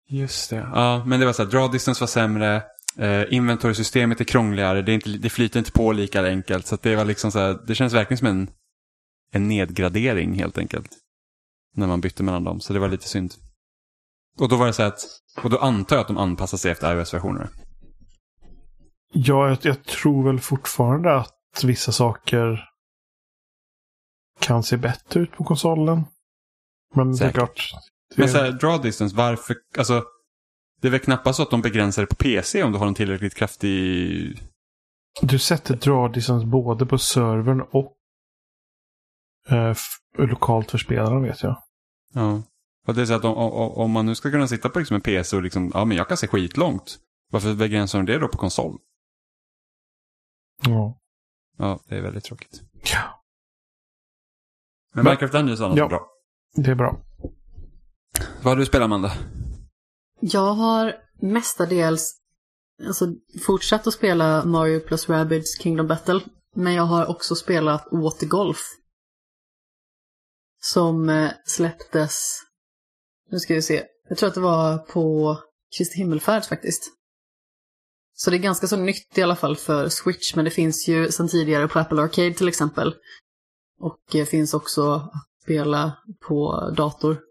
Just 0.09 0.49
det. 0.49 0.69
Ja, 0.73 1.03
men 1.05 1.19
det 1.19 1.25
var 1.25 1.33
så 1.33 1.43
här, 1.43 1.49
draw 1.51 1.71
distance 1.71 2.01
var 2.01 2.07
sämre. 2.07 2.63
Eh, 2.97 3.33
inventory-systemet 3.33 4.21
är 4.21 4.25
krångligare. 4.25 4.81
Det, 4.81 4.91
är 4.91 4.93
inte, 4.93 5.09
det 5.09 5.29
flyter 5.29 5.59
inte 5.59 5.71
på 5.71 5.91
lika 5.91 6.27
enkelt. 6.27 6.67
Så 6.67 6.77
det 6.81 6.95
var 6.95 7.05
liksom 7.05 7.31
så 7.31 7.39
här, 7.39 7.59
det 7.67 7.75
känns 7.75 7.93
verkligen 7.93 8.17
som 8.17 8.27
en, 8.27 8.47
en 9.33 9.47
nedgradering 9.47 10.33
helt 10.33 10.57
enkelt. 10.57 10.89
När 11.75 11.87
man 11.87 12.01
bytte 12.01 12.23
mellan 12.23 12.43
dem. 12.43 12.59
Så 12.59 12.73
det 12.73 12.79
var 12.79 12.89
lite 12.89 13.07
synd. 13.07 13.33
Och 14.39 14.49
då 14.49 14.55
var 14.55 14.67
det 14.67 14.73
så 14.73 14.83
att, 14.83 15.05
och 15.43 15.49
då 15.49 15.57
antar 15.57 15.95
jag 15.95 16.01
att 16.01 16.07
de 16.07 16.17
anpassar 16.17 16.57
sig 16.57 16.71
efter 16.71 16.97
iOS-versioner. 16.97 17.49
Ja, 19.13 19.47
jag, 19.49 19.57
jag 19.61 19.83
tror 19.83 20.23
väl 20.23 20.39
fortfarande 20.39 21.15
att 21.15 21.63
vissa 21.63 21.91
saker 21.91 22.69
kan 24.39 24.63
se 24.63 24.77
bättre 24.77 25.19
ut 25.19 25.31
på 25.31 25.43
konsolen. 25.43 26.03
Men 26.95 27.11
det 27.11 27.17
Säkert. 27.17 27.35
är 27.35 27.37
klart. 27.37 27.71
Det, 28.15 28.21
Men 28.21 28.29
så 28.29 28.37
här, 28.37 28.51
draw 28.51 28.83
distance, 28.83 29.15
varför, 29.15 29.55
alltså, 29.77 30.03
det 30.81 30.87
är 30.87 30.91
väl 30.91 30.99
knappast 30.99 31.37
så 31.37 31.43
att 31.43 31.51
de 31.51 31.61
begränsar 31.61 32.01
det 32.01 32.07
på 32.07 32.15
PC 32.15 32.63
om 32.63 32.71
du 32.71 32.77
har 32.77 32.87
en 32.87 32.93
tillräckligt 32.93 33.35
kraftig... 33.35 34.41
Du 35.21 35.39
sätter 35.39 35.75
draw 35.75 36.13
distance 36.13 36.45
både 36.45 36.85
på 36.85 36.97
servern 36.97 37.61
och 37.61 37.97
eh, 39.49 39.75
lokalt 40.17 40.71
för 40.71 40.77
spelarna 40.77 41.19
vet 41.19 41.43
jag. 41.43 41.61
Ja. 42.13 42.43
Och 42.87 42.93
det 42.95 43.01
är 43.01 43.05
så 43.05 43.13
att 43.13 43.25
om, 43.25 43.33
om, 43.37 43.71
om 43.71 43.91
man 43.91 44.05
nu 44.05 44.15
ska 44.15 44.31
kunna 44.31 44.47
sitta 44.47 44.69
på 44.69 44.79
liksom 44.79 44.95
en 44.95 45.01
PC 45.01 45.35
och 45.35 45.43
liksom, 45.43 45.71
ja 45.73 45.85
men 45.85 45.97
jag 45.97 46.07
kan 46.07 46.17
se 46.17 46.27
skitlångt. 46.27 46.97
Varför 47.31 47.53
begränsar 47.53 47.99
de 47.99 48.05
det 48.05 48.19
då 48.19 48.27
på 48.27 48.37
konsol? 48.37 48.77
Ja. 50.67 50.97
Ja, 51.57 51.79
det 51.87 51.95
är 51.97 52.01
väldigt 52.01 52.23
tråkigt. 52.23 52.61
ja. 52.93 53.23
Men 54.93 55.03
Men- 55.03 55.11
Minecraft 55.11 55.33
Dungeons 55.33 55.59
är 55.61 55.67
något 55.69 55.77
Ja. 55.77 55.87
bra. 55.87 56.07
Det 56.55 56.71
är 56.71 56.75
bra. 56.75 57.01
Vad 58.43 58.51
har 58.51 58.55
du 58.55 58.65
spelat 58.65 58.85
Amanda? 58.85 59.11
Jag 60.19 60.53
har 60.53 60.95
mestadels 61.21 62.21
alltså, 62.87 63.05
fortsatt 63.45 63.87
att 63.87 63.93
spela 63.93 64.45
Mario 64.45 64.79
plus 64.79 65.09
Rabbids 65.09 65.59
Kingdom 65.61 65.87
Battle. 65.87 66.19
Men 66.55 66.73
jag 66.73 66.83
har 66.83 67.05
också 67.09 67.35
spelat 67.35 67.87
Watergolf. 67.91 68.57
Som 70.63 71.09
eh, 71.09 71.31
släpptes, 71.45 72.39
nu 73.31 73.39
ska 73.39 73.53
vi 73.53 73.61
se, 73.61 73.85
jag 74.09 74.17
tror 74.17 74.29
att 74.29 74.35
det 74.35 74.41
var 74.41 74.77
på 74.77 75.37
Kristi 75.77 75.97
himmelfärd 75.97 76.45
faktiskt. 76.45 76.83
Så 78.13 78.29
det 78.29 78.37
är 78.37 78.39
ganska 78.39 78.67
så 78.67 78.77
nytt 78.77 79.17
i 79.17 79.21
alla 79.21 79.35
fall 79.35 79.55
för 79.55 79.89
Switch, 79.89 80.35
men 80.35 80.45
det 80.45 80.51
finns 80.51 80.87
ju 80.87 81.11
sedan 81.11 81.27
tidigare 81.27 81.67
på 81.67 81.79
Apple 81.79 82.01
Arcade 82.01 82.33
till 82.33 82.47
exempel. 82.47 82.95
Och 83.79 84.15
eh, 84.15 84.25
finns 84.25 84.53
också 84.53 84.93
att 84.93 85.43
spela 85.43 85.97
på 86.27 86.69
dator. 86.77 87.21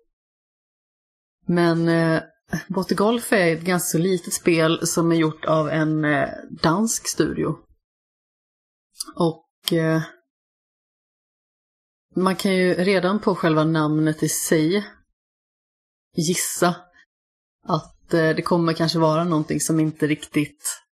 Men 1.46 1.88
eh, 1.88 2.22
Golf 2.68 3.32
är 3.32 3.56
ett 3.56 3.62
ganska 3.62 3.86
så 3.86 3.98
litet 3.98 4.32
spel 4.32 4.86
som 4.86 5.12
är 5.12 5.16
gjort 5.16 5.44
av 5.44 5.68
en 5.68 6.04
eh, 6.04 6.28
dansk 6.62 7.08
studio. 7.08 7.56
Och 9.14 9.72
eh, 9.72 10.02
man 12.16 12.36
kan 12.36 12.54
ju 12.54 12.74
redan 12.74 13.20
på 13.20 13.34
själva 13.34 13.64
namnet 13.64 14.22
i 14.22 14.28
sig 14.28 14.86
gissa 16.16 16.76
att 17.66 18.14
eh, 18.14 18.28
det 18.28 18.42
kommer 18.42 18.72
kanske 18.72 18.98
vara 18.98 19.24
någonting 19.24 19.60
som 19.60 19.80
inte 19.80 20.06
riktigt 20.06 20.82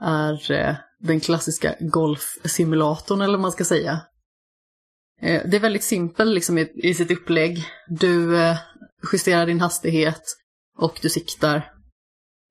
är 0.00 0.52
eh, 0.52 0.74
den 0.98 1.20
klassiska 1.20 1.74
golfsimulatorn 1.80 3.20
eller 3.20 3.32
vad 3.32 3.40
man 3.40 3.52
ska 3.52 3.64
säga. 3.64 4.00
Eh, 5.20 5.42
det 5.50 5.56
är 5.56 5.60
väldigt 5.60 5.84
simpelt 5.84 6.34
liksom 6.34 6.58
i, 6.58 6.94
sitt 6.94 7.10
upplägg. 7.10 7.64
Du 7.88 8.36
justerar 9.12 9.46
din 9.46 9.60
hastighet 9.60 10.22
och 10.78 10.98
du 11.02 11.10
siktar. 11.10 11.72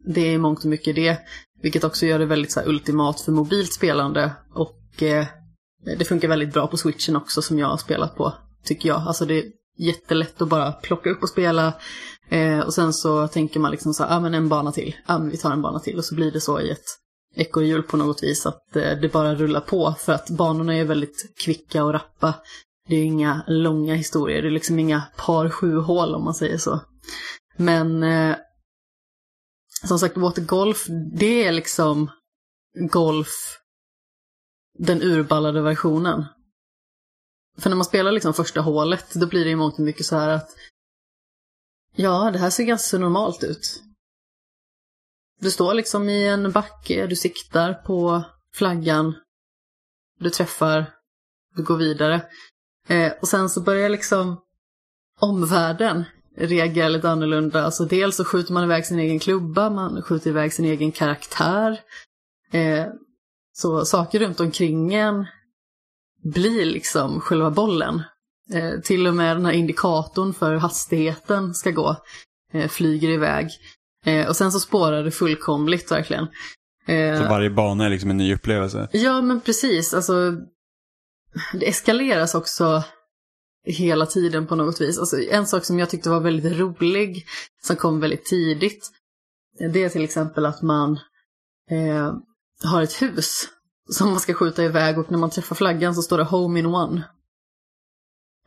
Det 0.05 0.21
är 0.21 0.33
i 0.33 0.37
mångt 0.37 0.59
och 0.59 0.69
mycket 0.69 0.95
det, 0.95 1.17
vilket 1.61 1.83
också 1.83 2.05
gör 2.05 2.19
det 2.19 2.25
väldigt 2.25 2.51
så 2.51 2.59
här, 2.59 2.67
ultimat 2.67 3.21
för 3.21 3.31
mobilt 3.31 3.73
spelande. 3.73 4.31
Och 4.53 5.03
det 5.85 6.05
funkar 6.05 6.27
väldigt 6.27 6.53
bra 6.53 6.67
på 6.67 6.77
switchen 6.77 7.15
också 7.15 7.41
som 7.41 7.59
jag 7.59 7.67
har 7.67 7.77
spelat 7.77 8.15
på, 8.15 8.33
tycker 8.63 8.89
jag. 8.89 9.01
Alltså 9.07 9.25
det 9.25 9.39
är 9.39 9.45
jättelätt 9.77 10.41
att 10.41 10.49
bara 10.49 10.71
plocka 10.71 11.09
upp 11.09 11.23
och 11.23 11.29
spela. 11.29 11.73
Eh, 12.29 12.59
och 12.59 12.73
sen 12.73 12.93
så 12.93 13.27
tänker 13.27 13.59
man 13.59 13.71
liksom 13.71 13.93
så 13.93 14.03
här, 14.03 14.09
ja 14.09 14.15
ah, 14.15 14.19
men 14.19 14.33
en 14.33 14.49
bana 14.49 14.71
till, 14.71 14.95
ja 15.07 15.15
ah, 15.15 15.19
men 15.19 15.29
vi 15.29 15.37
tar 15.37 15.51
en 15.51 15.61
bana 15.61 15.79
till. 15.79 15.97
Och 15.97 16.05
så 16.05 16.15
blir 16.15 16.31
det 16.31 16.41
så 16.41 16.59
i 16.59 16.69
ett 16.69 16.85
ekorrhjul 17.35 17.83
på 17.83 17.97
något 17.97 18.23
vis, 18.23 18.45
att 18.45 18.75
eh, 18.75 18.91
det 19.01 19.11
bara 19.13 19.35
rullar 19.35 19.61
på. 19.61 19.95
För 19.99 20.13
att 20.13 20.29
banorna 20.29 20.75
är 20.75 20.83
väldigt 20.83 21.35
kvicka 21.43 21.83
och 21.83 21.93
rappa. 21.93 22.33
Det 22.87 22.95
är 22.95 23.03
inga 23.03 23.43
långa 23.47 23.95
historier, 23.95 24.41
det 24.41 24.47
är 24.47 24.51
liksom 24.51 24.79
inga 24.79 25.03
par 25.17 25.49
sju 25.49 25.77
hål 25.77 26.15
om 26.15 26.23
man 26.23 26.33
säger 26.33 26.57
så. 26.57 26.79
Men 27.57 28.03
eh, 28.03 28.35
som 29.87 29.99
sagt, 29.99 30.17
watergolf, 30.17 30.85
det 31.13 31.45
är 31.45 31.51
liksom 31.51 32.11
golf, 32.91 33.59
den 34.79 35.01
urballade 35.01 35.61
versionen. 35.61 36.25
För 37.57 37.69
när 37.69 37.77
man 37.77 37.85
spelar 37.85 38.11
liksom 38.11 38.33
första 38.33 38.61
hålet, 38.61 39.13
då 39.13 39.27
blir 39.27 39.45
det 39.45 39.51
i 39.51 39.55
mångt 39.55 39.73
och 39.73 39.85
mycket 39.85 40.05
så 40.05 40.15
här 40.15 40.29
att 40.29 40.49
ja, 41.95 42.31
det 42.31 42.39
här 42.39 42.49
ser 42.49 42.63
ganska 42.63 42.97
normalt 42.97 43.43
ut. 43.43 43.83
Du 45.39 45.51
står 45.51 45.73
liksom 45.73 46.09
i 46.09 46.27
en 46.27 46.51
backe, 46.51 47.07
du 47.07 47.15
siktar 47.15 47.73
på 47.73 48.23
flaggan, 48.55 49.15
du 50.19 50.29
träffar, 50.29 50.93
du 51.55 51.63
går 51.63 51.77
vidare. 51.77 52.25
Eh, 52.87 53.11
och 53.21 53.27
sen 53.27 53.49
så 53.49 53.61
börjar 53.61 53.89
liksom 53.89 54.41
omvärlden 55.19 56.03
reagerar 56.35 56.89
lite 56.89 57.09
annorlunda. 57.09 57.63
Alltså 57.63 57.85
dels 57.85 58.15
så 58.15 58.25
skjuter 58.25 58.53
man 58.53 58.63
iväg 58.63 58.85
sin 58.85 58.99
egen 58.99 59.19
klubba, 59.19 59.69
man 59.69 60.01
skjuter 60.01 60.29
iväg 60.29 60.53
sin 60.53 60.65
egen 60.65 60.91
karaktär. 60.91 61.79
Eh, 62.51 62.87
så 63.53 63.85
saker 63.85 64.19
runt 64.19 64.39
omkring 64.39 64.93
en 64.93 65.25
blir 66.23 66.65
liksom 66.65 67.21
själva 67.21 67.51
bollen. 67.51 68.01
Eh, 68.53 68.79
till 68.79 69.07
och 69.07 69.13
med 69.13 69.37
den 69.37 69.45
här 69.45 69.53
indikatorn 69.53 70.33
för 70.33 70.51
hur 70.51 70.59
hastigheten 70.59 71.53
ska 71.53 71.71
gå 71.71 71.95
eh, 72.53 72.67
flyger 72.69 73.09
iväg. 73.09 73.49
Eh, 74.05 74.27
och 74.27 74.35
sen 74.35 74.51
så 74.51 74.59
spårar 74.59 75.03
det 75.03 75.11
fullkomligt 75.11 75.91
verkligen. 75.91 76.27
Eh, 76.87 77.21
Så 77.21 77.29
varje 77.29 77.49
bana 77.49 77.85
är 77.85 77.89
liksom 77.89 78.09
en 78.09 78.17
ny 78.17 78.33
upplevelse. 78.33 78.89
Ja, 78.91 79.21
men 79.21 79.41
precis. 79.41 79.93
Alltså, 79.93 80.31
det 81.53 81.69
eskaleras 81.69 82.35
också 82.35 82.83
hela 83.65 84.05
tiden 84.05 84.47
på 84.47 84.55
något 84.55 84.81
vis. 84.81 84.99
Alltså, 84.99 85.19
en 85.21 85.47
sak 85.47 85.65
som 85.65 85.79
jag 85.79 85.89
tyckte 85.89 86.09
var 86.09 86.19
väldigt 86.19 86.57
rolig, 86.59 87.25
som 87.61 87.75
kom 87.75 87.99
väldigt 87.99 88.25
tidigt, 88.25 88.91
det 89.73 89.83
är 89.83 89.89
till 89.89 90.03
exempel 90.03 90.45
att 90.45 90.61
man 90.61 90.99
eh, 91.71 92.13
har 92.63 92.81
ett 92.81 93.01
hus 93.01 93.49
som 93.89 94.09
man 94.09 94.19
ska 94.19 94.33
skjuta 94.33 94.63
iväg 94.63 94.99
och 94.99 95.11
när 95.11 95.17
man 95.17 95.29
träffar 95.29 95.55
flaggan 95.55 95.95
så 95.95 96.01
står 96.01 96.17
det 96.17 96.23
Home 96.23 96.59
in 96.59 96.65
One. 96.65 97.03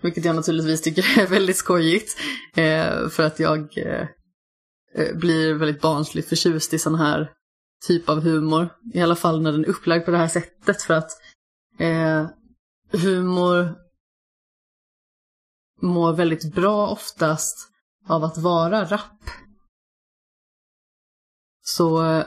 Vilket 0.03 0.25
jag 0.25 0.37
naturligtvis 0.37 0.83
tycker 0.83 1.21
är 1.21 1.27
väldigt 1.31 1.57
skojigt. 1.57 2.17
Eh, 2.55 3.09
för 3.09 3.23
att 3.23 3.41
jag 3.41 3.79
eh, 3.79 4.09
eh, 4.95 5.17
blir 5.17 5.55
väldigt 5.55 5.81
barnsligt 5.81 6.29
förtjust 6.29 6.75
i 6.75 6.79
sån 6.79 6.95
här 6.95 7.31
typ 7.87 8.09
av 8.09 8.21
humor. 8.21 8.69
I 8.95 9.03
alla 9.03 9.17
fall 9.17 9.43
när 9.43 9.53
den 9.53 9.65
är 9.65 9.69
upplagd 9.69 10.05
på 10.05 10.11
det 10.11 10.19
här 10.19 10.29
sättet 10.29 10.83
för 10.83 10.95
att 10.95 11.11
eh, 11.79 12.27
humor 12.93 13.75
mår 15.83 16.13
väldigt 16.13 16.55
bra 16.55 16.89
oftast 16.89 17.71
av 18.09 18.25
att 18.25 18.39
vara 18.39 18.85
rapp. 18.85 19.31
Så 21.63 22.05
eh, 22.05 22.27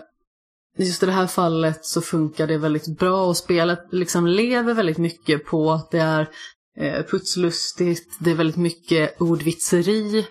just 0.85 1.03
i 1.03 1.05
det 1.05 1.11
här 1.11 1.27
fallet 1.27 1.85
så 1.85 2.01
funkar 2.01 2.47
det 2.47 2.57
väldigt 2.57 2.97
bra 2.99 3.25
och 3.25 3.37
spelet 3.37 3.79
liksom 3.91 4.27
lever 4.27 4.73
väldigt 4.73 4.97
mycket 4.97 5.45
på 5.45 5.71
att 5.71 5.91
det 5.91 5.99
är 5.99 6.27
eh, 6.79 7.05
putslustigt, 7.11 8.17
det 8.19 8.31
är 8.31 8.35
väldigt 8.35 8.57
mycket 8.57 9.21
ordvitseri, 9.21 10.25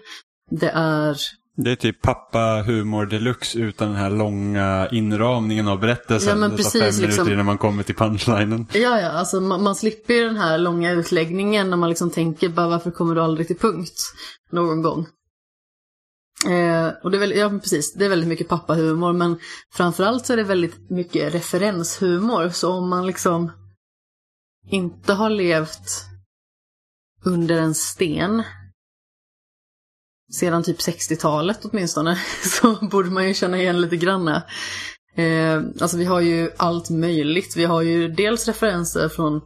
det 0.51 0.71
är 0.75 1.17
Det 1.57 1.71
är 1.71 1.77
typ 1.77 2.03
pappa-humor 2.03 3.07
deluxe 3.07 3.59
utan 3.59 3.89
den 3.89 3.97
här 3.97 4.11
långa 4.11 4.89
inramningen 4.93 5.69
av 5.69 5.81
berättelsen. 5.81 6.29
Ja, 6.29 6.37
men 6.37 6.51
Det 6.51 6.57
tar 6.57 6.65
precis, 6.65 6.81
fem 6.81 6.95
minuter 6.95 7.07
liksom. 7.07 7.33
innan 7.33 7.47
man 7.47 7.59
kommer 7.59 7.83
till 7.83 7.95
punchlinen. 7.95 8.67
Ja, 8.73 9.01
ja, 9.01 9.09
alltså 9.09 9.41
man, 9.41 9.63
man 9.63 9.75
slipper 9.77 10.15
ju 10.15 10.25
den 10.25 10.37
här 10.37 10.59
långa 10.59 10.93
utläggningen 10.93 11.71
när 11.71 11.77
man 11.77 11.89
liksom 11.89 12.11
tänker 12.11 12.49
bara 12.49 12.69
varför 12.69 12.91
kommer 12.91 13.15
du 13.15 13.21
aldrig 13.21 13.47
till 13.47 13.59
punkt 13.59 14.01
någon 14.53 14.83
gång. 14.83 15.07
Eh, 16.47 16.89
och 17.03 17.11
det 17.11 17.17
är, 17.17 17.21
väl, 17.21 17.37
ja, 17.37 17.51
precis, 17.51 17.95
det 17.95 18.05
är 18.05 18.09
väldigt 18.09 18.29
mycket 18.29 18.49
pappahumor 18.49 19.13
men 19.13 19.39
framförallt 19.75 20.27
så 20.27 20.33
är 20.33 20.37
det 20.37 20.45
väldigt 20.45 20.91
mycket 20.91 21.35
referenshumor 21.35 22.49
så 22.49 22.73
om 22.73 22.89
man 22.89 23.07
liksom 23.07 23.53
inte 24.69 25.13
har 25.13 25.31
levt 25.31 26.05
under 27.25 27.59
en 27.59 27.75
sten 27.75 28.43
sedan 30.33 30.63
typ 30.63 30.79
60-talet 30.79 31.65
åtminstone 31.65 32.19
så 32.61 32.87
borde 32.87 33.11
man 33.11 33.29
ju 33.29 33.35
känna 33.35 33.59
igen 33.59 33.81
lite 33.81 33.97
granna. 33.97 34.43
Eh, 35.15 35.63
alltså 35.81 35.97
vi 35.97 36.05
har 36.05 36.21
ju 36.21 36.51
allt 36.57 36.91
möjligt. 36.91 37.57
Vi 37.57 37.65
har 37.65 37.83
ju 37.83 38.09
dels 38.09 38.47
referenser 38.49 39.09
från 39.09 39.41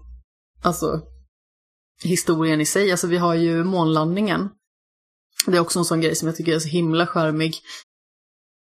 alltså, 0.62 1.00
historien 2.02 2.60
i 2.60 2.66
sig. 2.66 2.90
Alltså 2.90 3.06
vi 3.06 3.16
har 3.16 3.34
ju 3.34 3.64
månlandningen. 3.64 4.48
Det 5.46 5.56
är 5.56 5.60
också 5.60 5.78
en 5.78 5.84
sån 5.84 6.00
grej 6.00 6.14
som 6.14 6.28
jag 6.28 6.36
tycker 6.36 6.54
är 6.54 6.58
så 6.58 6.68
himla 6.68 7.06
charmig. 7.06 7.54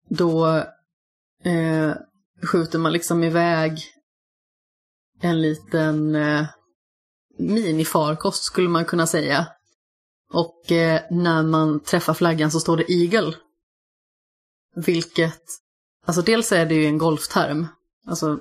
Då 0.09 0.47
eh, 1.43 1.93
skjuter 2.43 2.79
man 2.79 2.93
liksom 2.93 3.23
iväg 3.23 3.83
en 5.21 5.41
liten 5.41 6.15
eh, 6.15 6.45
minifarkost 7.37 8.43
skulle 8.43 8.69
man 8.69 8.85
kunna 8.85 9.07
säga. 9.07 9.47
Och 10.33 10.71
eh, 10.71 11.01
när 11.11 11.43
man 11.43 11.79
träffar 11.79 12.13
flaggan 12.13 12.51
så 12.51 12.59
står 12.59 12.77
det 12.77 12.91
Eagle. 12.91 13.35
Vilket, 14.75 15.41
alltså 16.05 16.21
dels 16.21 16.51
är 16.51 16.65
det 16.65 16.75
ju 16.75 16.85
en 16.85 16.97
golfterm. 16.97 17.67
Alltså, 18.05 18.39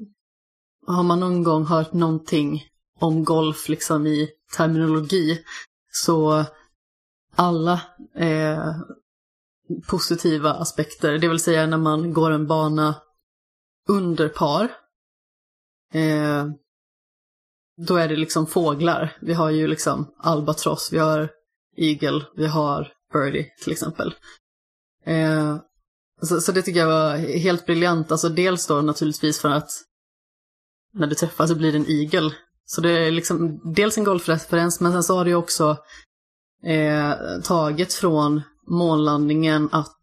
har 0.87 1.03
man 1.03 1.21
någon 1.21 1.43
gång 1.43 1.65
hört 1.65 1.93
någonting 1.93 2.65
om 3.01 3.25
golf 3.25 3.69
liksom 3.69 4.07
i 4.07 4.29
terminologi 4.57 5.45
så 5.93 6.45
alla 7.37 7.81
eh, 8.15 8.75
positiva 9.89 10.53
aspekter, 10.53 11.19
det 11.19 11.29
vill 11.29 11.41
säga 11.41 11.67
när 11.67 11.79
man 11.79 12.13
går 12.13 12.31
en 12.31 12.47
bana 12.47 12.95
under 13.89 14.29
par. 14.29 14.65
Eh, 15.93 16.47
då 17.87 17.97
är 17.97 18.09
det 18.09 18.17
liksom 18.17 18.47
fåglar. 18.47 19.17
Vi 19.21 19.35
har 19.35 19.51
ju 19.51 19.67
liksom 19.67 20.15
albatross, 20.19 20.93
vi 20.93 20.99
har 20.99 21.31
eagle, 21.77 22.25
vi 22.37 22.47
har 22.47 22.93
birdie 23.13 23.47
till 23.63 23.73
exempel. 23.73 24.15
Eh, 25.05 25.57
så, 26.23 26.41
så 26.41 26.53
det 26.53 26.63
tycker 26.63 26.81
jag 26.81 26.87
var 26.87 27.17
helt 27.17 27.67
briljant. 27.67 28.13
Alltså 28.13 28.29
dels 28.29 28.67
då 28.67 28.81
naturligtvis 28.81 29.41
för 29.41 29.49
att 29.49 29.71
när 30.95 31.07
du 31.07 31.15
träffar 31.15 31.47
så 31.47 31.55
blir 31.55 31.73
det 31.73 31.79
en 31.79 31.91
eagle. 31.91 32.35
Så 32.65 32.81
det 32.81 32.91
är 32.91 33.11
liksom 33.11 33.61
dels 33.75 33.99
en 33.99 34.05
golfreferens 34.05 34.81
men 34.81 34.93
sen 34.93 35.03
så 35.03 35.17
har 35.17 35.25
du 35.25 35.31
ju 35.31 35.37
också 35.37 35.77
eh, 36.67 37.41
taget 37.45 37.95
från 37.95 38.43
månlandningen 38.67 39.69
att 39.73 40.01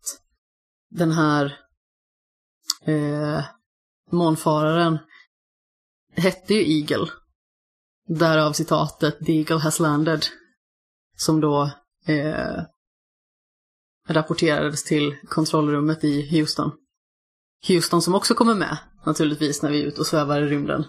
den 0.90 1.12
här 1.12 1.58
eh, 2.86 3.44
månfararen 4.12 4.98
hette 6.16 6.54
ju 6.54 6.80
Eagle. 6.80 7.12
Därav 8.08 8.54
citatet 8.54 9.26
The 9.26 9.32
Eagle 9.32 9.60
has 9.60 9.80
landed. 9.80 10.26
Som 11.18 11.42
då 11.42 11.72
eh, 12.08 12.64
rapporterades 14.10 14.84
till 14.84 15.16
kontrollrummet 15.30 16.04
i 16.04 16.38
Houston. 16.40 16.72
Houston 17.68 18.02
som 18.02 18.16
också 18.16 18.34
kommer 18.34 18.56
med 18.56 18.78
naturligtvis 19.06 19.62
när 19.62 19.72
vi 19.72 19.82
är 19.82 19.86
ute 19.86 20.02
och 20.02 20.08
svävar 20.08 20.42
i 20.42 20.46
rymden. 20.46 20.86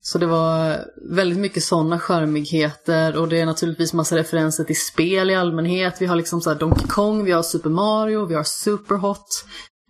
Så 0.00 0.18
det 0.18 0.26
var 0.26 0.84
väldigt 1.10 1.38
mycket 1.38 1.62
sådana 1.62 1.98
charmigheter 1.98 3.16
och 3.16 3.28
det 3.28 3.40
är 3.40 3.46
naturligtvis 3.46 3.92
massa 3.92 4.16
referenser 4.16 4.64
till 4.64 4.80
spel 4.80 5.30
i 5.30 5.34
allmänhet. 5.34 5.96
Vi 6.00 6.06
har 6.06 6.16
liksom 6.16 6.40
så 6.40 6.50
här 6.50 6.58
Donkey 6.58 6.86
Kong, 6.86 7.24
vi 7.24 7.32
har 7.32 7.42
Super 7.42 7.70
Mario, 7.70 8.26
vi 8.26 8.34
har 8.34 8.44
Superhot. 8.44 9.44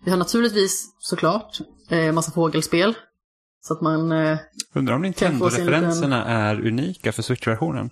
Vi 0.05 0.11
har 0.11 0.17
naturligtvis 0.17 0.85
såklart 0.99 1.59
eh, 1.89 2.11
massa 2.11 2.31
fågelspel. 2.31 2.95
Så 3.61 3.73
att 3.73 3.81
man 3.81 4.11
eh, 4.11 4.37
Undrar 4.75 4.95
om 4.95 5.01
Nintendo-referenserna 5.01 6.25
är 6.25 6.67
unika 6.67 7.11
för 7.11 7.21
Switch-versionen. 7.21 7.89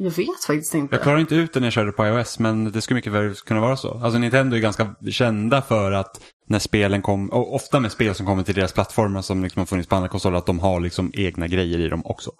Jag 0.00 0.10
vet 0.10 0.44
faktiskt 0.46 0.74
inte. 0.74 0.94
Jag 0.94 1.02
klarar 1.02 1.18
inte 1.18 1.34
ut 1.34 1.52
det 1.52 1.60
när 1.60 1.66
jag 1.66 1.72
körde 1.72 1.92
på 1.92 2.06
iOS, 2.06 2.38
men 2.38 2.72
det 2.72 2.80
skulle 2.80 2.94
mycket 2.94 3.12
väl 3.12 3.34
kunna 3.34 3.60
vara 3.60 3.76
så. 3.76 4.00
Alltså 4.02 4.18
Nintendo 4.18 4.56
är 4.56 4.60
ganska 4.60 4.94
kända 5.10 5.62
för 5.62 5.92
att 5.92 6.20
när 6.46 6.58
spelen 6.58 7.02
kom, 7.02 7.28
och 7.30 7.54
ofta 7.54 7.80
med 7.80 7.92
spel 7.92 8.14
som 8.14 8.26
kommer 8.26 8.42
till 8.42 8.54
deras 8.54 8.72
plattformar 8.72 9.22
som 9.22 9.42
liksom 9.42 9.60
har 9.60 9.66
funnits 9.66 9.88
på 9.88 9.96
andra 9.96 10.08
konsoler, 10.08 10.38
att 10.38 10.46
de 10.46 10.58
har 10.58 10.80
liksom 10.80 11.10
egna 11.14 11.46
grejer 11.46 11.78
i 11.78 11.88
dem 11.88 12.02
också. 12.04 12.30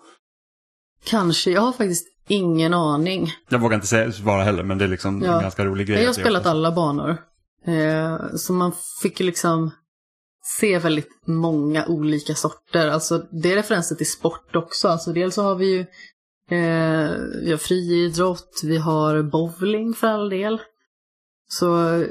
Kanske, 1.04 1.50
jag 1.50 1.60
har 1.60 1.72
faktiskt 1.72 2.06
ingen 2.28 2.74
aning. 2.74 3.32
Jag 3.48 3.58
vågar 3.58 3.74
inte 3.74 3.86
säga, 3.86 4.12
svara 4.12 4.42
heller, 4.42 4.62
men 4.62 4.78
det 4.78 4.84
är 4.84 4.88
liksom 4.88 5.22
Ja. 5.22 5.36
en 5.36 5.42
ganska 5.42 5.64
rolig 5.64 5.86
grej. 5.86 6.00
Jag 6.00 6.08
har 6.08 6.14
spelat 6.14 6.46
alla 6.46 6.72
banor. 6.72 7.16
Eh, 7.66 8.16
så 8.36 8.52
man 8.52 8.72
fick 9.02 9.20
liksom 9.20 9.70
se 10.60 10.78
väldigt 10.78 11.08
många 11.26 11.86
olika 11.86 12.34
sorter. 12.34 12.88
Alltså 12.88 13.18
det 13.18 13.52
är 13.52 13.56
referenser 13.56 13.96
till 13.96 14.10
sport 14.10 14.56
också. 14.56 14.88
Alltså 14.88 15.12
dels 15.12 15.34
så 15.34 15.42
har 15.42 15.54
vi 15.54 15.66
ju 15.76 15.86
eh, 16.48 17.10
vi 17.42 17.50
har 17.50 17.56
friidrott, 17.56 18.60
vi 18.64 18.76
har 18.76 19.22
bowling 19.22 19.94
för 19.94 20.06
all 20.06 20.30
del. 20.30 20.60
Så 21.48 22.04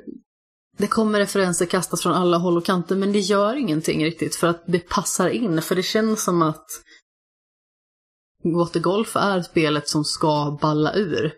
det 0.77 0.87
kommer 0.87 1.19
referenser 1.19 1.65
kastas 1.65 2.03
från 2.03 2.13
alla 2.13 2.37
håll 2.37 2.57
och 2.57 2.65
kanter 2.65 2.95
men 2.95 3.11
det 3.11 3.19
gör 3.19 3.55
ingenting 3.55 4.05
riktigt 4.05 4.35
för 4.35 4.47
att 4.47 4.63
det 4.67 4.79
passar 4.79 5.29
in. 5.29 5.61
För 5.61 5.75
det 5.75 5.83
känns 5.83 6.23
som 6.23 6.41
att 6.41 6.65
Watergolf 8.43 9.15
är 9.15 9.41
spelet 9.41 9.87
som 9.87 10.05
ska 10.05 10.57
balla 10.61 10.93
ur. 10.93 11.33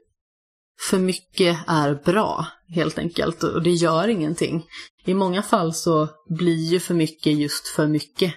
För 0.90 1.00
mycket 1.00 1.58
är 1.68 1.96
bra, 2.06 2.48
helt 2.76 2.98
enkelt, 2.98 3.44
och 3.44 3.64
det 3.64 3.72
gör 3.72 4.08
ingenting. 4.08 4.66
I 5.06 5.14
många 5.14 5.44
fall 5.44 5.74
så 5.74 6.08
blir 6.30 6.72
ju 6.72 6.80
för 6.80 6.94
mycket 6.94 7.38
just 7.38 7.68
för 7.68 7.88
mycket. 7.88 8.34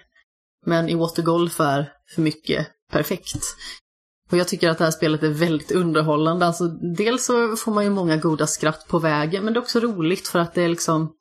Men 0.66 0.88
i 0.88 0.94
Watergolf 0.94 1.60
är 1.60 1.92
för 2.14 2.22
mycket 2.22 2.66
perfekt. 2.90 3.56
Och 4.32 4.38
jag 4.38 4.48
tycker 4.48 4.70
att 4.70 4.78
det 4.78 4.84
här 4.84 4.90
spelet 4.90 5.22
är 5.22 5.28
väldigt 5.28 5.72
underhållande. 5.72 6.46
Alltså, 6.46 6.68
dels 6.96 7.26
så 7.26 7.56
får 7.56 7.72
man 7.72 7.84
ju 7.84 7.90
många 7.90 8.16
goda 8.16 8.46
skratt 8.46 8.88
på 8.88 8.98
vägen, 8.98 9.44
men 9.44 9.54
det 9.54 9.58
är 9.58 9.62
också 9.62 9.80
roligt 9.80 10.28
för 10.28 10.38
att 10.38 10.54
det 10.54 10.62
är 10.62 10.68
liksom 10.68 11.12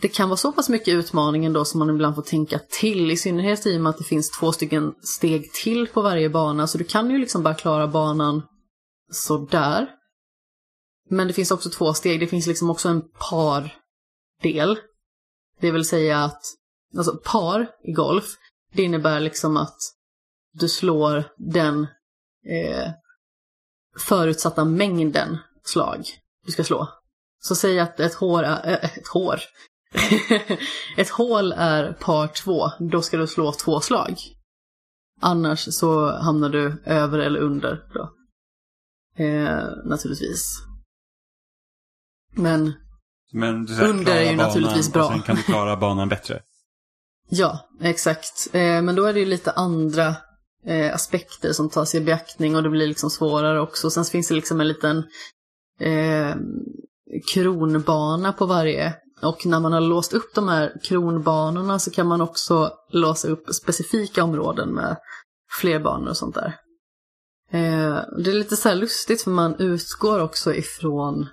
det 0.00 0.08
kan 0.08 0.28
vara 0.28 0.36
så 0.36 0.52
pass 0.52 0.68
mycket 0.68 0.94
utmaning 0.94 1.44
ändå 1.44 1.64
som 1.64 1.78
man 1.78 1.90
ibland 1.90 2.14
får 2.14 2.22
tänka 2.22 2.58
till, 2.58 3.10
i 3.10 3.16
synnerhet 3.16 3.66
i 3.66 3.76
och 3.76 3.80
med 3.80 3.90
att 3.90 3.98
det 3.98 4.04
finns 4.04 4.30
två 4.30 4.52
stycken 4.52 4.94
steg 5.02 5.52
till 5.52 5.86
på 5.86 6.02
varje 6.02 6.30
bana, 6.30 6.66
så 6.66 6.78
du 6.78 6.84
kan 6.84 7.10
ju 7.10 7.18
liksom 7.18 7.42
bara 7.42 7.54
klara 7.54 7.86
banan 7.86 8.42
sådär. 9.10 9.88
Men 11.10 11.26
det 11.26 11.32
finns 11.32 11.50
också 11.50 11.70
två 11.70 11.94
steg, 11.94 12.20
det 12.20 12.26
finns 12.26 12.46
liksom 12.46 12.70
också 12.70 12.88
en 12.88 13.02
par-del. 13.30 14.78
Det 15.60 15.70
vill 15.70 15.84
säga 15.84 16.24
att, 16.24 16.42
alltså 16.96 17.20
par 17.24 17.70
i 17.84 17.92
golf, 17.92 18.24
det 18.74 18.82
innebär 18.82 19.20
liksom 19.20 19.56
att 19.56 19.78
du 20.52 20.68
slår 20.68 21.24
den 21.36 21.86
eh, 22.46 22.90
förutsatta 23.98 24.64
mängden 24.64 25.38
slag 25.64 26.06
du 26.46 26.52
ska 26.52 26.64
slå. 26.64 26.88
Så 27.38 27.54
säg 27.54 27.80
att 27.80 28.00
ett 28.00 28.14
hår 28.14 28.42
är, 28.42 28.70
äh, 28.70 28.84
ett 28.84 29.08
hår. 29.08 29.40
ett 30.96 31.10
hål 31.10 31.52
är 31.52 31.92
par 31.92 32.26
två, 32.26 32.70
då 32.78 33.02
ska 33.02 33.16
du 33.16 33.26
slå 33.26 33.52
två 33.52 33.80
slag. 33.80 34.18
Annars 35.20 35.74
så 35.74 36.16
hamnar 36.18 36.48
du 36.48 36.82
över 36.84 37.18
eller 37.18 37.40
under 37.40 37.88
då. 37.94 38.12
Eh, 39.24 39.68
naturligtvis. 39.84 40.58
Men 42.34 42.72
Men 43.32 43.64
du 43.64 43.84
Under 43.84 44.16
är 44.16 44.20
ju 44.20 44.36
banan 44.36 44.48
naturligtvis 44.48 44.92
bra. 44.92 45.04
Och 45.04 45.12
sen 45.12 45.22
kan 45.22 45.36
du 45.36 45.42
klara 45.42 45.76
banan 45.76 46.08
bättre. 46.08 46.42
Ja, 47.34 47.68
exakt. 47.80 48.48
Eh, 48.52 48.82
men 48.82 48.94
då 48.94 49.04
är 49.04 49.12
det 49.12 49.20
ju 49.20 49.26
lite 49.26 49.50
andra 49.50 50.16
eh, 50.66 50.94
aspekter 50.94 51.52
som 51.52 51.70
tas 51.70 51.94
i 51.94 52.00
beaktning 52.00 52.56
och 52.56 52.62
det 52.62 52.70
blir 52.70 52.86
liksom 52.86 53.10
svårare 53.10 53.60
också. 53.60 53.90
Sen 53.90 54.04
finns 54.04 54.28
det 54.28 54.34
liksom 54.34 54.60
en 54.60 54.68
liten 54.68 55.04
eh, 55.80 56.34
kronbana 57.32 58.32
på 58.32 58.46
varje. 58.46 58.94
Och 59.22 59.46
när 59.46 59.60
man 59.60 59.72
har 59.72 59.80
låst 59.80 60.12
upp 60.12 60.34
de 60.34 60.48
här 60.48 60.72
kronbanorna 60.82 61.78
så 61.78 61.90
kan 61.90 62.06
man 62.06 62.20
också 62.20 62.70
låsa 62.90 63.28
upp 63.28 63.54
specifika 63.54 64.24
områden 64.24 64.74
med 64.74 64.96
fler 65.60 65.80
banor 65.80 66.08
och 66.08 66.16
sånt 66.16 66.34
där. 66.34 66.56
Eh, 67.52 68.04
det 68.24 68.30
är 68.30 68.34
lite 68.34 68.56
så 68.56 68.68
här 68.68 68.76
lustigt 68.76 69.22
för 69.22 69.30
man 69.30 69.54
utgår 69.58 70.20
också 70.20 70.54
ifrån 70.54 71.28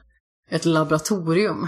ett 0.50 0.66
laboratorium. 0.66 1.68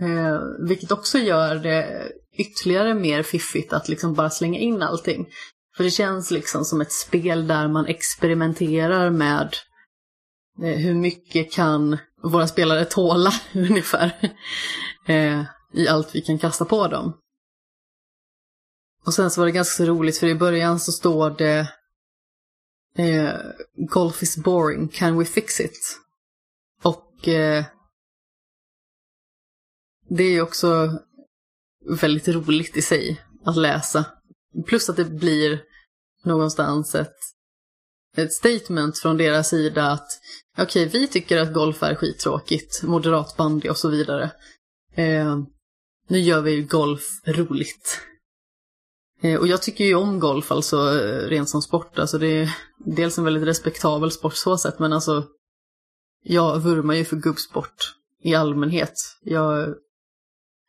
Eh, 0.00 0.40
vilket 0.68 0.92
också 0.92 1.18
gör 1.18 1.54
det 1.54 2.12
ytterligare 2.38 2.94
mer 2.94 3.22
fiffigt 3.22 3.72
att 3.72 3.88
liksom 3.88 4.14
bara 4.14 4.30
slänga 4.30 4.58
in 4.58 4.82
allting. 4.82 5.26
För 5.76 5.84
det 5.84 5.90
känns 5.90 6.30
liksom 6.30 6.64
som 6.64 6.80
ett 6.80 6.92
spel 6.92 7.46
där 7.46 7.68
man 7.68 7.86
experimenterar 7.86 9.10
med 9.10 9.56
eh, 10.62 10.78
hur 10.78 10.94
mycket 10.94 11.52
kan 11.52 11.98
våra 12.22 12.46
spelare 12.46 12.84
tåla 12.84 13.30
ungefär. 13.54 14.34
Eh, 15.06 15.44
I 15.72 15.88
allt 15.88 16.14
vi 16.14 16.20
kan 16.20 16.38
kasta 16.38 16.64
på 16.64 16.88
dem. 16.88 17.20
Och 19.06 19.14
sen 19.14 19.30
så 19.30 19.40
var 19.40 19.46
det 19.46 19.52
ganska 19.52 19.84
så 19.84 19.90
roligt 19.90 20.18
för 20.18 20.26
i 20.26 20.34
början 20.34 20.80
så 20.80 20.92
står 20.92 21.30
det 21.30 21.72
eh, 22.98 23.34
Golf 23.74 24.22
is 24.22 24.36
boring, 24.36 24.88
can 24.88 25.18
we 25.18 25.24
fix 25.24 25.60
it? 25.60 25.98
Och 26.82 27.28
eh, 27.28 27.64
det 30.08 30.24
är 30.24 30.30
ju 30.30 30.42
också 30.42 30.98
väldigt 32.00 32.28
roligt 32.28 32.76
i 32.76 32.82
sig 32.82 33.24
att 33.44 33.56
läsa. 33.56 34.15
Plus 34.66 34.88
att 34.88 34.96
det 34.96 35.04
blir 35.04 35.62
någonstans 36.24 36.94
ett, 36.94 37.16
ett 38.16 38.32
statement 38.32 38.98
från 38.98 39.16
deras 39.16 39.48
sida 39.48 39.90
att 39.90 40.08
okej, 40.58 40.86
vi 40.86 41.06
tycker 41.06 41.38
att 41.38 41.54
golf 41.54 41.82
är 41.82 41.94
skittråkigt, 41.94 42.82
moderat 42.82 43.36
bandy 43.36 43.68
och 43.68 43.78
så 43.78 43.88
vidare. 43.88 44.30
Eh, 44.94 45.38
nu 46.08 46.18
gör 46.18 46.40
vi 46.40 46.62
golf 46.62 47.02
roligt. 47.26 48.00
Eh, 49.22 49.40
och 49.40 49.46
jag 49.46 49.62
tycker 49.62 49.84
ju 49.84 49.94
om 49.94 50.18
golf, 50.18 50.52
alltså 50.52 50.76
eh, 50.76 51.28
rent 51.28 51.48
som 51.48 51.62
sport. 51.62 51.98
Alltså 51.98 52.18
det 52.18 52.26
är 52.26 52.56
dels 52.78 53.18
en 53.18 53.24
väldigt 53.24 53.48
respektabel 53.48 54.10
sport 54.10 54.34
så 54.34 54.58
sett, 54.58 54.78
men 54.78 54.92
alltså 54.92 55.24
jag 56.22 56.58
vurmar 56.58 56.94
ju 56.94 57.04
för 57.04 57.16
gubbsport 57.16 57.94
i 58.22 58.34
allmänhet. 58.34 58.94
Jag 59.22 59.74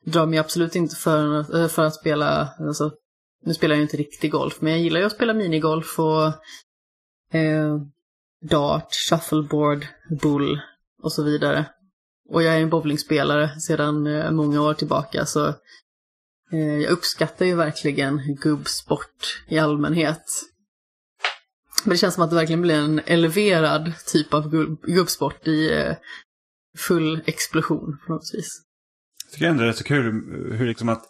drar 0.06 0.26
mig 0.26 0.40
absolut 0.40 0.76
inte 0.76 0.96
för, 0.96 1.56
eh, 1.62 1.68
för 1.68 1.86
att 1.86 1.96
spela, 1.96 2.50
alltså, 2.60 2.92
nu 3.46 3.54
spelar 3.54 3.76
jag 3.76 3.78
ju 3.78 3.84
inte 3.84 3.98
riktig 3.98 4.32
golf, 4.32 4.62
men 4.62 4.72
jag 4.72 4.82
gillar 4.82 5.00
ju 5.00 5.06
att 5.06 5.12
spela 5.16 5.34
minigolf 5.34 6.00
och 6.00 6.26
eh, 7.38 7.78
dart, 8.42 8.94
shuffleboard, 9.10 9.88
bull 10.22 10.62
och 11.04 11.14
så 11.14 11.24
vidare. 11.24 11.66
Och 12.30 12.44
jag 12.44 12.56
är 12.56 12.60
en 12.60 12.70
bowlingspelare 12.70 13.60
sedan 13.60 14.08
eh, 14.08 14.32
många 14.32 14.62
år 14.62 14.74
tillbaka, 14.74 15.26
så 15.26 15.48
eh, 16.52 16.78
jag 16.82 16.92
uppskattar 16.92 17.46
ju 17.46 17.56
verkligen 17.56 18.36
gubbsport 18.36 19.44
i 19.48 19.58
allmänhet. 19.60 20.24
Men 21.84 21.92
det 21.92 21.98
känns 21.98 22.14
som 22.14 22.24
att 22.24 22.30
det 22.30 22.36
verkligen 22.36 22.62
blir 22.62 22.76
en 22.76 23.00
eleverad 23.06 23.94
typ 24.06 24.34
av 24.34 24.50
gubb, 24.50 24.82
gubbsport 24.82 25.48
i 25.48 25.74
eh, 25.74 25.96
full 26.78 27.22
explosion 27.26 27.98
på 28.06 28.14
något 28.14 28.34
vis. 28.34 28.62
Jag 29.26 29.34
tycker 29.34 29.48
ändå 29.48 29.64
det 29.64 29.70
är 29.70 29.74
så 29.74 29.84
kul 29.84 30.04
hur 30.52 30.68
liksom 30.68 30.90
att, 30.90 31.04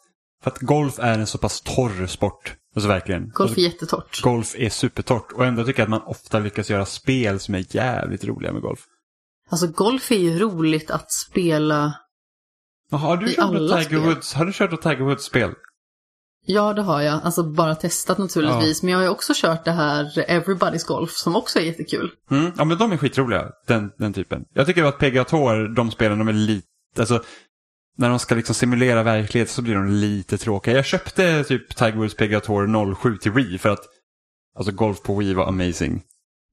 för 0.44 0.52
att 0.52 0.60
golf 0.60 1.00
är 1.00 1.20
en 1.20 1.28
så 1.28 1.38
pass 1.38 1.62
torr 1.62 2.08
sport. 2.08 2.56
Alltså 2.76 2.88
verkligen. 2.88 3.30
Golf 3.30 3.40
alltså, 3.40 3.60
är 3.60 3.64
jättetort. 3.64 4.22
golf 4.22 4.56
är 4.58 4.70
supertorrt 4.70 5.32
och 5.32 5.46
ändå 5.46 5.64
tycker 5.64 5.80
jag 5.80 5.86
att 5.86 5.90
man 5.90 6.02
ofta 6.02 6.40
lyckas 6.40 6.70
göra 6.70 6.86
spel 6.86 7.40
som 7.40 7.56
är 7.56 7.66
jävligt 7.76 8.26
roliga 8.26 8.54
med 8.54 8.62
golf. 8.62 8.80
Alltså 9.50 9.68
golf 9.68 10.12
är 10.12 10.16
ju 10.16 10.40
roligt 10.40 10.92
att 10.92 11.12
spela. 11.12 11.94
Jaha, 12.92 13.00
har 13.00 13.18
du 13.18 13.32
I 13.32 13.38
alla 13.38 13.78
Tiger 13.78 13.84
spel. 13.86 14.00
Woods, 14.00 14.34
har 14.34 14.46
du 14.46 14.54
kört 14.54 14.72
något 14.72 14.82
Tiger 14.82 15.04
Woods-spel? 15.04 15.54
Ja, 16.46 16.74
det 16.74 16.82
har 16.82 17.02
jag. 17.02 17.20
Alltså 17.24 17.44
bara 17.44 17.76
testat 17.76 18.18
naturligtvis. 18.18 18.84
Men 18.84 18.92
jag 18.92 18.98
har 18.98 19.04
ju 19.04 19.10
också 19.10 19.34
kört 19.36 19.66
det 19.66 19.72
här 19.72 20.06
Everybody's 20.28 20.88
Golf 20.88 21.12
som 21.12 21.36
också 21.36 21.60
är 21.60 21.64
jättekul. 21.64 22.12
Mm, 22.32 22.52
ja 22.58 22.66
men 22.66 22.78
de 22.78 22.92
är 22.92 22.98
skitroliga, 22.98 23.52
den, 23.68 23.92
den 23.98 24.14
typen. 24.14 24.46
Jag 24.54 24.66
tycker 24.66 24.84
att 24.84 25.00
PGA 25.00 25.24
Tour, 25.24 25.76
de 25.76 25.92
spelen, 25.92 26.20
de 26.20 26.28
är 26.28 26.34
lite, 26.34 26.68
alltså 27.00 27.24
när 27.98 28.10
de 28.10 28.20
ska 28.20 28.36
liksom 28.36 28.56
simulera 28.56 29.04
verklighet 29.04 29.50
så 29.50 29.62
blir 29.62 29.76
de 29.76 29.88
lite 29.88 30.38
tråkiga. 30.38 30.76
Jag 30.76 30.86
köpte 30.86 31.44
typ 31.44 31.76
Tiger 31.76 31.98
Woods 31.98 32.16
PGA 32.16 32.40
Tour 32.40 32.96
07 32.96 33.18
till 33.18 33.32
Wii 33.32 33.58
för 33.58 33.70
att 33.70 33.84
alltså 34.58 34.72
golf 34.72 35.02
på 35.04 35.16
Wii 35.16 35.34
var 35.34 35.48
amazing. 35.48 36.02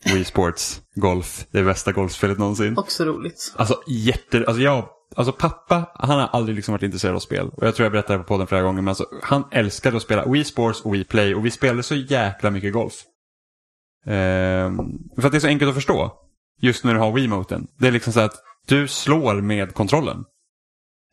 Wii 0.05 0.25
Sports, 0.25 0.83
golf, 0.95 1.47
det 1.51 1.63
bästa 1.63 1.93
golfspelet 1.93 2.39
någonsin. 2.39 2.79
Också 2.79 3.05
roligt. 3.05 3.55
Alltså 3.57 3.83
jätte, 3.87 4.45
alltså 4.47 4.63
jag, 4.63 4.89
alltså 5.17 5.33
pappa, 5.33 5.91
han 5.95 6.21
har 6.21 6.29
aldrig 6.29 6.57
liksom 6.57 6.73
varit 6.73 6.83
intresserad 6.83 7.15
av 7.15 7.21
spel. 7.21 7.49
Och 7.49 7.67
jag 7.67 7.75
tror 7.75 7.85
jag 7.85 7.93
berättade 7.93 8.19
på 8.19 8.25
podden 8.25 8.47
flera 8.47 8.63
gånger, 8.63 8.83
men 8.83 8.89
alltså 8.89 9.07
han 9.23 9.45
älskade 9.51 9.97
att 9.97 10.03
spela 10.03 10.27
Wii 10.27 10.45
Sports 10.45 10.81
och 10.81 10.95
Wii 10.95 11.05
Play 11.05 11.35
och 11.35 11.47
vi 11.47 11.51
spelade 11.51 11.83
så 11.83 11.95
jäkla 11.95 12.51
mycket 12.51 12.73
golf. 12.73 12.95
Ehm, 14.07 14.77
för 15.17 15.27
att 15.27 15.33
det 15.33 15.39
är 15.39 15.41
så 15.41 15.47
enkelt 15.47 15.69
att 15.69 15.75
förstå. 15.75 16.13
Just 16.61 16.85
när 16.85 16.95
du 16.95 17.01
har 17.01 17.13
Wiimoten. 17.13 17.67
Det 17.79 17.87
är 17.87 17.93
liksom 17.93 18.13
så 18.13 18.21
att 18.21 18.35
du 18.67 18.89
slår 18.89 19.35
med 19.35 19.75
kontrollen. 19.75 20.25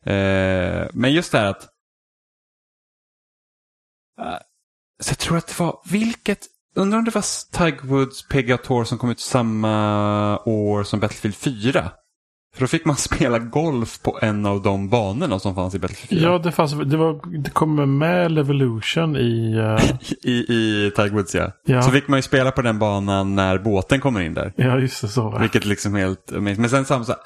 Ehm, 0.06 0.88
men 0.92 1.12
just 1.12 1.32
det 1.32 1.38
här 1.38 1.46
att... 1.46 1.62
Eh, 4.20 4.38
så 5.00 5.10
jag 5.10 5.18
tror 5.18 5.36
att 5.38 5.46
det 5.46 5.58
var, 5.60 5.80
vilket, 5.90 6.46
undrar 6.76 6.98
om 6.98 7.04
det 7.04 7.14
var 7.14 7.52
Tiger 7.52 7.82
Woods 7.86 8.28
PGA 8.28 8.56
Tour 8.56 8.84
som 8.84 8.98
kom 8.98 9.10
ut 9.10 9.20
samma 9.20 10.38
år 10.38 10.82
som 10.84 11.00
Battlefield 11.00 11.34
4? 11.36 11.90
För 12.54 12.60
då 12.60 12.66
fick 12.66 12.84
man 12.84 12.96
spela 13.08 13.38
golf 13.38 14.02
på 14.02 14.18
en 14.22 14.46
av 14.46 14.62
de 14.62 14.88
banorna 14.88 15.38
som 15.38 15.54
fanns 15.54 15.74
i 15.74 15.78
Battlefield 15.78 16.22
4. 16.22 16.30
Ja, 16.32 16.38
det, 16.38 16.52
fanns, 16.52 16.72
det, 16.72 16.96
var, 16.96 17.38
det 17.42 17.50
kommer 17.50 17.86
med 17.86 18.32
Levolution 18.32 19.16
i... 19.16 19.52
eh, 19.56 19.90
I, 20.30 20.32
I 20.32 20.90
Tiger 20.96 21.10
Woods 21.10 21.34
ja. 21.34 21.52
Ja. 21.64 21.82
Så 21.82 21.90
fick 21.90 22.08
man 22.08 22.18
ju 22.18 22.22
spela 22.22 22.50
på 22.50 22.62
den 22.62 22.78
banan 22.78 23.34
när 23.34 23.58
båten 23.58 24.00
kommer 24.00 24.20
in 24.20 24.34
där. 24.34 24.52
ja, 24.56 24.78
just 24.78 25.00
det. 25.02 25.08
Så. 25.08 25.38
Vilket 25.38 25.64
liksom 25.64 25.94
helt. 25.94 26.30
Men 26.30 26.70
sen 26.70 26.84
samma, 26.84 27.04
så- 27.04 27.16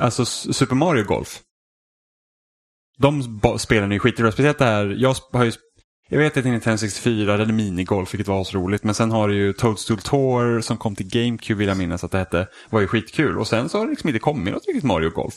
alltså 0.00 0.24
Super 0.24 0.74
Mario 0.74 1.04
Golf. 1.04 1.40
De 2.98 3.40
spelen 3.58 3.90
är 3.90 3.94
ju 3.94 3.98
skitroliga. 4.00 4.32
Speciellt 4.32 4.58
det 4.58 4.64
här, 4.64 4.86
jag 4.98 5.14
har 5.32 5.44
ju, 5.44 5.52
jag 6.08 6.18
vet 6.18 6.36
att 6.36 6.46
i 6.46 6.50
Nintendo 6.50 6.78
64 6.78 7.36
det 7.36 7.42
är 7.42 7.46
minigolf, 7.46 8.14
vilket 8.14 8.28
var 8.28 8.44
så 8.44 8.58
roligt. 8.58 8.84
Men 8.84 8.94
sen 8.94 9.10
har 9.10 9.28
du 9.28 9.34
ju 9.36 9.52
Toadstool 9.52 9.98
Tour 9.98 10.60
som 10.60 10.76
kom 10.76 10.94
till 10.96 11.08
GameCube 11.08 11.58
vill 11.58 11.68
jag 11.68 11.76
minnas 11.76 12.04
att 12.04 12.10
det 12.10 12.18
hette. 12.18 12.48
var 12.70 12.80
ju 12.80 12.86
skitkul. 12.86 13.38
Och 13.38 13.46
sen 13.46 13.68
så 13.68 13.78
har 13.78 13.84
det 13.84 13.90
liksom 13.90 14.08
inte 14.08 14.18
kommit 14.18 14.54
något 14.54 14.66
riktigt 14.66 14.84
Mario 14.84 15.10
Golf. 15.10 15.34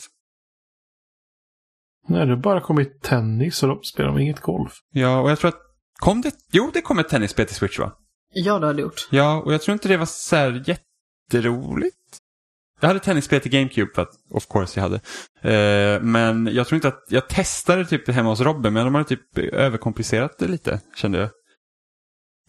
Nej, 2.08 2.26
det 2.26 2.32
har 2.32 2.42
bara 2.42 2.60
kommit 2.60 3.02
tennis 3.02 3.62
och 3.62 3.68
de 3.68 3.82
spelar 3.82 4.08
de 4.08 4.18
inget 4.18 4.40
golf. 4.40 4.72
Ja, 4.92 5.20
och 5.20 5.30
jag 5.30 5.38
tror 5.38 5.48
att, 5.48 5.60
kom 5.98 6.20
det, 6.20 6.34
jo 6.52 6.70
det 6.74 6.80
kom 6.80 6.98
ett 6.98 7.08
tennisspel 7.08 7.46
till 7.46 7.56
Switch 7.56 7.78
va? 7.78 7.92
Ja, 8.34 8.58
det 8.58 8.66
har 8.66 8.74
det 8.74 8.82
gjort. 8.82 9.08
Ja, 9.10 9.42
och 9.42 9.54
jag 9.54 9.62
tror 9.62 9.72
inte 9.72 9.88
det 9.88 9.96
var 9.96 10.06
så 10.06 10.36
här 10.36 10.64
jätteroligt. 10.66 11.96
Jag 12.82 12.88
hade 12.88 13.00
tennisspel 13.00 13.40
till 13.40 13.50
GameCube, 13.50 13.90
för 13.94 14.02
att 14.02 14.10
of 14.30 14.46
course 14.48 14.80
jag 14.80 14.82
hade. 14.82 14.96
Eh, 15.54 16.02
men 16.02 16.48
jag 16.52 16.66
tror 16.66 16.76
inte 16.76 16.88
att, 16.88 17.04
jag 17.08 17.28
testade 17.28 17.84
typ 17.84 18.08
hemma 18.10 18.28
hos 18.28 18.40
Robin, 18.40 18.72
men 18.72 18.84
de 18.84 18.94
hade 18.94 19.08
typ 19.08 19.38
överkomplicerat 19.38 20.38
det 20.38 20.48
lite, 20.48 20.80
kände 20.96 21.18
jag. 21.18 21.30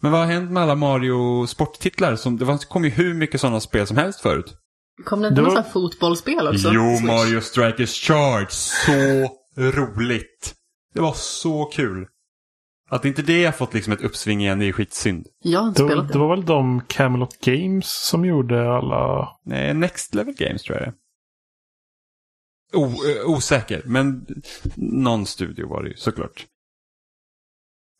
Men 0.02 0.12
vad 0.12 0.20
har 0.20 0.26
hänt 0.26 0.50
med 0.50 0.62
alla 0.62 0.74
Mario 0.74 1.46
sporttitlar? 1.46 2.16
Som, 2.16 2.36
det 2.38 2.44
var, 2.44 2.58
kom 2.58 2.84
ju 2.84 2.90
hur 2.90 3.14
mycket 3.14 3.40
sådana 3.40 3.60
spel 3.60 3.86
som 3.86 3.96
helst 3.96 4.20
förut. 4.20 4.56
Kom 5.04 5.22
det 5.22 5.28
inte 5.28 5.42
var- 5.42 5.56
här 5.56 5.62
fotbollsspel 5.72 6.48
också? 6.48 6.70
Jo, 6.72 6.96
Switch. 6.96 7.06
Mario 7.06 7.40
Strikers 7.40 8.00
Charge. 8.02 8.50
Så 8.50 8.92
roligt. 9.56 10.54
Det 10.94 11.00
var 11.00 11.12
så 11.12 11.64
kul. 11.64 12.06
Att 12.94 13.04
inte 13.04 13.22
det 13.22 13.44
har 13.44 13.52
fått 13.52 13.74
liksom 13.74 13.92
ett 13.92 14.00
uppsving 14.02 14.40
igen, 14.40 14.58
det 14.58 14.64
är 14.66 14.72
skitsynd. 14.72 15.26
Jag 15.42 15.60
har 15.60 15.68
inte 15.68 15.82
Det, 15.82 15.88
spelat 15.88 16.06
det 16.06 16.12
det. 16.12 16.18
var 16.18 16.36
väl 16.36 16.44
de 16.44 16.80
Camelot 16.88 17.38
Games 17.40 17.86
som 18.08 18.24
gjorde 18.24 18.72
alla... 18.76 19.28
Nej, 19.44 19.74
Next 19.74 20.14
Level 20.14 20.34
Games 20.34 20.62
tror 20.62 20.78
jag 20.78 20.88
det. 20.88 20.94
O, 22.78 22.84
eh, 22.86 23.30
osäker, 23.30 23.82
men 23.84 24.26
någon 24.76 25.26
studio 25.26 25.68
var 25.68 25.82
det 25.82 25.88
ju 25.88 25.96
såklart. 25.96 26.46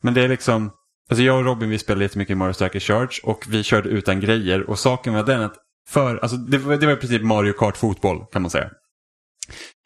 Men 0.03 0.13
det 0.13 0.21
är 0.23 0.27
liksom, 0.27 0.71
alltså 1.09 1.23
jag 1.23 1.37
och 1.37 1.45
Robin 1.45 1.69
vi 1.69 1.77
spelade 1.79 2.05
jättemycket 2.05 2.37
Mario 2.37 2.53
Strikers 2.53 2.87
Charge 2.87 3.19
och 3.23 3.45
vi 3.49 3.63
körde 3.63 3.89
utan 3.89 4.19
grejer 4.19 4.69
och 4.69 4.79
saken 4.79 5.13
var 5.13 5.23
den 5.23 5.41
att 5.41 5.55
för, 5.89 6.17
alltså 6.17 6.37
det, 6.37 6.57
var- 6.57 6.77
det 6.77 6.85
var 6.85 6.93
i 6.93 6.97
princip 6.97 7.21
Mario 7.23 7.53
Kart 7.53 7.77
fotboll 7.77 8.25
kan 8.31 8.41
man 8.41 8.51
säga. 8.51 8.69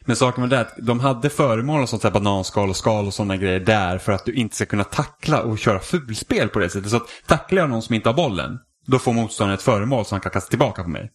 Men 0.09 0.15
saken 0.15 0.41
var 0.41 0.49
det 0.49 0.59
att 0.59 0.73
de 0.77 0.99
hade 0.99 1.29
föremål 1.29 1.81
och 1.81 1.89
sånt 1.89 2.01
där 2.01 2.11
bananskal 2.11 2.69
och 2.69 2.75
skal 2.75 3.07
och 3.07 3.13
sådana 3.13 3.37
grejer 3.37 3.59
där 3.59 3.97
för 3.97 4.11
att 4.11 4.25
du 4.25 4.33
inte 4.33 4.55
ska 4.55 4.65
kunna 4.65 4.83
tackla 4.83 5.41
och 5.41 5.59
köra 5.59 5.79
fulspel 5.79 6.49
på 6.49 6.59
det 6.59 6.69
sättet. 6.69 6.89
Så 6.89 6.97
att 6.97 7.09
tacklar 7.27 7.61
jag 7.61 7.69
någon 7.69 7.81
som 7.81 7.95
inte 7.95 8.09
har 8.09 8.13
bollen, 8.13 8.57
då 8.87 8.99
får 8.99 9.13
motståndaren 9.13 9.57
ett 9.57 9.61
föremål 9.61 10.05
som 10.05 10.15
han 10.15 10.21
kan 10.21 10.31
kasta 10.31 10.49
tillbaka 10.49 10.83
på 10.83 10.89
mig. 10.89 11.11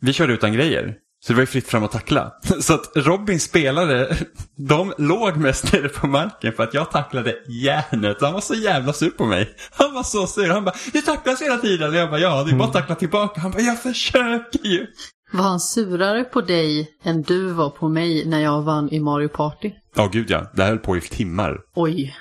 Vi 0.00 0.12
körde 0.12 0.32
utan 0.32 0.52
grejer. 0.52 0.94
Så 1.26 1.32
det 1.32 1.34
var 1.34 1.42
ju 1.42 1.46
fritt 1.46 1.68
fram 1.68 1.84
att 1.84 1.92
tackla. 1.92 2.32
Så 2.60 2.74
att 2.74 2.92
Robin 2.94 3.40
spelade, 3.40 4.16
de 4.68 4.92
låg 4.98 5.36
mest 5.36 5.72
nere 5.72 5.88
på 5.88 6.06
marken 6.06 6.52
för 6.52 6.62
att 6.62 6.74
jag 6.74 6.90
tacklade 6.90 7.34
järnet. 7.48 8.16
Han 8.20 8.32
var 8.32 8.40
så 8.40 8.54
jävla 8.54 8.92
sur 8.92 9.10
på 9.10 9.24
mig. 9.24 9.54
Han 9.70 9.94
var 9.94 10.02
så 10.02 10.26
sur. 10.26 10.48
Han 10.48 10.64
bara, 10.64 10.74
du 10.92 11.00
tacklas 11.00 11.42
hela 11.42 11.56
tiden. 11.56 11.88
Och 11.90 11.96
jag 11.96 12.10
bara, 12.10 12.20
ja 12.20 12.44
det 12.44 12.50
är 12.50 12.56
bara 12.56 12.68
att 12.68 12.74
tackla 12.74 12.94
tillbaka. 12.94 13.40
Han 13.40 13.50
bara, 13.50 13.62
jag 13.62 13.82
försöker 13.82 14.66
ju. 14.66 14.86
Var 15.32 15.42
han 15.42 15.60
surare 15.60 16.24
på 16.24 16.40
dig 16.40 16.96
än 17.02 17.22
du 17.22 17.52
var 17.52 17.70
på 17.70 17.88
mig 17.88 18.26
när 18.26 18.40
jag 18.40 18.62
vann 18.62 18.88
i 18.90 19.00
Mario 19.00 19.28
Party? 19.28 19.72
Ja, 19.94 20.08
gud 20.12 20.30
ja. 20.30 20.50
Det 20.54 20.62
här 20.62 20.68
höll 20.70 20.78
på 20.78 20.96
i 20.96 21.00
timmar. 21.00 21.60
Oj. 21.74 22.16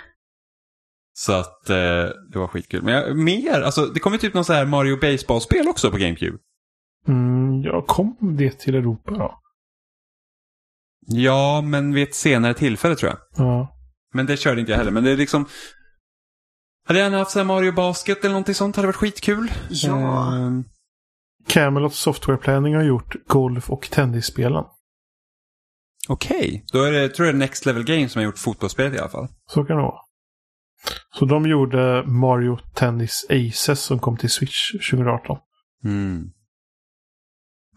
Så 1.14 1.34
att 1.34 1.70
eh, 1.70 1.76
det 2.32 2.34
var 2.40 2.48
skitkul. 2.48 2.82
Men 2.84 2.94
jag, 2.94 3.18
mer, 3.18 3.62
alltså 3.62 3.86
det 3.86 4.00
kom 4.00 4.14
ju 4.14 4.20
typ 4.20 4.34
någon 4.34 4.46
så 4.46 4.54
här 4.54 4.66
Mario 4.66 5.00
Baseball-spel 5.00 5.68
också 5.68 5.92
på 5.92 5.98
GameCube. 5.98 6.38
Mm, 7.08 7.62
jag 7.62 7.88
kom 7.88 8.36
det 8.38 8.60
till 8.60 8.76
Europa 8.76 9.12
då? 9.12 9.40
Ja, 11.06 11.62
men 11.62 11.94
vid 11.94 12.04
ett 12.04 12.16
senare 12.16 12.54
tillfälle 12.54 12.96
tror 12.96 13.12
jag. 13.12 13.46
Ja. 13.46 13.78
Men 14.14 14.26
det 14.26 14.38
körde 14.38 14.60
inte 14.60 14.72
jag 14.72 14.80
heller. 14.80 14.92
Men 14.92 15.04
det 15.04 15.12
är 15.12 15.18
liksom... 15.18 15.46
Hade 16.88 17.00
jag 17.00 17.06
gärna 17.06 17.18
haft 17.18 17.32
så 17.32 17.40
här 17.40 17.46
Mario 17.46 17.72
Basket 17.72 18.20
eller 18.20 18.30
någonting 18.30 18.56
sånt 18.56 18.76
hade 18.76 18.88
varit 18.88 18.96
skitkul. 18.96 19.52
Ja. 19.70 20.36
Ehm, 20.36 20.64
Camelot 21.48 21.94
Software 21.94 22.38
Planning 22.38 22.76
har 22.76 22.84
gjort 22.84 23.16
golf 23.28 23.70
och 23.70 23.90
tennisspelen. 23.92 24.64
Okej, 26.08 26.66
då 26.72 26.84
är 26.84 26.92
det, 26.92 27.10
tror 27.10 27.26
jag 27.26 27.36
det 27.36 27.38
är 27.38 27.40
Next 27.40 27.66
Level 27.66 27.84
Games 27.84 28.12
som 28.12 28.20
har 28.20 28.26
gjort 28.26 28.38
fotbollsspelet 28.38 28.94
i 28.96 29.00
alla 29.00 29.10
fall. 29.10 29.28
Så 29.46 29.66
kan 29.66 29.78
det 29.78 29.84
vara. 29.84 30.00
Så 31.20 31.26
de 31.26 31.46
gjorde 31.46 32.04
Mario 32.08 32.58
Tennis 32.76 33.26
Aces 33.30 33.80
som 33.80 34.00
kom 34.00 34.18
till 34.18 34.30
Switch 34.30 34.72
2018. 34.92 35.38
Mm. 35.86 36.32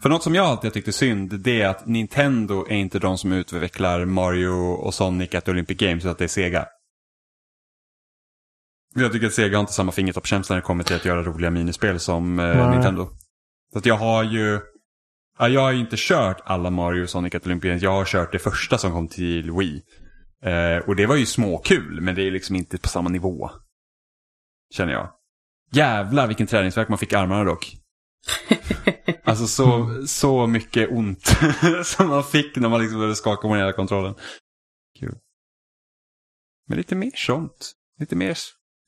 För 0.02 0.08
något 0.08 0.22
som 0.22 0.34
jag 0.34 0.46
alltid 0.46 0.70
har 0.70 0.72
tyckt 0.72 0.88
är 0.88 0.92
synd, 0.92 1.40
det 1.40 1.62
är 1.62 1.68
att 1.68 1.86
Nintendo 1.86 2.66
är 2.68 2.76
inte 2.76 2.98
de 2.98 3.18
som 3.18 3.32
utvecklar 3.32 4.04
Mario 4.04 4.72
och 4.72 4.94
Sonic 4.94 5.34
at 5.34 5.48
Olympic 5.48 5.76
Games, 5.78 6.02
utan 6.02 6.10
att 6.10 6.18
det 6.18 6.24
är 6.24 6.28
Sega. 6.28 6.66
Jag 8.94 9.12
tycker 9.12 9.26
att 9.26 9.32
Sega 9.32 9.56
har 9.56 9.60
inte 9.60 9.72
samma 9.72 9.92
fingertoppskänsla 9.92 10.54
när 10.54 10.60
det 10.60 10.66
kommer 10.66 10.84
till 10.84 10.96
att 10.96 11.04
göra 11.04 11.22
roliga 11.22 11.50
minispel 11.50 12.00
som 12.00 12.38
eh. 12.38 12.70
Nintendo. 12.70 13.08
Så 13.72 13.78
att 13.78 13.86
jag 13.86 13.96
har 13.96 14.24
ju... 14.24 14.60
Ja, 15.38 15.48
jag 15.48 15.60
har 15.60 15.72
ju 15.72 15.80
inte 15.80 15.96
kört 15.98 16.40
alla 16.44 16.70
Mario 16.70 17.02
och 17.02 17.10
Sonic 17.10 17.34
at 17.34 17.46
Olympic 17.46 17.68
Games. 17.68 17.82
Jag 17.82 17.92
har 17.92 18.04
kört 18.04 18.32
det 18.32 18.38
första 18.38 18.78
som 18.78 18.92
kom 18.92 19.08
till 19.08 19.50
Wii. 19.50 19.82
Eh, 20.42 20.88
och 20.88 20.96
det 20.96 21.06
var 21.06 21.16
ju 21.16 21.26
småkul, 21.26 22.00
men 22.00 22.14
det 22.14 22.22
är 22.22 22.30
liksom 22.30 22.56
inte 22.56 22.78
på 22.78 22.88
samma 22.88 23.08
nivå. 23.08 23.50
Känner 24.74 24.92
jag. 24.92 25.10
Jävlar 25.72 26.26
vilken 26.26 26.46
träningsverk 26.46 26.88
man 26.88 26.98
fick 26.98 27.12
i 27.12 27.16
armarna 27.16 27.44
dock. 27.44 27.76
Alltså 29.24 29.46
så, 29.46 30.02
så 30.06 30.46
mycket 30.46 30.90
ont 30.90 31.36
som 31.84 32.08
man 32.08 32.24
fick 32.24 32.56
när 32.56 32.68
man 32.68 32.80
liksom 32.80 32.98
behövde 32.98 33.16
skaka 33.16 33.48
på 33.48 33.54
hela 33.54 33.72
kontrollen. 33.72 34.14
Kul. 34.98 35.18
Men 36.68 36.78
lite 36.78 36.94
mer 36.94 37.12
sånt. 37.14 37.72
Lite 37.98 38.16
mer... 38.16 38.36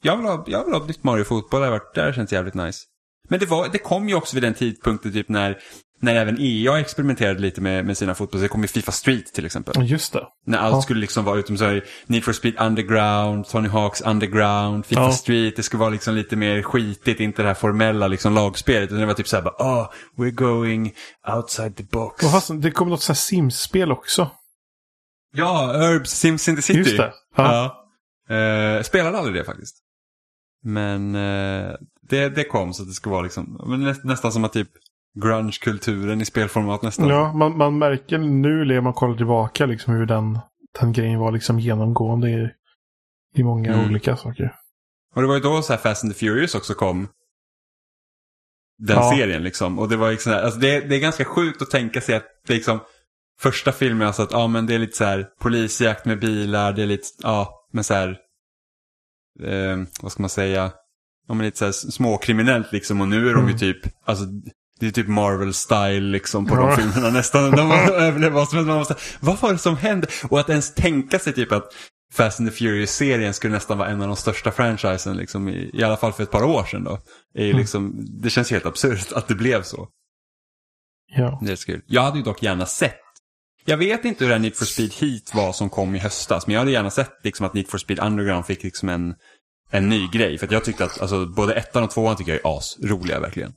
Jag 0.02 0.16
vill 0.16 0.26
ha, 0.26 0.44
jag 0.46 0.64
vill 0.64 0.74
ha 0.74 0.80
ett 0.80 0.88
nytt 0.88 1.04
Mario 1.04 1.24
Fotboll. 1.24 1.60
Det 1.60 1.66
har 1.66 1.72
varit, 1.72 1.94
det 1.94 2.12
känns 2.14 2.32
jävligt 2.32 2.54
nice. 2.54 2.80
Men 3.28 3.40
det, 3.40 3.46
var, 3.46 3.68
det 3.68 3.78
kom 3.78 4.08
ju 4.08 4.14
också 4.14 4.36
vid 4.36 4.42
den 4.42 4.54
tidpunkten 4.54 5.12
typ 5.12 5.28
när, 5.28 5.58
när 6.00 6.14
även 6.14 6.36
EA 6.40 6.78
experimenterade 6.80 7.40
lite 7.40 7.60
med, 7.60 7.84
med 7.84 7.96
sina 7.98 8.14
fotboll. 8.14 8.40
Det 8.40 8.48
kom 8.48 8.62
ju 8.62 8.68
Fifa 8.68 8.92
Street 8.92 9.32
till 9.32 9.46
exempel. 9.46 9.90
Just 9.90 10.12
det. 10.12 10.26
När 10.46 10.58
allt 10.58 10.74
Ja. 10.74 10.82
skulle 10.82 11.00
liksom 11.00 11.24
vara 11.24 11.38
utom 11.38 11.58
så 11.58 11.64
här, 11.64 11.84
Need 12.06 12.24
for 12.24 12.32
Speed 12.32 12.54
Underground, 12.60 13.46
Tony 13.48 13.68
Hawks 13.68 14.00
Underground, 14.00 14.86
Fifa 14.86 15.00
Ja. 15.00 15.12
Street. 15.12 15.56
Det 15.56 15.62
skulle 15.62 15.80
vara 15.80 15.90
liksom 15.90 16.14
lite 16.14 16.36
mer 16.36 16.62
skitigt, 16.62 17.20
inte 17.20 17.42
det 17.42 17.48
här 17.48 17.54
formella 17.54 18.08
liksom 18.08 18.34
lagspelet. 18.34 18.86
Utan 18.88 18.98
det 18.98 19.06
var 19.06 19.14
typ 19.14 19.28
så 19.28 19.36
här 19.36 19.42
bara, 19.42 19.54
oh, 19.82 19.88
we're 20.16 20.30
going 20.30 20.92
outside 21.36 21.76
the 21.76 21.82
box. 21.84 22.24
Och 22.24 22.30
fast, 22.30 22.50
det 22.62 22.70
kom 22.70 22.88
något 22.88 23.02
sånt 23.02 23.16
här 23.18 23.20
Sims-spel 23.22 23.92
också. 23.92 24.30
Ja, 25.32 25.72
Herbs 25.72 26.10
Sims 26.10 26.48
in 26.48 26.56
the 26.56 26.62
City. 26.62 26.78
Just 26.78 26.96
det. 26.96 27.12
Ja. 27.36 27.74
Ja. 28.28 28.34
Eh, 28.36 28.82
spelade 28.82 29.18
aldrig 29.18 29.34
det 29.36 29.44
faktiskt. 29.44 29.76
Men 30.64 31.14
eh, 31.14 31.70
det, 32.08 32.28
det 32.28 32.44
kom 32.44 32.72
så 32.74 32.82
att 32.82 32.88
det 32.88 32.94
ska 32.94 33.10
vara 33.10 33.22
liksom, 33.22 33.60
men 33.66 33.80
nä, 33.84 33.94
nästan 34.04 34.32
som 34.32 34.44
att 34.44 34.52
typ 34.52 34.68
grunge-kulturen 35.18 36.20
i 36.20 36.24
spelformat 36.24 36.82
nästan. 36.82 37.08
Ja, 37.08 37.32
man, 37.32 37.56
man 37.58 37.78
märker 37.78 38.18
nu 38.18 38.64
när 38.64 38.80
man 38.80 38.92
kollar 38.92 39.16
tillbaka 39.16 39.66
liksom 39.66 39.94
hur 39.94 40.06
den, 40.06 40.38
den 40.80 40.92
grejen 40.92 41.18
var 41.18 41.32
liksom 41.32 41.58
genomgående 41.60 42.30
i, 42.30 42.50
i 43.34 43.42
många 43.42 43.72
Mm. 43.74 43.90
olika 43.90 44.16
saker. 44.16 44.54
Och 45.14 45.22
det 45.22 45.28
var 45.28 45.34
ju 45.34 45.40
då 45.40 45.62
så 45.62 45.72
här 45.72 45.80
Fast 45.80 46.04
and 46.04 46.12
the 46.12 46.18
Furious 46.18 46.54
också 46.54 46.74
kom. 46.74 47.08
Den 48.78 48.96
Ja. 48.96 49.10
serien 49.16 49.42
liksom. 49.42 49.78
Och 49.78 49.88
det 49.88 49.96
var 49.96 50.10
liksom, 50.10 50.32
alltså 50.32 50.60
det, 50.60 50.80
det 50.80 50.96
är 50.96 51.00
ganska 51.00 51.24
sjukt 51.24 51.62
att 51.62 51.70
tänka 51.70 52.00
sig 52.00 52.14
att 52.16 52.26
det 52.46 52.54
liksom 52.54 52.80
första 53.40 53.72
filmen 53.72 54.06
alltså 54.06 54.22
att 54.22 54.32
ja 54.32 54.46
men 54.46 54.66
det 54.66 54.74
är 54.74 54.78
lite 54.78 54.96
så 54.96 55.04
här 55.04 55.28
polisjakt 55.40 56.04
med 56.04 56.20
bilar, 56.20 56.72
det 56.72 56.82
är 56.82 56.86
lite, 56.86 57.06
ja 57.22 57.66
men 57.72 57.84
så 57.84 57.94
här, 57.94 58.08
eh, 59.42 59.76
vad 60.02 60.12
ska 60.12 60.22
man 60.22 60.30
säga, 60.30 60.72
ja 61.28 61.34
men 61.34 61.46
lite 61.46 61.58
så 61.58 61.64
här 61.64 61.72
småkriminellt 61.72 62.72
liksom 62.72 63.00
och 63.00 63.08
nu 63.08 63.28
är 63.28 63.34
de 63.34 63.40
ju 63.48 63.54
Mm. 63.54 63.58
typ, 63.58 63.78
alltså 64.04 64.24
det 64.80 64.86
är 64.86 64.90
typ 64.90 65.08
Marvel-style 65.08 66.10
liksom 66.10 66.46
på 66.46 66.54
Ja. 66.54 66.60
de 66.66 66.76
filmerna 66.76 67.10
nästan. 67.10 67.50
De 67.50 67.70
överlever 67.92 68.30
vad 68.34 68.48
som 68.48 68.56
helst. 68.58 68.68
Man 68.68 68.78
måste, 68.78 68.94
vad 69.20 69.40
var 69.40 69.52
det 69.52 69.58
som 69.58 69.76
hände? 69.76 70.06
Och 70.30 70.40
att 70.40 70.48
ens 70.50 70.74
tänka 70.74 71.18
sig 71.18 71.32
typ 71.32 71.52
att 71.52 71.64
Fast 72.12 72.40
and 72.40 72.48
the 72.50 72.54
Furious-serien 72.56 73.34
skulle 73.34 73.54
nästan 73.54 73.78
vara 73.78 73.88
en 73.88 74.00
av 74.02 74.06
de 74.08 74.16
största 74.16 74.50
franchisen, 74.52 75.16
liksom, 75.16 75.48
i, 75.48 75.70
i 75.74 75.82
alla 75.84 75.96
fall 75.96 76.12
för 76.12 76.22
ett 76.22 76.30
par 76.30 76.42
år 76.44 76.64
sedan. 76.64 76.84
Då. 76.84 76.98
Är 77.34 77.42
ju 77.44 77.50
Mm. 77.50 77.60
liksom, 77.60 78.06
det 78.22 78.30
känns 78.30 78.50
helt 78.50 78.66
absurt 78.66 79.12
att 79.12 79.28
det 79.28 79.34
blev 79.34 79.62
så. 79.62 79.88
Ja. 81.16 81.40
Det 81.44 81.52
är 81.52 81.56
kul. 81.56 81.82
Jag 81.86 82.02
hade 82.02 82.18
ju 82.18 82.24
dock 82.24 82.42
gärna 82.42 82.66
sett, 82.66 83.00
jag 83.64 83.76
vet 83.76 84.04
inte 84.04 84.24
hur 84.24 84.28
det 84.28 84.34
här 84.34 84.40
Need 84.42 84.56
for 84.56 84.64
Speed 84.64 84.92
Heat 84.94 85.34
var 85.34 85.52
som 85.52 85.70
kom 85.70 85.94
i 85.94 85.98
höstas, 85.98 86.46
men 86.46 86.54
jag 86.54 86.60
hade 86.60 86.70
gärna 86.72 86.90
sett 86.90 87.12
liksom, 87.24 87.46
att 87.46 87.54
Need 87.54 87.68
for 87.68 87.78
Speed 87.78 87.98
Underground 87.98 88.46
fick 88.46 88.62
liksom 88.62 88.88
en, 88.88 89.14
en 89.70 89.88
ny 89.88 90.08
grej. 90.12 90.38
För 90.38 90.48
jag 90.52 90.64
tyckte 90.64 90.84
att 90.84 91.00
alltså, 91.00 91.26
både 91.26 91.54
ettan 91.54 91.84
och 91.84 91.90
tvåan 91.90 92.16
tycker 92.16 92.32
jag 92.32 92.40
är 92.44 92.58
asroliga 92.58 93.20
verkligen. 93.20 93.52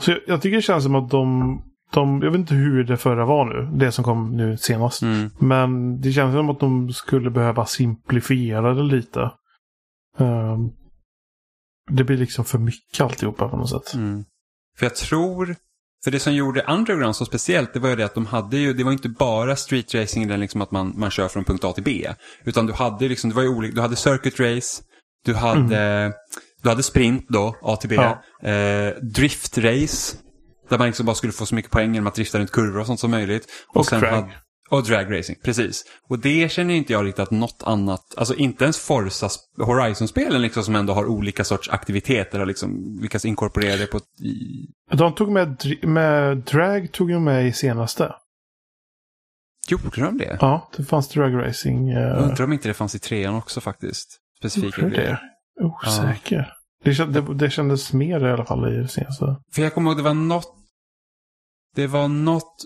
Så 0.00 0.10
jag, 0.10 0.20
jag 0.26 0.42
tycker 0.42 0.56
det 0.56 0.62
känns 0.62 0.84
som 0.84 0.94
att 0.94 1.10
de, 1.10 1.62
de, 1.92 2.22
jag 2.22 2.30
vet 2.30 2.38
inte 2.38 2.54
hur 2.54 2.84
det 2.84 2.96
förra 2.96 3.24
var 3.24 3.44
nu, 3.44 3.78
det 3.78 3.92
som 3.92 4.04
kom 4.04 4.36
nu 4.36 4.56
senast. 4.56 5.02
Mm. 5.02 5.30
Men 5.38 6.00
det 6.00 6.12
känns 6.12 6.34
som 6.34 6.50
att 6.50 6.60
de 6.60 6.92
skulle 6.92 7.30
behöva 7.30 7.66
simplifiera 7.66 8.74
det 8.74 8.82
lite. 8.82 9.30
Ehm, 10.18 10.70
det 11.90 12.04
blir 12.04 12.16
liksom 12.16 12.44
för 12.44 12.58
mycket 12.58 13.00
alltihopa 13.00 13.48
på 13.48 13.56
något 13.56 13.70
sätt. 13.70 13.94
Mm. 13.94 14.24
För 14.78 14.86
jag 14.86 14.96
tror, 14.96 15.56
för 16.04 16.10
det 16.10 16.20
som 16.20 16.34
gjorde 16.34 16.62
Underground 16.68 17.16
så 17.16 17.24
speciellt, 17.24 17.72
det 17.74 17.80
var 17.80 17.88
ju 17.88 17.96
det 17.96 18.04
att 18.04 18.14
de 18.14 18.26
hade 18.26 18.56
ju, 18.56 18.72
det 18.72 18.84
var 18.84 18.92
inte 18.92 19.08
bara 19.08 19.56
street 19.56 19.94
racing, 19.94 20.28
den 20.28 20.40
liksom 20.40 20.62
att 20.62 20.70
man, 20.70 20.92
man 20.96 21.10
kör 21.10 21.28
från 21.28 21.44
punkt 21.44 21.64
A 21.64 21.72
till 21.72 21.84
B. 21.84 22.08
Utan 22.44 22.66
du 22.66 22.72
hade 22.72 23.08
liksom, 23.08 23.30
det 23.30 23.36
var 23.36 23.42
ju 23.42 23.48
olika, 23.48 23.74
du 23.74 23.80
hade 23.80 23.96
circuit 23.96 24.40
race, 24.40 24.82
du 25.24 25.34
hade, 25.34 26.12
du 26.62 26.68
hade 26.68 26.82
sprint 26.82 27.26
då, 27.28 27.56
A 27.62 27.76
till 27.76 27.88
B, 27.88 27.94
Ja. 27.94 28.48
eh, 28.48 28.94
drift 29.02 29.58
race, 29.58 30.16
där 30.70 30.78
man 30.78 30.86
liksom 30.86 31.06
bara 31.06 31.14
skulle 31.16 31.32
få 31.32 31.46
så 31.46 31.54
mycket 31.54 31.70
poäng 31.70 31.94
genom 31.94 32.06
att 32.06 32.14
drifta 32.14 32.38
runt 32.38 32.52
kurvor 32.52 32.80
och 32.80 32.86
sånt 32.86 33.00
som 33.00 33.10
möjligt. 33.10 33.46
Och 33.68 33.86
drag. 33.86 34.00
hade- 34.00 34.32
och 34.68 34.82
drag 34.82 35.18
racing, 35.18 35.38
precis. 35.44 35.84
Och 36.08 36.18
det 36.18 36.52
känner 36.52 36.74
inte 36.74 36.92
jag 36.92 37.06
riktigt 37.06 37.22
att 37.22 37.30
något 37.30 37.62
annat, 37.66 38.14
alltså 38.16 38.34
inte 38.34 38.64
ens 38.64 38.78
Forza 38.78 39.28
Horizon-spelen 39.56 40.42
liksom 40.42 40.62
som 40.64 40.76
ändå 40.76 40.92
har 40.92 41.06
olika 41.06 41.44
sorts 41.44 41.68
aktiviteter 41.68 42.38
har 42.38 42.46
liksom 42.46 42.98
lyckats 43.02 43.24
inkorporera 43.24 43.76
det 43.76 43.86
på 43.86 43.96
ett, 43.96 44.20
i, 44.20 44.66
De 44.96 45.14
tog 45.14 45.30
med, 45.32 45.62
med 45.82 46.36
drag 46.36 46.92
tog 46.92 47.08
de 47.08 47.24
med 47.24 47.46
i 47.46 47.52
senaste. 47.52 48.14
Gjorde 49.68 50.00
de 50.00 50.18
det? 50.18 50.38
Ja, 50.40 50.70
det 50.76 50.84
fanns 50.84 51.08
drag 51.08 51.34
racing. 51.34 51.88
Jag 51.88 52.18
Uh, 52.18 52.28
undrar 52.28 52.44
om 52.44 52.52
inte 52.52 52.68
det 52.68 52.74
fanns 52.74 52.94
i 52.94 52.98
trean 52.98 53.34
också 53.34 53.60
faktiskt. 53.60 54.18
Specifika 54.38 54.82
Gjorde 54.82 54.96
det? 54.96 55.20
osäker. 55.60 56.52
Det, 56.84 56.94
känd, 56.94 57.12
det, 57.12 57.34
det 57.34 57.50
kändes 57.50 57.92
mer 57.92 58.26
i 58.26 58.32
alla 58.32 58.44
fall 58.44 58.74
i 58.74 58.76
det 58.76 58.88
senaste. 58.88 59.36
För 59.52 59.62
jag 59.62 59.74
kommer 59.74 59.90
ihåg 59.90 59.98
det 59.98 60.02
var 60.02 60.14
något. 60.14 60.54
Det 61.76 61.86
var 61.86 62.08
något. 62.08 62.56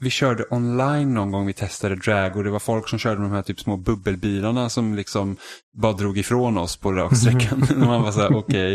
Vi 0.00 0.10
körde 0.10 0.44
online 0.50 1.14
någon 1.14 1.30
gång 1.30 1.46
vi 1.46 1.52
testade 1.52 1.96
drag 1.96 2.36
och 2.36 2.44
det 2.44 2.50
var 2.50 2.58
folk 2.58 2.88
som 2.88 2.98
körde 2.98 3.22
de 3.22 3.32
här 3.32 3.42
typ 3.42 3.60
små 3.60 3.76
bubbelbilarna 3.76 4.68
som 4.68 4.94
liksom 4.94 5.36
bara 5.76 5.92
drog 5.92 6.18
ifrån 6.18 6.58
oss 6.58 6.76
på 6.76 6.92
raksträckan. 6.92 7.62
Och 7.62 7.76
man 7.76 8.02
var 8.02 8.12
så 8.12 8.20
här, 8.20 8.36
okej. 8.36 8.74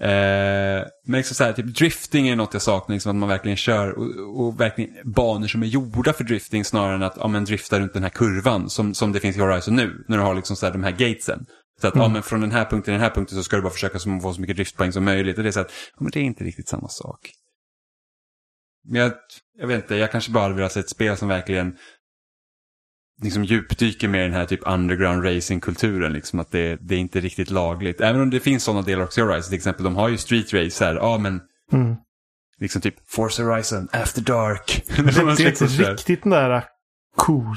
Eh, 0.00 0.86
men 1.06 1.16
liksom 1.16 1.34
så 1.34 1.44
här, 1.44 1.52
typ 1.52 1.66
drifting 1.76 2.28
är 2.28 2.36
något 2.36 2.52
jag 2.52 2.62
saknar, 2.62 2.94
liksom 2.94 3.10
att 3.10 3.16
man 3.16 3.28
verkligen 3.28 3.56
kör 3.56 3.98
och, 3.98 4.40
och 4.40 4.60
verkligen 4.60 5.12
banor 5.12 5.46
som 5.46 5.62
är 5.62 5.66
gjorda 5.66 6.12
för 6.12 6.24
drifting 6.24 6.64
snarare 6.64 6.94
än 6.94 7.02
att 7.02 7.16
ja, 7.16 7.28
men 7.28 7.44
drifta 7.44 7.80
runt 7.80 7.92
den 7.92 8.02
här 8.02 8.10
kurvan 8.10 8.70
som, 8.70 8.94
som 8.94 9.12
det 9.12 9.20
finns 9.20 9.36
i 9.36 9.40
Horizon 9.40 9.76
nu. 9.76 10.04
När 10.08 10.16
du 10.16 10.22
har 10.22 10.34
liksom 10.34 10.56
så 10.56 10.66
här, 10.66 10.72
de 10.72 10.84
här 10.84 10.90
gatesen. 10.90 11.46
Så 11.80 11.88
att 11.88 11.96
ja, 11.96 12.08
men 12.08 12.22
från 12.22 12.40
den 12.40 12.50
här 12.50 12.64
punkten 12.64 12.82
till 12.82 12.92
den 12.92 13.00
här 13.00 13.10
punkten 13.10 13.36
så 13.36 13.42
ska 13.44 13.56
du 13.56 13.62
bara 13.62 13.72
försöka 13.72 13.98
få 13.98 14.32
så 14.34 14.40
mycket 14.40 14.56
driftpoäng 14.56 14.92
som 14.92 15.04
möjligt. 15.04 15.36
Och 15.36 15.42
det 15.42 15.50
är 15.50 15.52
så 15.52 15.60
att 15.60 15.72
ja, 15.96 15.98
men 16.00 16.10
det 16.10 16.20
är 16.20 16.22
inte 16.22 16.44
riktigt 16.44 16.68
samma 16.68 16.88
sak. 16.88 17.30
Men 18.84 19.00
jag, 19.00 19.12
jag 19.60 19.66
vet 19.66 19.82
inte, 19.82 19.94
jag 19.96 20.12
kanske 20.12 20.30
bara 20.30 20.42
hade 20.42 20.54
velat 20.54 20.72
se 20.72 20.80
ett 20.80 20.88
spel 20.88 21.16
som 21.16 21.28
verkligen 21.28 21.76
liksom 23.22 23.44
djupdyker 23.44 24.08
med 24.08 24.20
den 24.20 24.32
här 24.32 24.46
typ 24.46 24.60
underground 24.66 25.24
racing-kulturen. 25.24 26.12
Liksom 26.12 26.40
att 26.40 26.50
det, 26.50 26.78
det 26.80 26.94
är 26.94 26.98
inte 26.98 27.20
riktigt 27.20 27.50
lagligt. 27.50 28.00
Även 28.00 28.20
om 28.20 28.30
det 28.30 28.40
finns 28.40 28.64
sådana 28.64 28.82
delar 28.82 29.04
också 29.04 29.20
i 29.20 29.24
Horizon. 29.24 29.48
Till 29.48 29.56
exempel, 29.56 29.84
de 29.84 29.96
har 29.96 30.08
ju 30.08 30.18
street 30.18 30.54
race 30.54 30.84
här. 30.84 30.94
Ja, 30.94 31.18
men 31.18 31.40
Mm. 31.72 31.96
Liksom 32.60 32.82
typ 32.82 32.94
Forza 33.06 33.42
Horizon, 33.42 33.88
After 33.92 34.22
Dark. 34.22 34.84
Det, 34.96 35.02
det 35.02 35.42
är 35.42 35.48
inte 35.48 35.64
riktigt 35.64 36.22
där 36.22 36.64
cool. 37.16 37.56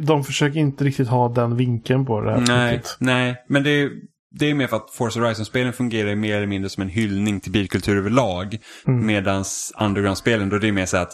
De 0.00 0.24
försöker 0.24 0.58
inte 0.60 0.84
riktigt 0.84 1.08
ha 1.08 1.28
den 1.28 1.56
vinkeln 1.56 2.06
på 2.06 2.20
det 2.20 2.30
här. 2.30 2.40
Nej, 2.40 2.76
riktigt. 2.76 2.96
nej, 3.00 3.44
men 3.48 3.62
det 3.62 3.70
är, 3.70 3.90
det 4.30 4.50
är 4.50 4.54
mer 4.54 4.66
för 4.66 4.76
att 4.76 4.90
Forza 4.90 5.20
Horizon-spelen 5.20 5.72
fungerar 5.72 6.14
mer 6.14 6.36
eller 6.36 6.46
mindre 6.46 6.70
som 6.70 6.82
en 6.82 6.88
hyllning 6.88 7.40
till 7.40 7.52
bilkultur 7.52 7.96
överlag. 7.96 8.58
Mm. 8.86 9.06
Medan 9.06 9.44
Underground-spelen, 9.80 10.48
då 10.48 10.58
det 10.58 10.68
är 10.68 10.72
mer 10.72 10.86
så 10.86 10.96
att 10.96 11.12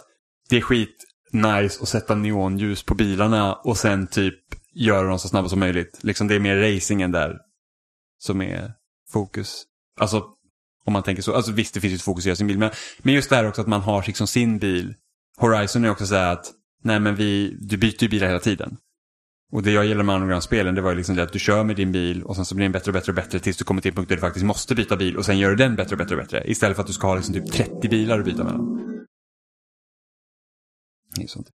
det 0.49 0.57
är 0.57 0.61
skit 0.61 1.05
nice 1.33 1.83
att 1.83 1.89
sätta 1.89 2.15
neonljus 2.15 2.83
på 2.83 2.95
bilarna 2.95 3.55
och 3.55 3.77
sen 3.77 4.07
typ 4.07 4.35
göra 4.75 5.09
dem 5.09 5.19
så 5.19 5.29
snabba 5.29 5.49
som 5.49 5.61
möjligt. 5.61 5.99
Liksom 6.03 6.29
det 6.29 6.35
är 6.35 6.41
mer 6.41 6.57
racingen 6.57 7.13
där 7.13 7.39
som 8.19 8.43
är 8.43 8.73
fokus. 9.13 9.65
Alltså, 10.01 10.25
om 10.87 10.93
man 10.93 11.03
tänker 11.03 11.23
så. 11.23 11.35
Alltså 11.35 11.53
visst, 11.53 11.75
det 11.75 11.81
finns 11.81 11.93
ju 11.93 11.97
ett 11.97 12.03
fokus 12.03 12.25
att 12.25 12.27
göra 12.27 12.37
sin 12.37 12.47
bil. 12.47 12.59
Men, 12.59 12.71
men 12.99 13.15
just 13.15 13.31
det 13.31 13.37
här 13.37 13.49
också 13.49 13.61
att 13.61 13.67
man 13.67 13.81
har 13.81 14.05
liksom 14.07 14.27
sin 14.27 14.59
bil. 14.59 14.95
Horizon 15.37 15.85
är 15.85 15.91
också 15.91 16.07
så 16.07 16.15
här 16.15 16.33
att, 16.33 16.53
nej 16.83 17.01
men 17.01 17.15
vi, 17.15 17.57
du 17.61 17.77
byter 17.77 18.03
ju 18.03 18.09
bilar 18.09 18.27
hela 18.27 18.41
tiden. 18.41 18.77
Och 19.53 19.63
det 19.63 19.71
jag 19.71 19.87
gillar 19.87 20.03
med 20.03 20.15
Underground-spelen 20.15 20.75
det 20.75 20.81
var 20.81 20.91
ju 20.91 20.97
liksom 20.97 21.17
det 21.17 21.23
att 21.23 21.33
du 21.33 21.39
kör 21.39 21.65
med 21.65 21.77
din 21.77 21.93
bil 21.93 22.23
och 22.23 22.37
sen 22.37 22.45
så 22.45 22.55
blir 22.55 22.65
den 22.65 22.73
bättre 22.73 22.91
och 22.91 22.95
bättre 22.95 23.13
och 23.13 23.17
bättre 23.17 23.39
tills 23.39 23.57
du 23.57 23.65
kommer 23.65 23.83
till 23.83 23.89
en 23.89 23.95
punkt 23.95 24.09
där 24.09 24.17
du 24.17 24.21
faktiskt 24.21 24.47
måste 24.47 24.75
byta 24.75 24.97
bil 24.97 25.17
och 25.17 25.25
sen 25.25 25.39
gör 25.39 25.51
du 25.51 25.57
den 25.57 25.77
bättre 25.77 25.95
och 25.95 25.99
bättre 25.99 26.15
och 26.15 26.23
bättre. 26.23 26.43
Istället 26.47 26.77
för 26.77 26.83
att 26.83 26.87
du 26.87 26.93
ska 26.93 27.07
ha 27.07 27.15
liksom 27.15 27.35
typ 27.35 27.53
30 27.53 27.89
bilar 27.89 28.19
att 28.19 28.25
byta 28.25 28.45
mellan. 28.45 28.94
Det 31.15 31.23
är 31.23 31.27
sånt. 31.27 31.51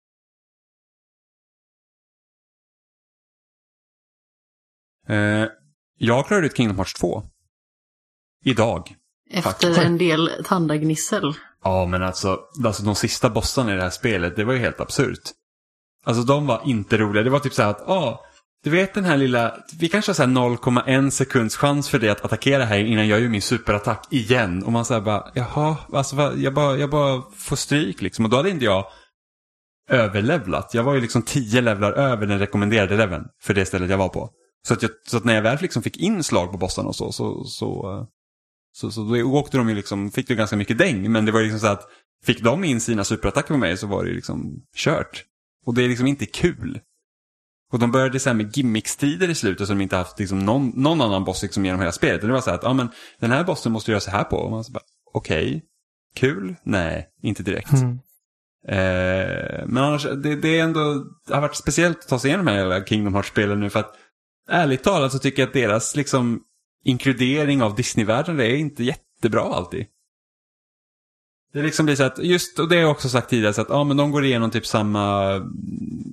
Eh, 5.08 5.46
jag 5.98 6.28
klarade 6.28 6.48
ut 6.48 6.58
Kingdom 6.58 6.78
Hearts 6.78 6.94
2. 6.94 7.24
Idag. 8.46 8.96
Efter 9.30 9.50
Faktiskt. 9.50 9.80
en 9.80 9.98
del 9.98 10.32
tandagnissel. 10.46 11.34
Ja, 11.64 11.86
men 11.86 12.04
alltså, 12.04 12.40
alltså 12.66 12.84
de 12.84 12.96
sista 12.96 13.30
bossarna 13.30 13.74
i 13.74 13.76
det 13.76 13.82
här 13.82 13.90
spelet, 13.90 14.36
det 14.36 14.44
var 14.44 14.54
ju 14.54 14.60
helt 14.60 14.80
absurt. 14.80 15.32
Alltså 16.06 16.24
de 16.24 16.48
var 16.48 16.62
inte 16.66 16.98
roliga. 16.98 17.24
Det 17.24 17.30
var 17.30 17.40
typ 17.40 17.54
så 17.54 17.62
här 17.62 17.70
att, 17.70 17.84
ja, 17.88 18.26
du 18.64 18.70
vet 18.70 18.94
den 18.94 19.06
här 19.06 19.18
lilla, 19.18 19.58
vi 19.80 19.90
kanske 19.90 20.10
har 20.10 20.16
så 20.16 20.24
här 20.24 20.30
0,1 20.30 21.10
sekunds 21.10 21.56
chans 21.58 21.90
för 21.90 22.00
dig 22.00 22.10
att 22.10 22.26
attackera 22.26 22.66
här 22.66 22.80
innan 22.80 23.08
jag 23.08 23.20
gör 23.20 23.30
min 23.30 23.42
superattack 23.42 24.08
igen. 24.10 24.64
Och 24.64 24.72
man 24.72 24.86
säger 24.86 25.02
bara, 25.02 25.32
jaha, 25.34 25.78
alltså 25.94 26.34
jag 26.38 26.54
bara, 26.54 26.78
jag 26.78 26.90
bara 26.90 27.24
får 27.36 27.56
stryk 27.56 28.02
liksom. 28.02 28.26
Och 28.26 28.32
då 28.32 28.38
hade 28.38 28.50
inte 28.50 28.66
jag 28.66 28.86
överlevlat. 29.90 30.74
Jag 30.74 30.84
var 30.84 30.94
ju 30.94 31.02
liksom 31.02 31.22
tio 31.22 31.62
levlar 31.62 31.92
över 31.92 32.28
den 32.28 32.40
rekommenderade 32.40 32.98
leveln 32.98 33.26
för 33.42 33.54
det 33.54 33.66
stället 33.66 33.90
jag 33.90 33.98
var 33.98 34.10
på. 34.10 34.30
Så 34.68 34.74
att, 34.74 34.82
jag, 34.82 34.92
så 35.08 35.18
att 35.18 35.24
när 35.24 35.36
jag 35.36 35.42
väl 35.42 35.58
liksom 35.62 35.84
fick 35.84 35.98
in 35.98 36.24
slag 36.24 36.52
på 36.52 36.58
bossarna 36.58 36.88
och 36.88 36.96
så, 36.96 37.12
så, 37.12 37.44
så, 37.44 37.98
eh, 37.98 38.08
så, 38.78 38.92
så 38.92 39.04
då 39.04 39.24
åkte 39.24 39.58
de 39.58 39.70
ju 39.70 39.76
liksom, 39.76 40.12
fick 40.12 40.28
du 40.28 40.36
ganska 40.36 40.56
mycket 40.56 40.78
däng. 40.78 41.12
Men 41.12 41.26
det 41.26 41.32
var 41.32 41.40
ju 41.40 41.46
liksom 41.46 41.60
så 41.60 41.68
att, 41.68 41.88
fick 42.26 42.44
de 42.44 42.64
in 42.64 42.82
sina 42.82 43.04
superattacker 43.04 43.54
på 43.54 43.58
mig 43.58 43.78
så 43.78 43.88
var 43.88 44.04
det 44.04 44.10
ju 44.10 44.16
liksom 44.16 44.62
kört. 44.76 45.24
Och 45.66 45.74
det 45.74 45.84
är 45.84 45.90
liksom 45.90 46.08
inte 46.08 46.26
kul. 46.26 46.80
Och 47.72 47.80
de 47.80 47.92
började 47.92 48.20
så 48.20 48.30
här 48.30 48.36
med 48.36 48.58
gimmickstider 48.58 49.30
i 49.30 49.36
slutet 49.36 49.68
som 49.68 49.78
de 49.78 49.84
inte 49.84 49.96
haft 49.96 50.20
liksom 50.20 50.40
någon, 50.46 50.72
någon 50.76 51.02
annan 51.02 51.24
boss 51.24 51.44
liksom 51.44 51.66
genom 51.66 51.80
hela 51.80 51.92
spelet. 51.92 52.22
Och 52.22 52.28
det 52.28 52.34
var 52.34 52.42
så 52.42 52.50
här 52.50 52.58
att, 52.58 52.64
ja 52.64 52.74
men 52.74 52.90
den 53.20 53.32
här 53.32 53.44
bossen 53.44 53.72
måste 53.72 53.92
du 53.92 53.94
göra 53.94 54.02
så 54.02 54.12
här 54.12 54.24
på. 54.24 54.38
Och 54.38 54.52
man 54.52 54.64
så 54.64 54.72
bara, 54.72 54.84
okej, 55.14 55.64
kul? 56.16 56.56
Nej, 56.64 57.08
inte 57.22 57.44
direkt. 57.44 57.72
Mm. 57.72 58.00
Eh, 58.68 59.66
men 59.66 59.78
annars, 59.78 60.04
det, 60.04 60.36
det 60.36 60.60
är 60.60 60.64
ändå, 60.64 61.06
det 61.28 61.34
har 61.34 61.42
varit 61.42 61.56
speciellt 61.56 62.00
att 62.00 62.08
ta 62.08 62.20
sig 62.20 62.28
igenom 62.30 62.46
de 62.46 62.52
här 62.52 62.86
Kingdom 62.86 63.14
Hearts-spelen 63.14 63.60
nu 63.60 63.70
för 63.70 63.80
att 63.80 63.96
ärligt 64.50 64.84
talat 64.84 65.12
så 65.12 65.20
tycker 65.20 65.42
jag 65.42 65.48
att 65.48 65.54
deras 65.54 65.96
liksom 65.96 66.42
inkludering 66.84 67.62
av 67.62 67.76
Disney-världen 67.76 68.40
är 68.40 68.56
inte 68.56 68.84
jättebra 68.84 69.42
alltid. 69.42 69.86
Det 71.54 71.62
liksom 71.62 71.86
blir 71.86 71.96
så 71.96 72.04
att, 72.04 72.18
just, 72.18 72.60
och 72.60 72.70
det 72.70 72.76
har 72.76 72.82
jag 72.82 72.92
också 72.92 73.10
sagt 73.10 73.30
tidigare, 73.30 73.54
så 73.54 73.62
att 73.62 73.70
ja, 73.70 73.84
men 73.84 73.98
de 73.98 74.12
går 74.12 74.26
igenom 74.26 74.52
typ 74.52 74.66
samma 74.66 75.34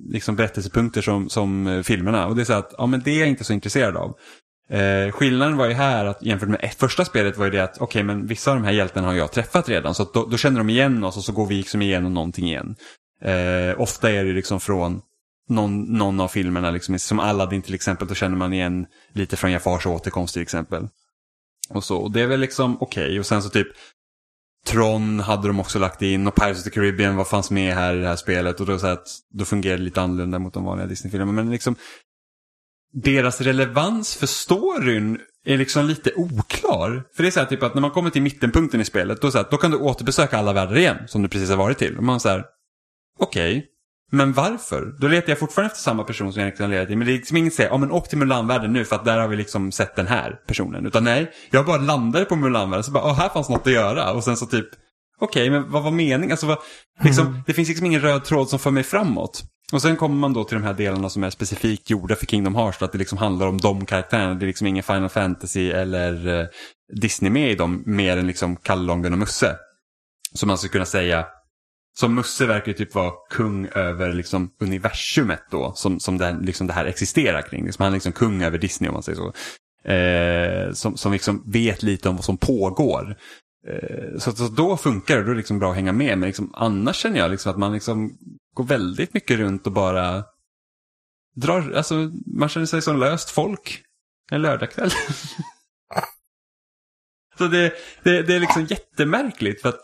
liksom, 0.09 0.35
berättelsepunkter 0.35 1.01
som, 1.01 1.29
som 1.29 1.67
eh, 1.67 1.81
filmerna. 1.81 2.27
Och 2.27 2.35
det 2.35 2.41
är 2.41 2.45
så 2.45 2.53
att, 2.53 2.73
ja 2.77 2.85
men 2.85 3.01
det 3.03 3.11
är 3.11 3.19
jag 3.19 3.29
inte 3.29 3.43
så 3.43 3.53
intresserad 3.53 3.97
av. 3.97 4.17
Eh, 4.69 5.11
skillnaden 5.11 5.57
var 5.57 5.67
ju 5.67 5.73
här 5.73 6.05
att 6.05 6.23
jämfört 6.23 6.49
med 6.49 6.73
första 6.77 7.05
spelet 7.05 7.37
var 7.37 7.45
ju 7.45 7.51
det 7.51 7.63
att 7.63 7.81
okej 7.81 8.03
men 8.03 8.27
vissa 8.27 8.51
av 8.51 8.57
de 8.57 8.63
här 8.63 8.71
hjältarna 8.71 9.07
har 9.07 9.13
jag 9.13 9.31
träffat 9.31 9.69
redan 9.69 9.95
så 9.95 10.03
att 10.03 10.13
då, 10.13 10.25
då 10.25 10.37
känner 10.37 10.57
de 10.57 10.69
igen 10.69 11.03
oss 11.03 11.17
och 11.17 11.23
så 11.23 11.31
går 11.31 11.45
vi 11.45 11.55
liksom 11.55 11.81
igenom 11.81 12.13
någonting 12.13 12.45
igen. 12.45 12.75
Eh, 13.21 13.81
ofta 13.81 14.11
är 14.11 14.25
det 14.25 14.33
liksom 14.33 14.59
från 14.59 15.01
någon, 15.49 15.83
någon 15.83 16.19
av 16.19 16.27
filmerna, 16.27 16.71
liksom, 16.71 16.99
som 16.99 17.19
Aladdin 17.19 17.61
till 17.61 17.75
exempel, 17.75 18.07
då 18.07 18.15
känner 18.15 18.37
man 18.37 18.53
igen 18.53 18.85
lite 19.13 19.37
från 19.37 19.51
Jafars 19.51 19.85
återkomst 19.85 20.33
till 20.33 20.41
exempel. 20.41 20.87
Och 21.69 21.83
så, 21.83 21.97
och 21.97 22.11
det 22.11 22.21
är 22.21 22.27
väl 22.27 22.39
liksom 22.39 22.77
okej 22.81 23.19
och 23.19 23.25
sen 23.25 23.43
så 23.43 23.49
typ 23.49 23.67
Tron 24.67 25.19
hade 25.19 25.47
de 25.47 25.59
också 25.59 25.79
lagt 25.79 26.01
in 26.01 26.27
och 26.27 26.35
Pirates 26.35 26.57
of 26.57 26.63
the 26.63 26.69
Caribbean 26.69 27.15
vad 27.15 27.27
fanns 27.27 27.51
med 27.51 27.73
här 27.73 27.95
i 27.95 27.99
det 27.99 28.07
här 28.07 28.15
spelet 28.15 28.59
och 28.59 28.65
då, 28.65 28.79
så 28.79 28.87
att, 28.87 29.07
då 29.33 29.45
fungerar 29.45 29.77
det 29.77 29.83
lite 29.83 30.01
annorlunda 30.01 30.39
mot 30.39 30.53
de 30.53 30.63
vanliga 30.63 30.87
Disney-filmerna. 30.87 31.31
Men 31.31 31.51
liksom 31.51 31.75
deras 32.93 33.41
relevans 33.41 34.15
för 34.15 34.27
storyn 34.27 35.19
är 35.45 35.57
liksom 35.57 35.85
lite 35.85 36.11
oklar. 36.15 37.03
För 37.15 37.23
det 37.23 37.29
är 37.29 37.31
så 37.31 37.39
här 37.39 37.47
typ 37.47 37.63
att 37.63 37.73
när 37.73 37.81
man 37.81 37.91
kommer 37.91 38.09
till 38.09 38.21
mittenpunkten 38.21 38.81
i 38.81 38.85
spelet, 38.85 39.21
då, 39.21 39.31
så 39.31 39.37
här, 39.37 39.45
då 39.51 39.57
kan 39.57 39.71
du 39.71 39.77
återbesöka 39.77 40.37
alla 40.37 40.53
världar 40.53 40.77
igen 40.77 40.97
som 41.07 41.21
du 41.21 41.29
precis 41.29 41.49
har 41.49 41.57
varit 41.57 41.77
till. 41.77 41.97
Och 41.97 42.03
man 42.03 42.19
här, 42.25 42.45
okej, 43.19 43.65
men 44.11 44.33
varför? 44.33 44.95
Då 44.99 45.07
letar 45.07 45.29
jag 45.29 45.39
fortfarande 45.39 45.71
efter 45.71 45.83
samma 45.83 46.03
person 46.03 46.33
som 46.33 46.39
jag 46.39 46.47
egentligen 46.47 46.71
letat 46.71 46.89
i. 46.89 46.95
Men 46.95 47.07
det 47.07 47.13
är 47.13 47.17
liksom 47.17 47.37
inget 47.37 47.53
säga, 47.53 47.69
ja 47.69 47.77
men 47.77 47.91
åk 47.91 48.09
till 48.09 48.17
Mulan-världen 48.17 48.73
nu 48.73 48.85
för 48.85 48.95
att 48.95 49.05
där 49.05 49.19
har 49.19 49.27
vi 49.27 49.35
liksom 49.35 49.71
sett 49.71 49.95
den 49.95 50.07
här 50.07 50.39
personen. 50.47 50.85
Utan 50.85 51.03
nej, 51.03 51.31
jag 51.51 51.65
bara 51.65 51.77
landade 51.77 52.25
på 52.25 52.35
Mulan-världen 52.35 52.83
så 52.83 52.91
bara, 52.91 53.03
åh 53.03 53.13
här 53.13 53.29
fanns 53.29 53.49
något 53.49 53.67
att 53.67 53.73
göra. 53.73 54.11
Och 54.11 54.23
sen 54.23 54.37
så 54.37 54.45
typ, 54.45 54.67
okej 55.19 55.49
men 55.49 55.71
vad 55.71 55.83
var 55.83 55.91
meningen? 55.91 56.31
Alltså 56.31 56.47
vad, 56.47 56.57
liksom, 57.03 57.43
det 57.47 57.53
finns 57.53 57.67
liksom 57.67 57.85
ingen 57.85 58.01
röd 58.01 58.23
tråd 58.23 58.49
som 58.49 58.59
för 58.59 58.71
mig 58.71 58.83
framåt. 58.83 59.43
Och 59.73 59.81
sen 59.81 59.95
kommer 59.95 60.15
man 60.15 60.33
då 60.33 60.43
till 60.43 60.57
de 60.57 60.63
här 60.63 60.73
delarna 60.73 61.09
som 61.09 61.23
är 61.23 61.29
specifikt 61.29 61.89
gjorda 61.89 62.15
för 62.15 62.25
Kingdom 62.25 62.55
Hearts. 62.55 62.81
Att 62.81 62.91
det 62.91 62.97
liksom 62.97 63.17
handlar 63.17 63.47
om 63.47 63.57
de 63.57 63.85
karaktärerna. 63.85 64.33
Det 64.33 64.45
är 64.45 64.47
liksom 64.47 64.67
ingen 64.67 64.83
Final 64.83 65.09
Fantasy 65.09 65.71
eller 65.71 66.39
eh, 66.39 66.47
Disney 67.01 67.31
med 67.31 67.51
i 67.51 67.55
dem. 67.55 67.83
Mer 67.85 68.17
än 68.17 68.27
liksom 68.27 68.55
Kalle 68.55 68.91
och 68.91 68.99
Musse. 68.99 69.55
Som 70.33 70.47
man 70.47 70.57
skulle 70.57 70.71
kunna 70.71 70.85
säga. 70.85 71.25
Som 71.99 72.15
Musse 72.15 72.45
verkar 72.45 72.67
ju 72.67 72.73
typ 72.73 72.95
vara 72.95 73.11
kung 73.29 73.67
över 73.67 74.13
liksom 74.13 74.49
universumet 74.59 75.43
då. 75.51 75.73
Som, 75.75 75.99
som 75.99 76.17
det, 76.17 76.25
här, 76.25 76.37
liksom 76.41 76.67
det 76.67 76.73
här 76.73 76.85
existerar 76.85 77.41
kring. 77.41 77.65
Liksom, 77.65 77.83
han 77.83 77.91
är 77.93 77.95
liksom 77.95 78.11
kung 78.11 78.43
över 78.43 78.57
Disney 78.57 78.87
om 78.89 78.93
man 78.93 79.03
säger 79.03 79.17
så. 79.17 79.33
Eh, 79.91 80.73
som, 80.73 80.97
som 80.97 81.11
liksom 81.11 81.43
vet 81.45 81.83
lite 81.83 82.09
om 82.09 82.15
vad 82.15 82.25
som 82.25 82.37
pågår. 82.37 83.17
Eh, 83.67 84.19
så, 84.19 84.31
så 84.31 84.47
då 84.47 84.77
funkar 84.77 85.17
det, 85.17 85.23
då 85.23 85.29
är 85.29 85.33
det 85.33 85.37
liksom 85.37 85.59
bra 85.59 85.69
att 85.69 85.75
hänga 85.75 85.93
med. 85.93 86.17
Men 86.17 86.27
liksom, 86.27 86.51
annars 86.53 86.95
känner 86.95 87.19
jag 87.19 87.31
liksom 87.31 87.51
att 87.51 87.57
man 87.57 87.73
liksom 87.73 88.17
går 88.57 88.63
väldigt 88.63 89.13
mycket 89.13 89.37
runt 89.37 89.67
och 89.67 89.73
bara 89.73 90.23
drar, 91.35 91.71
alltså 91.71 92.11
man 92.25 92.49
känner 92.49 92.65
sig 92.65 92.81
som 92.81 92.99
löst 92.99 93.29
folk 93.29 93.83
en 94.31 94.41
lördagkväll. 94.41 94.91
så 97.37 97.47
det, 97.47 97.73
det, 98.03 98.21
det 98.21 98.35
är 98.35 98.39
liksom 98.39 98.65
jättemärkligt 98.65 99.61
för 99.61 99.69
att 99.69 99.81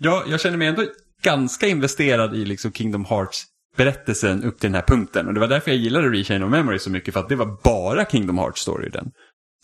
jag, 0.00 0.28
jag 0.28 0.40
känner 0.40 0.56
mig 0.56 0.68
ändå 0.68 0.84
ganska 1.22 1.66
investerad 1.66 2.36
i 2.36 2.44
liksom 2.44 2.72
Kingdom 2.72 3.04
Hearts 3.04 3.44
berättelsen 3.76 4.44
upp 4.44 4.60
till 4.60 4.68
den 4.68 4.74
här 4.74 4.86
punkten. 4.86 5.26
Och 5.26 5.34
det 5.34 5.40
var 5.40 5.48
därför 5.48 5.70
jag 5.70 5.80
gillade 5.80 6.08
Rechain 6.08 6.42
of 6.42 6.50
Memory 6.50 6.78
så 6.78 6.90
mycket 6.90 7.14
för 7.14 7.20
att 7.20 7.28
det 7.28 7.36
var 7.36 7.58
bara 7.64 8.04
Kingdom 8.04 8.38
Hearts 8.38 8.62
story 8.62 8.86
i 8.86 8.90
den. 8.90 9.10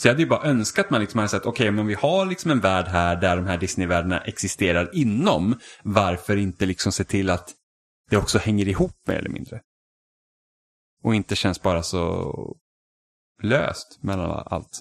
Så 0.02 0.08
jag 0.08 0.12
hade 0.12 0.22
ju 0.22 0.28
bara 0.28 0.48
önskat 0.48 0.84
att 0.84 0.90
man 0.90 1.00
liksom 1.00 1.18
hade 1.18 1.28
sett 1.28 1.46
okej, 1.46 1.70
men 1.70 1.86
vi 1.86 1.94
har 1.94 2.26
liksom 2.26 2.50
en 2.50 2.60
värld 2.60 2.86
här 2.86 3.16
där 3.16 3.36
de 3.36 3.46
här 3.46 3.58
Disney-världarna 3.58 4.20
existerar 4.20 4.90
inom. 4.92 5.58
Varför 5.82 6.36
inte 6.36 6.66
liksom 6.66 6.92
se 6.92 7.04
till 7.04 7.30
att 7.30 7.54
det 8.10 8.16
också 8.16 8.38
hänger 8.38 8.68
ihop 8.68 8.96
mer 9.06 9.14
eller 9.14 9.30
mindre? 9.30 9.60
Och 11.02 11.14
inte 11.14 11.36
känns 11.36 11.62
bara 11.62 11.82
så 11.82 12.56
löst 13.42 13.98
mellan 14.02 14.42
allt. 14.46 14.80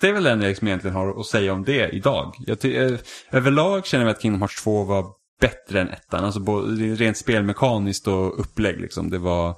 Det 0.00 0.08
är 0.08 0.12
väl 0.12 0.22
den 0.22 0.40
jag 0.40 0.48
liksom 0.48 0.68
egentligen 0.68 0.96
har 0.96 1.20
att 1.20 1.26
säga 1.26 1.52
om 1.52 1.64
det 1.64 1.88
idag. 1.88 2.34
Jag 2.38 2.64
eh, 2.64 2.98
överlag 3.30 3.86
känner 3.86 4.04
jag 4.04 4.10
att 4.10 4.22
Kingdom 4.22 4.40
Hearts 4.40 4.62
2 4.62 4.84
var 4.84 5.04
bättre 5.40 5.80
än 5.80 5.88
ettan. 5.88 6.24
Alltså 6.24 6.40
både, 6.40 6.72
rent 6.94 7.16
spelmekaniskt 7.16 8.08
och 8.08 8.40
upplägg 8.40 8.80
liksom. 8.80 9.10
Det 9.10 9.18
var 9.18 9.56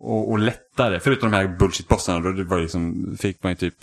och, 0.00 0.30
och 0.30 0.38
lättare. 0.38 1.00
Förutom 1.00 1.30
de 1.30 1.36
här 1.36 1.56
bullshit-bossarna 1.58 2.20
då 2.20 2.32
det 2.32 2.44
var 2.44 2.60
liksom, 2.60 3.16
fick 3.20 3.42
man 3.42 3.52
ju 3.52 3.56
typ 3.56 3.74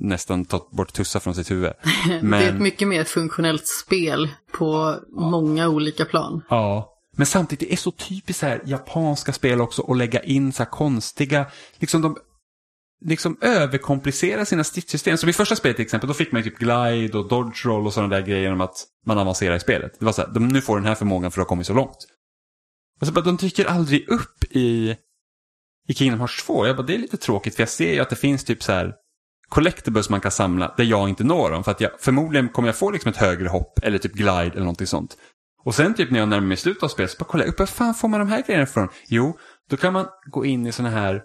nästan 0.00 0.44
ta 0.44 0.68
bort 0.72 0.92
tussar 0.92 1.20
från 1.20 1.34
sitt 1.34 1.50
huvud. 1.50 1.72
Det 2.06 2.12
är 2.12 2.16
ett 2.16 2.22
Men, 2.22 2.62
mycket 2.62 2.88
mer 2.88 3.04
funktionellt 3.04 3.66
spel 3.66 4.28
på 4.52 4.96
många 5.08 5.68
olika 5.68 6.04
plan. 6.04 6.42
ja. 6.48 6.94
Men 7.18 7.26
samtidigt, 7.26 7.68
det 7.68 7.74
är 7.74 7.76
så 7.76 7.90
typiskt 7.90 8.40
så 8.40 8.46
här 8.46 8.62
japanska 8.64 9.32
spel 9.32 9.60
också 9.60 9.82
att 9.82 9.96
lägga 9.96 10.22
in 10.22 10.52
så 10.52 10.62
här 10.62 10.70
konstiga, 10.70 11.46
liksom 11.78 12.02
de 12.02 12.16
liksom 13.04 13.38
överkomplicerar 13.40 14.44
sina 14.44 14.64
stridssystem. 14.64 15.16
Som 15.16 15.28
i 15.28 15.32
första 15.32 15.56
spelet 15.56 15.76
till 15.76 15.84
exempel, 15.84 16.08
då 16.08 16.14
fick 16.14 16.32
man 16.32 16.42
ju 16.42 16.50
typ 16.50 16.58
glide 16.58 17.18
och 17.18 17.28
dodge 17.28 17.66
roll 17.66 17.86
och 17.86 17.92
sådana 17.92 18.14
där 18.14 18.26
grejer 18.26 18.42
genom 18.42 18.60
att 18.60 18.86
man 19.06 19.18
avancerar 19.18 19.56
i 19.56 19.60
spelet. 19.60 19.98
Det 19.98 20.04
var 20.04 20.12
så 20.12 20.22
här, 20.22 20.28
de, 20.28 20.48
nu 20.48 20.60
får 20.60 20.76
den 20.76 20.86
här 20.86 20.94
förmågan 20.94 21.30
för 21.30 21.40
att 21.40 21.46
ha 21.46 21.48
kommit 21.48 21.66
så 21.66 21.74
långt. 21.74 21.96
Alltså 23.00 23.12
bara, 23.12 23.24
de 23.24 23.36
dyker 23.36 23.64
aldrig 23.64 24.08
upp 24.08 24.44
i, 24.50 24.96
i 25.88 25.94
Kingdom 25.94 26.20
Hearts 26.20 26.44
2. 26.44 26.66
Jag 26.66 26.76
bara, 26.76 26.86
det 26.86 26.94
är 26.94 26.98
lite 26.98 27.16
tråkigt 27.16 27.54
för 27.54 27.62
jag 27.62 27.70
ser 27.70 27.92
ju 27.92 28.00
att 28.00 28.10
det 28.10 28.16
finns 28.16 28.44
typ 28.44 28.62
så 28.62 28.72
här 28.72 28.94
collectibles 29.48 30.10
man 30.10 30.20
kan 30.20 30.30
samla 30.30 30.74
där 30.76 30.84
jag 30.84 31.08
inte 31.08 31.24
når 31.24 31.50
dem. 31.50 31.64
För 31.64 31.70
att 31.70 31.80
jag, 31.80 31.90
förmodligen 32.00 32.48
kommer 32.48 32.68
jag 32.68 32.76
få 32.76 32.90
liksom 32.90 33.10
ett 33.10 33.16
högre 33.16 33.48
hopp 33.48 33.78
eller 33.82 33.98
typ 33.98 34.12
glide 34.12 34.50
eller 34.50 34.60
någonting 34.60 34.86
sånt. 34.86 35.16
Och 35.68 35.74
sen 35.74 35.94
typ 35.94 36.10
när 36.10 36.18
jag 36.18 36.28
närmar 36.28 36.46
mig 36.46 36.56
slutet 36.56 36.82
av 36.82 36.88
spelet 36.88 37.10
så 37.10 37.16
bara 37.18 37.24
kollar 37.24 37.44
jag 37.44 37.52
upp, 37.52 37.58
var 37.58 37.66
fan 37.66 37.94
får 37.94 38.08
man 38.08 38.20
de 38.20 38.28
här 38.28 38.42
grejerna 38.42 38.62
ifrån? 38.62 38.88
Jo, 39.08 39.38
då 39.70 39.76
kan 39.76 39.92
man 39.92 40.06
gå 40.26 40.44
in 40.44 40.66
i 40.66 40.72
sådana 40.72 40.96
här, 40.96 41.22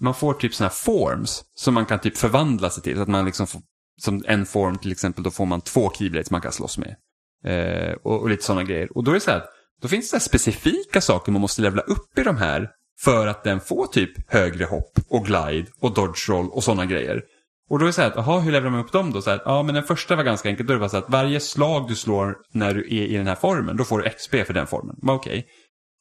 man 0.00 0.14
får 0.14 0.34
typ 0.34 0.54
sådana 0.54 0.68
här 0.68 0.76
forms 0.76 1.44
som 1.54 1.74
man 1.74 1.86
kan 1.86 1.98
typ 1.98 2.16
förvandla 2.16 2.70
sig 2.70 2.82
till. 2.82 2.96
Så 2.96 3.02
att 3.02 3.08
man 3.08 3.24
liksom 3.24 3.46
får, 3.46 3.60
som 4.00 4.24
en 4.26 4.46
form 4.46 4.78
till 4.78 4.92
exempel, 4.92 5.24
då 5.24 5.30
får 5.30 5.46
man 5.46 5.60
två 5.60 5.90
keyblades 5.90 6.30
man 6.30 6.40
kan 6.40 6.52
slåss 6.52 6.78
med. 6.78 6.96
Eh, 7.44 7.92
och, 7.92 8.20
och, 8.20 8.28
lite 8.28 8.44
sådana 8.44 8.64
grejer. 8.64 8.96
Och 8.96 9.04
då 9.04 9.10
är 9.10 9.14
det 9.14 9.20
så 9.20 9.30
här, 9.30 9.42
då 9.82 9.88
finns 9.88 10.10
det 10.10 10.20
specifika 10.20 11.00
saker 11.00 11.32
man 11.32 11.40
måste 11.40 11.62
levla 11.62 11.82
upp 11.82 12.18
i 12.18 12.22
de 12.22 12.36
här 12.36 12.70
för 13.00 13.26
att 13.26 13.44
den 13.44 13.60
får 13.60 13.86
typ 13.86 14.32
högre 14.32 14.64
hopp 14.64 14.98
och 15.08 15.26
glide 15.26 15.66
och 15.80 15.94
dodge 15.94 16.28
roll 16.28 16.48
och 16.50 16.64
sådana 16.64 16.86
grejer. 16.86 17.22
Och 17.70 17.78
då 17.78 17.84
är 17.84 17.86
det 17.86 17.92
så 17.92 18.02
här, 18.02 18.12
jaha, 18.16 18.40
hur 18.40 18.52
levlar 18.52 18.70
man 18.70 18.80
upp 18.80 18.92
dem 18.92 19.12
då? 19.12 19.22
Så 19.22 19.30
här, 19.30 19.42
ja, 19.44 19.62
men 19.62 19.74
den 19.74 19.84
första 19.84 20.16
var 20.16 20.24
ganska 20.24 20.48
enkel. 20.48 20.66
Då 20.66 20.72
är 20.72 20.74
det 20.74 20.80
bara 20.80 20.88
så 20.88 20.96
att 20.96 21.10
varje 21.10 21.40
slag 21.40 21.88
du 21.88 21.94
slår 21.94 22.36
när 22.52 22.74
du 22.74 22.80
är 22.80 23.06
i 23.06 23.16
den 23.16 23.26
här 23.26 23.34
formen, 23.34 23.76
då 23.76 23.84
får 23.84 23.98
du 23.98 24.10
XP 24.10 24.30
för 24.30 24.52
den 24.52 24.66
formen. 24.66 24.96
Okej. 25.02 25.38
Okay. 25.38 25.44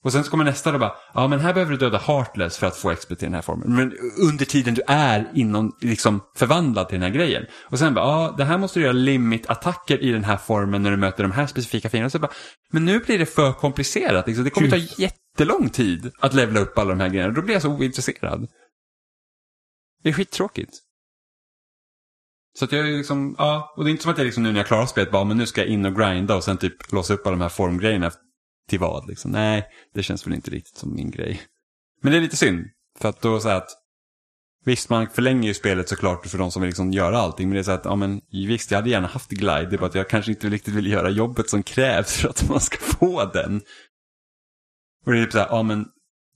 Och 0.04 0.12
sen 0.12 0.24
så 0.24 0.32
kommer 0.32 0.44
nästa 0.44 0.72
då 0.72 0.80
bara, 0.80 0.96
ja 1.14 1.28
men 1.28 1.40
här 1.40 1.54
behöver 1.54 1.72
du 1.72 1.78
döda 1.78 1.98
Heartless 1.98 2.58
för 2.58 2.68
att 2.68 2.78
få 2.78 2.96
XP 2.96 3.08
till 3.08 3.18
den 3.18 3.34
här 3.34 3.42
formen. 3.42 3.76
Men 3.76 3.94
under 4.30 4.46
tiden 4.46 4.74
du 4.74 4.82
är 4.88 5.32
inom, 5.36 5.78
liksom 5.82 6.22
förvandlad 6.36 6.90
till 6.90 7.00
den 7.00 7.12
här 7.12 7.18
grejen. 7.18 7.46
Och 7.66 7.80
sen 7.80 7.94
bara, 7.94 8.06
ja 8.06 8.36
det 8.38 8.44
här 8.44 8.58
måste 8.58 8.80
du 8.80 8.84
göra 8.84 8.94
limit-attacker 8.94 9.98
i 9.98 10.12
den 10.12 10.24
här 10.24 10.38
formen 10.38 10.84
när 10.84 10.92
du 10.92 10.98
möter 10.98 11.24
de 11.24 11.32
här 11.32 11.48
specifika 11.48 11.90
fienderna. 11.90 12.10
Så 12.10 12.20
bara, 12.20 12.32
men 12.72 12.86
nu 12.86 13.00
blir 13.00 13.20
det 13.20 13.26
för 13.26 13.54
komplicerat. 13.54 14.28
Liksom. 14.28 14.44
Det 14.44 14.50
kommer 14.50 14.70
ta 14.70 14.78
jättelång 14.78 15.70
tid 15.70 16.12
att 16.20 16.34
levla 16.34 16.60
upp 16.60 16.78
alla 16.78 16.90
de 16.90 17.00
här 17.00 17.10
grejerna. 17.10 17.34
Då 17.34 17.42
blir 17.42 17.54
jag 17.54 17.62
så 17.62 17.70
ointresserad. 17.70 18.48
Det 20.04 20.10
är 20.10 20.14
skittråkigt. 20.14 20.80
Så 22.60 22.66
att 22.66 22.72
jag 22.72 22.88
är 22.88 22.98
liksom, 22.98 23.36
ja, 23.38 23.74
och 23.78 23.84
det 23.84 23.90
är 23.90 23.92
inte 23.92 24.04
som 24.04 24.12
att 24.12 24.18
jag 24.18 24.26
liksom 24.26 24.44
nu 24.44 24.52
när 24.52 24.60
jag 24.60 24.68
klarar 24.68 24.86
spelet 24.86 25.12
bara, 25.12 25.24
men 25.24 25.38
nu 25.38 25.46
ska 25.46 25.62
jag 25.62 25.70
in 25.70 25.86
och 25.86 25.96
grinda 25.96 26.36
och 26.36 26.44
sen 26.44 26.58
typ 26.58 26.92
låsa 26.92 27.14
upp 27.14 27.28
alla 27.28 27.36
de 27.36 27.42
här 27.42 27.50
formgrejerna 27.50 28.12
till 28.70 28.80
vad 28.80 29.10
liksom. 29.10 29.32
Nej, 29.32 29.66
det 29.94 30.04
känns 30.04 30.28
väl 30.28 30.34
inte 30.34 30.52
riktigt 30.52 30.78
som 30.78 30.96
min 30.96 31.12
grej. 31.12 31.42
Men 32.02 32.12
det 32.12 32.18
är 32.18 32.22
lite 32.22 32.38
synd, 32.38 32.66
för 33.00 33.10
att 33.10 33.22
då 33.22 33.40
så 33.40 33.50
att 33.50 33.70
Visst, 34.66 34.90
man 34.90 35.08
förlänger 35.08 35.48
ju 35.48 35.54
spelet 35.54 35.90
såklart 35.90 36.26
för 36.26 36.38
de 36.38 36.52
som 36.52 36.62
vill 36.62 36.70
liksom 36.70 36.92
göra 36.92 37.18
allting. 37.18 37.50
Men 37.50 37.54
det 37.54 37.62
är 37.62 37.64
så 37.64 37.72
att, 37.72 37.86
ja 37.86 37.96
men 37.96 38.22
visst, 38.32 38.72
jag 38.72 38.78
hade 38.78 38.90
gärna 38.90 39.08
haft 39.08 39.30
glide. 39.30 39.66
Det 39.70 39.76
är 39.76 39.78
bara 39.78 39.86
att 39.86 39.96
jag 39.96 40.10
kanske 40.10 40.32
inte 40.32 40.50
riktigt 40.50 40.74
vill 40.74 40.88
göra 40.88 41.10
jobbet 41.10 41.50
som 41.50 41.64
krävs 41.64 42.14
för 42.14 42.30
att 42.30 42.50
man 42.50 42.60
ska 42.60 42.78
få 42.78 43.26
den. 43.26 43.62
Och 45.06 45.12
det 45.12 45.20
är 45.20 45.24
typ 45.24 45.32
så 45.32 45.40
här, 45.40 45.48
ja 45.50 45.64
men 45.64 45.86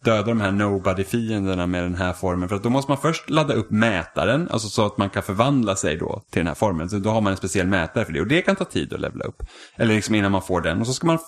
döda 0.03 0.23
de 0.23 0.41
här 0.41 0.51
nobody-fienderna 0.51 1.67
med 1.67 1.83
den 1.83 1.95
här 1.95 2.13
formen. 2.13 2.49
För 2.49 2.55
att 2.55 2.63
då 2.63 2.69
måste 2.69 2.91
man 2.91 2.97
först 2.97 3.29
ladda 3.29 3.53
upp 3.53 3.71
mätaren, 3.71 4.49
alltså 4.51 4.67
så 4.67 4.85
att 4.85 4.97
man 4.97 5.09
kan 5.09 5.23
förvandla 5.23 5.75
sig 5.75 5.97
då 5.97 6.23
till 6.31 6.39
den 6.39 6.47
här 6.47 6.55
formen. 6.55 6.89
Så 6.89 6.97
då 6.97 7.09
har 7.09 7.21
man 7.21 7.31
en 7.31 7.37
speciell 7.37 7.67
mätare 7.67 8.05
för 8.05 8.13
det 8.13 8.21
och 8.21 8.27
det 8.27 8.41
kan 8.41 8.55
ta 8.55 8.65
tid 8.65 8.93
att 8.93 8.99
levla 8.99 9.25
upp. 9.25 9.43
Eller 9.75 9.95
liksom 9.95 10.15
innan 10.15 10.31
man 10.31 10.41
får 10.41 10.61
den 10.61 10.79
och 10.79 10.87
så 10.87 10.93
ska 10.93 11.07
man 11.07 11.19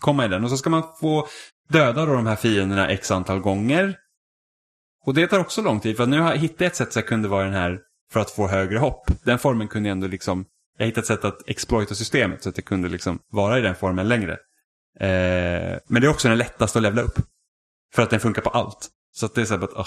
komma 0.00 0.24
i 0.24 0.28
den 0.28 0.44
och 0.44 0.50
så 0.50 0.56
ska 0.56 0.70
man 0.70 0.82
få 1.00 1.26
döda 1.68 2.06
då 2.06 2.14
de 2.14 2.26
här 2.26 2.36
fienderna 2.36 2.88
x 2.88 3.10
antal 3.10 3.38
gånger. 3.38 3.96
Och 5.06 5.14
det 5.14 5.26
tar 5.26 5.38
också 5.38 5.62
lång 5.62 5.80
tid 5.80 5.96
för 5.96 6.06
nu 6.06 6.20
har 6.20 6.30
jag 6.30 6.38
hittat 6.38 6.62
ett 6.62 6.76
sätt 6.76 6.92
så 6.92 6.98
jag 6.98 7.06
kunde 7.06 7.28
vara 7.28 7.44
den 7.44 7.54
här 7.54 7.78
för 8.12 8.20
att 8.20 8.30
få 8.30 8.48
högre 8.48 8.78
hopp. 8.78 9.10
Den 9.24 9.38
formen 9.38 9.68
kunde 9.68 9.88
jag 9.88 9.94
ändå 9.96 10.06
liksom, 10.06 10.44
jag 10.78 10.86
hittade 10.86 11.00
ett 11.00 11.06
sätt 11.06 11.24
att 11.24 11.48
exploita 11.48 11.94
systemet 11.94 12.42
så 12.42 12.48
att 12.48 12.58
jag 12.58 12.64
kunde 12.64 12.88
liksom 12.88 13.18
vara 13.32 13.58
i 13.58 13.62
den 13.62 13.74
formen 13.74 14.08
längre. 14.08 14.32
Eh, 15.00 15.78
men 15.88 16.02
det 16.02 16.06
är 16.06 16.08
också 16.08 16.28
den 16.28 16.38
lättaste 16.38 16.78
att 16.78 16.82
levla 16.82 17.02
upp. 17.02 17.18
För 17.94 18.02
att 18.02 18.10
den 18.10 18.20
funkar 18.20 18.42
på 18.42 18.50
allt. 18.50 18.90
Så 19.12 19.26
att 19.26 19.34
det 19.34 19.40
är 19.40 19.44
så 19.44 19.56
här 19.56 19.64
att, 19.64 19.72
åh, 19.72 19.86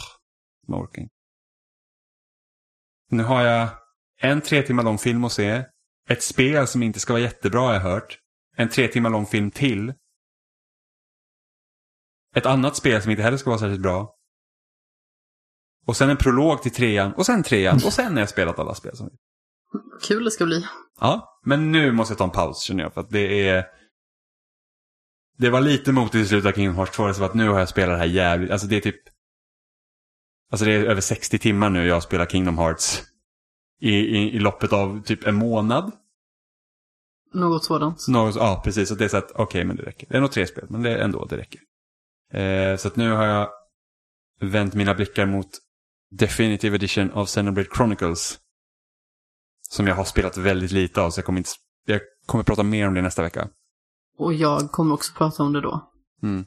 man 0.67 0.83
orkar 0.83 1.01
inte. 1.01 1.13
Nu 3.09 3.23
har 3.23 3.41
jag 3.43 3.69
en 4.21 4.41
tre 4.41 4.61
timmar 4.63 4.83
lång 4.83 4.97
film 4.97 5.23
att 5.23 5.31
se. 5.31 5.65
Ett 6.09 6.23
spel 6.23 6.67
som 6.67 6.83
inte 6.83 6.99
ska 6.99 7.13
vara 7.13 7.23
jättebra 7.23 7.61
har 7.61 7.73
jag 7.73 7.81
hört. 7.81 8.19
En 8.55 8.69
tre 8.69 8.87
timmar 8.87 9.09
lång 9.09 9.25
film 9.25 9.51
till. 9.51 9.93
Ett 12.35 12.45
annat 12.45 12.75
spel 12.75 13.01
som 13.01 13.11
inte 13.11 13.23
heller 13.23 13.37
ska 13.37 13.49
vara 13.49 13.59
särskilt 13.59 13.81
bra. 13.81 14.15
Och 15.85 15.97
sen 15.97 16.09
en 16.09 16.17
prolog 16.17 16.61
till 16.61 16.73
trean 16.73 17.13
och 17.13 17.25
sen 17.25 17.43
trean 17.43 17.75
och 17.75 17.93
sen 17.93 18.13
har 18.13 18.19
jag 18.19 18.29
spelat 18.29 18.59
alla 18.59 18.75
spel. 18.75 18.97
Som... 18.97 19.09
Kul 20.07 20.23
det 20.23 20.31
ska 20.31 20.45
bli. 20.45 20.65
Ja, 20.99 21.39
men 21.45 21.71
nu 21.71 21.91
måste 21.91 22.11
jag 22.11 22.17
ta 22.17 22.23
en 22.23 22.29
paus 22.29 22.61
känner 22.61 22.83
jag. 22.83 22.93
För 22.93 23.01
att 23.01 23.09
det 23.09 23.49
är 23.49 23.65
det 25.37 25.49
var 25.49 25.61
lite 25.61 25.91
motigt 25.91 26.25
i 26.25 26.27
slutet 26.27 26.49
av 26.49 26.55
Kingdom 26.55 26.75
Hearts 26.75 26.95
2. 26.95 27.13
Så 27.13 27.23
att 27.23 27.33
nu 27.33 27.49
har 27.49 27.59
jag 27.59 27.69
spelat 27.69 27.93
det 27.93 27.97
här 27.97 28.05
jävligt. 28.05 28.51
Alltså 28.51 28.67
det 28.67 28.77
är 28.77 28.81
typ... 28.81 29.01
Alltså 30.51 30.65
det 30.65 30.71
är 30.71 30.85
över 30.85 31.01
60 31.01 31.39
timmar 31.39 31.69
nu 31.69 31.87
jag 31.87 32.03
spelar 32.03 32.25
Kingdom 32.25 32.57
Hearts. 32.57 33.03
I, 33.79 33.91
i, 33.91 34.35
i 34.35 34.39
loppet 34.39 34.73
av 34.73 35.03
typ 35.03 35.27
en 35.27 35.35
månad. 35.35 35.91
Något 37.33 37.63
sådant. 37.63 38.07
Något, 38.07 38.35
ja, 38.35 38.61
precis. 38.63 38.91
Och 38.91 38.97
det 38.97 39.05
är 39.05 39.09
så 39.09 39.17
att, 39.17 39.31
okej, 39.31 39.43
okay, 39.43 39.63
men 39.63 39.75
det 39.75 39.83
räcker. 39.83 40.07
Det 40.09 40.17
är 40.17 40.21
nog 40.21 40.31
tre 40.31 40.47
spel, 40.47 40.65
men 40.69 40.81
det 40.81 40.91
är 40.91 40.97
ändå, 40.97 41.25
det 41.25 41.37
räcker. 41.37 41.61
Eh, 42.33 42.77
så 42.77 42.87
att 42.87 42.95
nu 42.95 43.11
har 43.11 43.25
jag 43.25 43.49
vänt 44.41 44.73
mina 44.73 44.93
blickar 44.93 45.25
mot 45.25 45.49
Definitive 46.11 46.75
Edition 46.75 47.11
av 47.11 47.25
Xenoblade 47.25 47.69
Chronicles. 47.75 48.39
Som 49.69 49.87
jag 49.87 49.95
har 49.95 50.03
spelat 50.03 50.37
väldigt 50.37 50.71
lite 50.71 51.01
av, 51.01 51.09
så 51.09 51.19
jag 51.19 51.25
kommer 51.25 51.39
inte... 51.39 51.49
Jag 51.85 52.01
kommer 52.25 52.43
prata 52.43 52.63
mer 52.63 52.87
om 52.87 52.93
det 52.93 53.01
nästa 53.01 53.21
vecka. 53.21 53.49
Och 54.17 54.33
jag 54.33 54.71
kommer 54.71 54.93
också 54.93 55.13
prata 55.17 55.43
om 55.43 55.53
det 55.53 55.61
då. 55.61 55.91
Mm. 56.23 56.45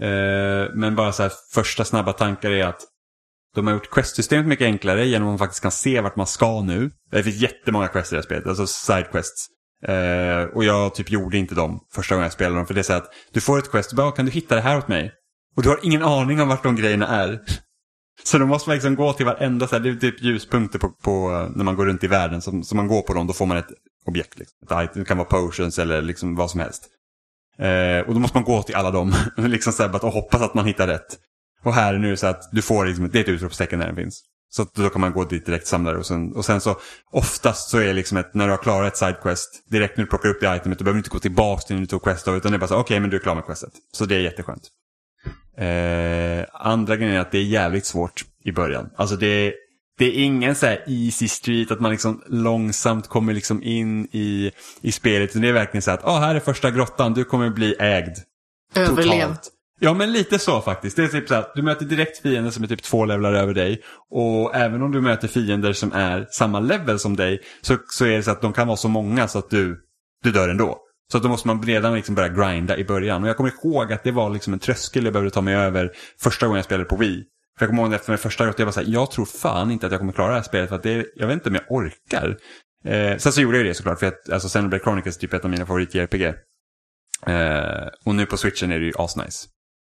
Eh, 0.00 0.70
men 0.74 0.96
bara 0.96 1.12
så 1.12 1.22
här, 1.22 1.32
första 1.54 1.84
snabba 1.84 2.12
tankar 2.12 2.50
är 2.50 2.66
att 2.66 2.80
de 3.54 3.66
har 3.66 3.74
gjort 3.74 3.90
questsystemet 3.90 4.46
mycket 4.46 4.64
enklare 4.64 5.06
genom 5.06 5.28
att 5.28 5.32
man 5.32 5.38
faktiskt 5.38 5.62
kan 5.62 5.70
se 5.70 6.00
vart 6.00 6.16
man 6.16 6.26
ska 6.26 6.62
nu. 6.62 6.90
Det 7.10 7.22
finns 7.22 7.36
jättemånga 7.36 7.88
quests 7.88 8.12
i 8.12 8.14
det 8.14 8.20
här 8.20 8.24
spelet, 8.24 8.46
alltså 8.46 8.66
sidequests. 8.66 9.46
Eh, 9.82 10.42
och 10.54 10.64
jag 10.64 10.94
typ 10.94 11.10
gjorde 11.10 11.38
inte 11.38 11.54
dem 11.54 11.80
första 11.92 12.14
gången 12.14 12.24
jag 12.24 12.32
spelade 12.32 12.56
dem. 12.56 12.66
För 12.66 12.74
det 12.74 12.80
är 12.80 12.82
så 12.82 12.92
att 12.92 13.12
du 13.32 13.40
får 13.40 13.58
ett 13.58 13.70
quest, 13.70 13.92
bara, 13.92 14.12
kan 14.12 14.24
du 14.24 14.32
hitta 14.32 14.54
det 14.54 14.60
här 14.60 14.78
åt 14.78 14.88
mig? 14.88 15.12
Och 15.56 15.62
du 15.62 15.68
har 15.68 15.80
ingen 15.82 16.02
aning 16.02 16.40
om 16.40 16.48
vart 16.48 16.62
de 16.62 16.76
grejerna 16.76 17.06
är. 17.06 17.40
Så 18.24 18.38
då 18.38 18.46
måste 18.46 18.68
man 18.68 18.74
liksom 18.74 18.94
gå 18.94 19.12
till 19.12 19.26
varenda, 19.26 19.66
så 19.66 19.76
här, 19.76 19.82
det 19.82 19.90
är 19.90 19.94
typ 19.94 20.22
ljuspunkter 20.22 20.78
på, 20.78 20.88
på, 20.88 21.32
eh, 21.32 21.56
när 21.56 21.64
man 21.64 21.76
går 21.76 21.86
runt 21.86 22.04
i 22.04 22.06
världen. 22.06 22.42
Så, 22.42 22.62
så 22.62 22.76
man 22.76 22.88
går 22.88 23.02
på 23.02 23.14
dem, 23.14 23.26
då 23.26 23.32
får 23.32 23.46
man 23.46 23.56
ett 23.56 23.68
objekt. 24.06 24.38
Liksom. 24.38 24.88
Det 24.94 25.04
kan 25.04 25.18
vara 25.18 25.28
potions 25.28 25.78
eller 25.78 26.02
liksom 26.02 26.36
vad 26.36 26.50
som 26.50 26.60
helst. 26.60 26.88
Eh, 27.58 28.08
och 28.08 28.14
då 28.14 28.20
måste 28.20 28.36
man 28.36 28.44
gå 28.44 28.62
till 28.62 28.74
alla 28.74 28.90
dem 28.90 29.14
liksom 29.36 29.72
så 29.72 29.82
här, 29.82 30.04
och 30.04 30.12
hoppas 30.12 30.42
att 30.42 30.54
man 30.54 30.66
hittar 30.66 30.86
rätt. 30.86 31.18
Och 31.64 31.74
här 31.74 31.94
är 31.94 31.98
nu 31.98 32.16
så 32.16 32.26
att 32.26 32.48
du 32.52 32.62
får 32.62 32.86
liksom, 32.86 33.10
det 33.10 33.18
är 33.18 33.22
ett 33.22 33.28
utropstecken 33.28 33.78
när 33.78 33.86
den 33.86 33.96
finns. 33.96 34.22
Så 34.48 34.66
då 34.74 34.88
kan 34.88 35.00
man 35.00 35.12
gå 35.12 35.24
dit 35.24 35.46
direkt 35.46 35.66
samlare 35.66 35.98
och 35.98 36.06
sen, 36.06 36.32
och 36.32 36.44
sen 36.44 36.60
så 36.60 36.76
oftast 37.10 37.68
så 37.68 37.78
är 37.78 37.84
det 37.84 37.92
liksom 37.92 38.18
ett, 38.18 38.34
när 38.34 38.44
du 38.44 38.50
har 38.50 38.58
klarat 38.58 38.92
ett 38.92 38.98
sidequest, 38.98 39.62
direkt 39.70 39.96
när 39.96 40.04
du 40.04 40.10
plockar 40.10 40.28
upp 40.28 40.40
det 40.40 40.56
itemet, 40.56 40.78
du 40.78 40.84
behöver 40.84 40.98
inte 40.98 41.10
gå 41.10 41.18
tillbaka 41.18 41.62
till 41.62 41.76
när 41.76 41.80
du 41.80 41.86
tog 41.86 42.04
questet 42.04 42.34
utan 42.34 42.52
det 42.52 42.56
är 42.56 42.58
bara 42.58 42.68
så 42.68 42.74
okej 42.74 42.82
okay, 42.82 43.00
men 43.00 43.10
du 43.10 43.16
är 43.16 43.20
klar 43.20 43.34
med 43.34 43.44
questet. 43.44 43.72
Så 43.92 44.04
det 44.04 44.14
är 44.14 44.20
jätteskönt. 44.20 44.62
Eh, 45.58 46.46
andra 46.52 46.96
grejen 46.96 47.16
är 47.16 47.20
att 47.20 47.32
det 47.32 47.38
är 47.38 47.42
jävligt 47.42 47.86
svårt 47.86 48.24
i 48.44 48.52
början. 48.52 48.90
Alltså 48.96 49.16
det 49.16 49.26
är, 49.26 49.54
det 49.98 50.04
är 50.04 50.24
ingen 50.24 50.54
så 50.54 50.66
här 50.66 50.84
easy 50.86 51.28
street, 51.28 51.70
att 51.70 51.80
man 51.80 51.90
liksom 51.90 52.22
långsamt 52.26 53.08
kommer 53.08 53.34
liksom 53.34 53.62
in 53.62 54.08
i, 54.12 54.52
i 54.80 54.92
spelet. 54.92 55.32
Det 55.32 55.48
är 55.48 55.52
verkligen 55.52 55.82
så 55.82 55.90
att, 55.90 56.04
ah, 56.04 56.18
här 56.18 56.34
är 56.34 56.40
första 56.40 56.70
grottan, 56.70 57.14
du 57.14 57.24
kommer 57.24 57.50
bli 57.50 57.74
ägd. 57.78 58.16
Överlev. 58.74 59.20
Totalt. 59.20 59.52
Ja, 59.80 59.94
men 59.94 60.12
lite 60.12 60.38
så 60.38 60.60
faktiskt. 60.60 60.96
Det 60.96 61.04
är 61.04 61.08
typ 61.08 61.28
så 61.28 61.34
att 61.34 61.52
du 61.54 61.62
möter 61.62 61.84
direkt 61.84 62.22
fiender 62.22 62.50
som 62.50 62.64
är 62.64 62.68
typ 62.68 62.82
två 62.82 63.04
levlar 63.04 63.32
över 63.32 63.54
dig. 63.54 63.82
Och 64.10 64.54
även 64.54 64.82
om 64.82 64.92
du 64.92 65.00
möter 65.00 65.28
fiender 65.28 65.72
som 65.72 65.92
är 65.92 66.26
samma 66.30 66.60
level 66.60 66.98
som 66.98 67.16
dig 67.16 67.40
så, 67.60 67.76
så 67.86 68.04
är 68.04 68.16
det 68.16 68.22
så 68.22 68.30
att 68.30 68.40
de 68.40 68.52
kan 68.52 68.66
vara 68.66 68.76
så 68.76 68.88
många 68.88 69.28
så 69.28 69.38
att 69.38 69.50
du, 69.50 69.80
du 70.24 70.32
dör 70.32 70.48
ändå. 70.48 70.78
Så 71.12 71.16
att 71.16 71.22
då 71.22 71.28
måste 71.28 71.48
man 71.48 71.62
redan 71.62 71.94
liksom 71.94 72.14
börja 72.14 72.28
grinda 72.28 72.76
i 72.76 72.84
början. 72.84 73.22
Och 73.22 73.28
jag 73.28 73.36
kommer 73.36 73.52
ihåg 73.64 73.92
att 73.92 74.04
det 74.04 74.12
var 74.12 74.30
liksom 74.30 74.52
en 74.52 74.58
tröskel 74.58 75.04
jag 75.04 75.12
behövde 75.12 75.30
ta 75.30 75.40
mig 75.40 75.54
över 75.54 75.90
första 76.20 76.46
gången 76.46 76.56
jag 76.56 76.64
spelade 76.64 76.88
på 76.88 76.96
Wii. 76.96 77.24
För 77.58 77.66
jag 77.66 77.70
kommer 77.70 77.82
ihåg 77.82 77.94
efter 77.94 78.10
min 78.10 78.18
första 78.18 78.44
grott, 78.44 78.58
jag 78.58 78.66
var 78.66 78.72
så 78.72 78.80
här, 78.80 78.88
jag 78.88 79.10
tror 79.10 79.24
fan 79.24 79.70
inte 79.70 79.86
att 79.86 79.92
jag 79.92 80.00
kommer 80.00 80.12
klara 80.12 80.28
det 80.28 80.34
här 80.34 80.42
spelet 80.42 80.68
för 80.68 80.76
att 80.76 80.82
det 80.82 80.90
är, 80.90 81.06
jag 81.16 81.26
vet 81.26 81.34
inte 81.34 81.48
om 81.48 81.54
jag 81.54 81.64
orkar. 81.68 82.38
Eh, 82.84 83.16
sen 83.16 83.32
så 83.32 83.40
gjorde 83.40 83.56
jag 83.56 83.66
det 83.66 83.74
såklart, 83.74 83.98
för 83.98 84.06
att 84.06 84.30
alltså 84.30 84.48
Xenoblade 84.48 84.84
Chronicles 84.84 85.16
är 85.16 85.20
typ 85.20 85.32
ett 85.32 85.44
av 85.44 85.50
mina 85.50 85.66
favorit-JRPG. 85.66 86.34
Eh, 87.26 87.88
och 88.04 88.14
nu 88.14 88.26
på 88.26 88.36
switchen 88.36 88.72
är 88.72 88.78
det 88.78 88.86
ju 88.86 88.92
asnice 88.98 89.48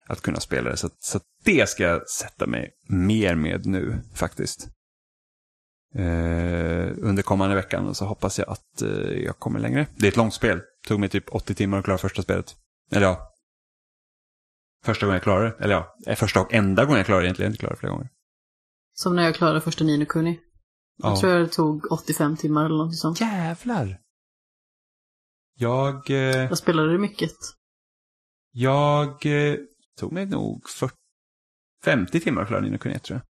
att 0.09 0.21
kunna 0.21 0.41
spela 0.41 0.71
det. 0.71 0.77
Så, 0.77 0.89
så 0.99 1.21
det 1.45 1.69
ska 1.69 1.83
jag 1.83 2.09
sätta 2.09 2.47
mig 2.47 2.71
mer 2.89 3.35
med 3.35 3.67
nu 3.67 3.99
faktiskt. 4.15 4.69
Eh, 5.95 6.93
under 6.99 7.23
kommande 7.23 7.57
veckan 7.57 7.95
så 7.95 8.05
hoppas 8.05 8.39
jag 8.39 8.49
att 8.49 8.83
eh, 8.83 9.25
jag 9.25 9.39
kommer 9.39 9.61
längre. 9.61 9.87
Det 9.97 10.07
är 10.07 10.09
ett 10.09 10.17
långt 10.17 10.35
spel. 10.35 10.59
Det 10.59 10.89
tog 10.89 11.01
mig 11.01 11.09
typ 11.09 11.35
80 11.35 11.55
timmar 11.55 11.79
att 11.79 11.85
klara 11.85 11.99
första 11.99 12.23
spelet. 12.23 12.57
Eller 12.93 13.07
ja, 13.07 13.33
Första 14.87 15.07
gången 15.07 15.15
jag 15.15 15.23
klarade 15.23 15.49
det. 15.49 15.65
Eller 15.65 15.75
ja, 16.07 16.17
första 16.17 16.41
och 16.41 16.53
enda 16.55 16.85
gången 16.85 16.97
jag 16.97 17.07
klarade 17.07 17.23
det 17.23 17.27
egentligen. 17.27 17.47
Jag 17.49 17.53
inte 17.53 17.61
klarade 17.61 17.79
flera 17.81 17.93
gånger. 17.93 18.09
Som 18.95 19.17
när 19.17 19.23
jag 19.23 19.35
klarade 19.35 19.61
första 19.61 19.85
Ninokuni. 19.85 20.41
Jag 21.03 21.13
Ja. 21.13 21.21
tror 21.21 21.39
det 21.39 21.49
tog 21.49 21.93
85 21.93 22.37
timmar 22.37 22.65
eller 22.65 22.77
något 22.77 22.97
sånt. 22.97 23.21
Jävlar! 23.21 24.01
Jag... 25.55 26.11
Eh, 26.11 26.17
Jag 26.17 26.59
spelade 26.59 26.93
det 26.93 26.99
mycket. 26.99 27.33
jag 28.53 29.27
eh, 29.27 29.57
tog 29.99 30.13
mig 30.13 30.27
nog 30.27 30.69
40, 30.71 30.95
50 31.85 32.21
timmar 32.21 32.43
att 32.43 32.49
klara 32.49 32.61
Nino 32.61 32.79
Kuni 32.79 32.99
tror 32.99 33.17
jag. 33.19 33.27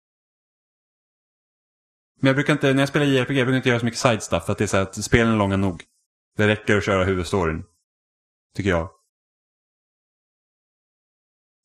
Men 2.21 2.27
jag 2.27 2.35
brukar 2.35 2.53
inte, 2.53 2.73
när 2.73 2.81
jag 2.81 2.89
spelar 2.89 3.05
JRPG, 3.05 3.37
jag 3.37 3.47
brukar 3.47 3.57
inte 3.57 3.69
göra 3.69 3.79
så 3.79 3.85
mycket 3.85 3.99
side 3.99 4.23
stuff. 4.23 4.45
För 4.45 4.51
att 4.51 4.57
det 4.57 4.63
är 4.65 4.67
så 4.67 4.77
här 4.77 4.83
att 4.83 5.03
spelen 5.03 5.33
är 5.33 5.37
långa 5.37 5.57
nog. 5.57 5.83
Det 6.37 6.47
räcker 6.47 6.77
att 6.77 6.83
köra 6.85 7.03
huvudstoryn. 7.03 7.63
Tycker 8.55 8.69
jag. 8.69 8.89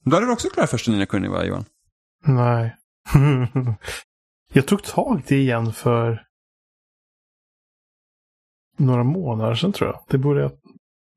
Då 0.05 0.17
hade 0.17 0.27
du 0.27 0.33
också 0.33 0.49
klarat 0.49 0.71
första 0.71 0.91
Nina 0.91 1.07
Kuni 1.07 1.29
va, 1.29 1.45
Johan? 1.45 1.65
Nej. 2.25 2.77
jag 4.53 4.67
tog 4.67 4.83
tag 4.83 5.21
i 5.21 5.23
det 5.29 5.37
igen 5.37 5.73
för 5.73 6.27
några 8.79 9.05
månader 9.05 9.55
sedan 9.55 9.73
tror 9.73 9.91
jag. 9.91 10.05
Det 10.09 10.19
borde 10.19 10.41
jag 10.41 10.53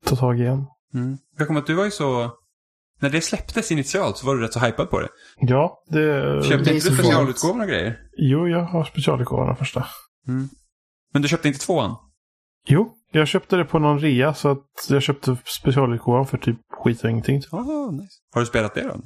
ta 0.06 0.16
tag 0.16 0.40
i 0.40 0.42
igen. 0.42 0.66
Mm. 0.94 1.18
Jag 1.38 1.48
kommer 1.48 1.60
att 1.60 1.68
du 1.68 1.74
var 1.74 1.86
ju 1.86 1.92
så... 1.92 2.32
När 3.00 3.10
det 3.10 3.22
släpptes 3.22 3.72
initialt 3.72 4.18
så 4.18 4.28
var 4.28 4.36
du 4.36 4.42
rätt 4.42 4.54
så 4.54 4.60
hypad 4.60 4.90
på 4.90 5.00
det. 5.00 5.10
Ja, 5.40 5.84
det... 5.88 6.44
Köpte 6.44 6.70
det 6.70 6.76
inte 6.76 6.90
du 6.90 6.96
specialutgåvorna 6.96 7.64
och 7.64 7.70
grejer? 7.70 8.00
Jo, 8.18 8.48
jag 8.48 8.64
har 8.64 8.84
specialutgåvorna 8.84 9.56
första. 9.56 9.86
Men 11.14 11.22
du 11.22 11.28
köpte 11.28 11.48
inte 11.48 11.60
tvåan? 11.60 11.96
Jo, 12.68 12.94
jag 13.12 13.28
köpte 13.28 13.56
det 13.56 13.66
på 13.66 13.80
någon 13.80 14.00
rea 14.00 14.34
så 14.34 14.50
att 14.50 14.88
jag 14.90 15.02
köpte 15.02 15.38
specialutgåvan 15.46 16.28
för 16.28 16.38
typ 16.38 16.60
skit 16.84 17.04
och 17.04 17.10
ingenting. 17.10 17.42
Oh, 17.52 17.92
nice. 17.94 18.14
Har 18.34 18.42
du 18.42 18.48
spelat 18.48 18.74
det 18.76 18.84
då? 18.84 19.02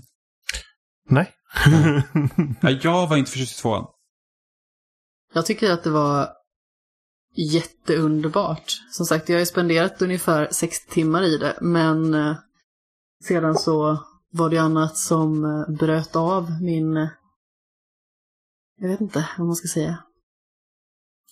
Nej. 1.10 1.34
Ja, 2.62 2.70
jag 2.70 3.08
var 3.08 3.18
inte 3.18 3.32
förtjust 3.32 3.60
i 3.60 3.62
tvåan. 3.62 3.86
Jag 5.34 5.46
tycker 5.46 5.72
att 5.72 5.84
det 5.84 5.90
var 5.90 6.30
jätteunderbart. 7.36 8.72
Som 8.92 9.06
sagt, 9.06 9.30
jag 9.30 9.36
har 9.36 9.40
ju 9.40 9.46
spenderat 9.46 10.02
ungefär 10.02 10.48
60 10.52 10.92
timmar 10.94 11.24
i 11.24 11.38
det, 11.38 11.58
men 11.62 12.14
eh, 12.14 12.36
sedan 13.24 13.56
så 13.56 14.04
var 14.32 14.50
det 14.50 14.58
annat 14.58 14.98
som 14.98 15.46
eh, 15.46 15.76
bröt 15.76 16.16
av 16.16 16.62
min... 16.62 16.98
eh, 16.98 17.10
Jag 18.78 18.90
vet 18.90 19.02
inte 19.02 19.30
vad 19.38 19.48
man 19.48 19.56
ska 19.56 19.68
säga. 19.68 20.04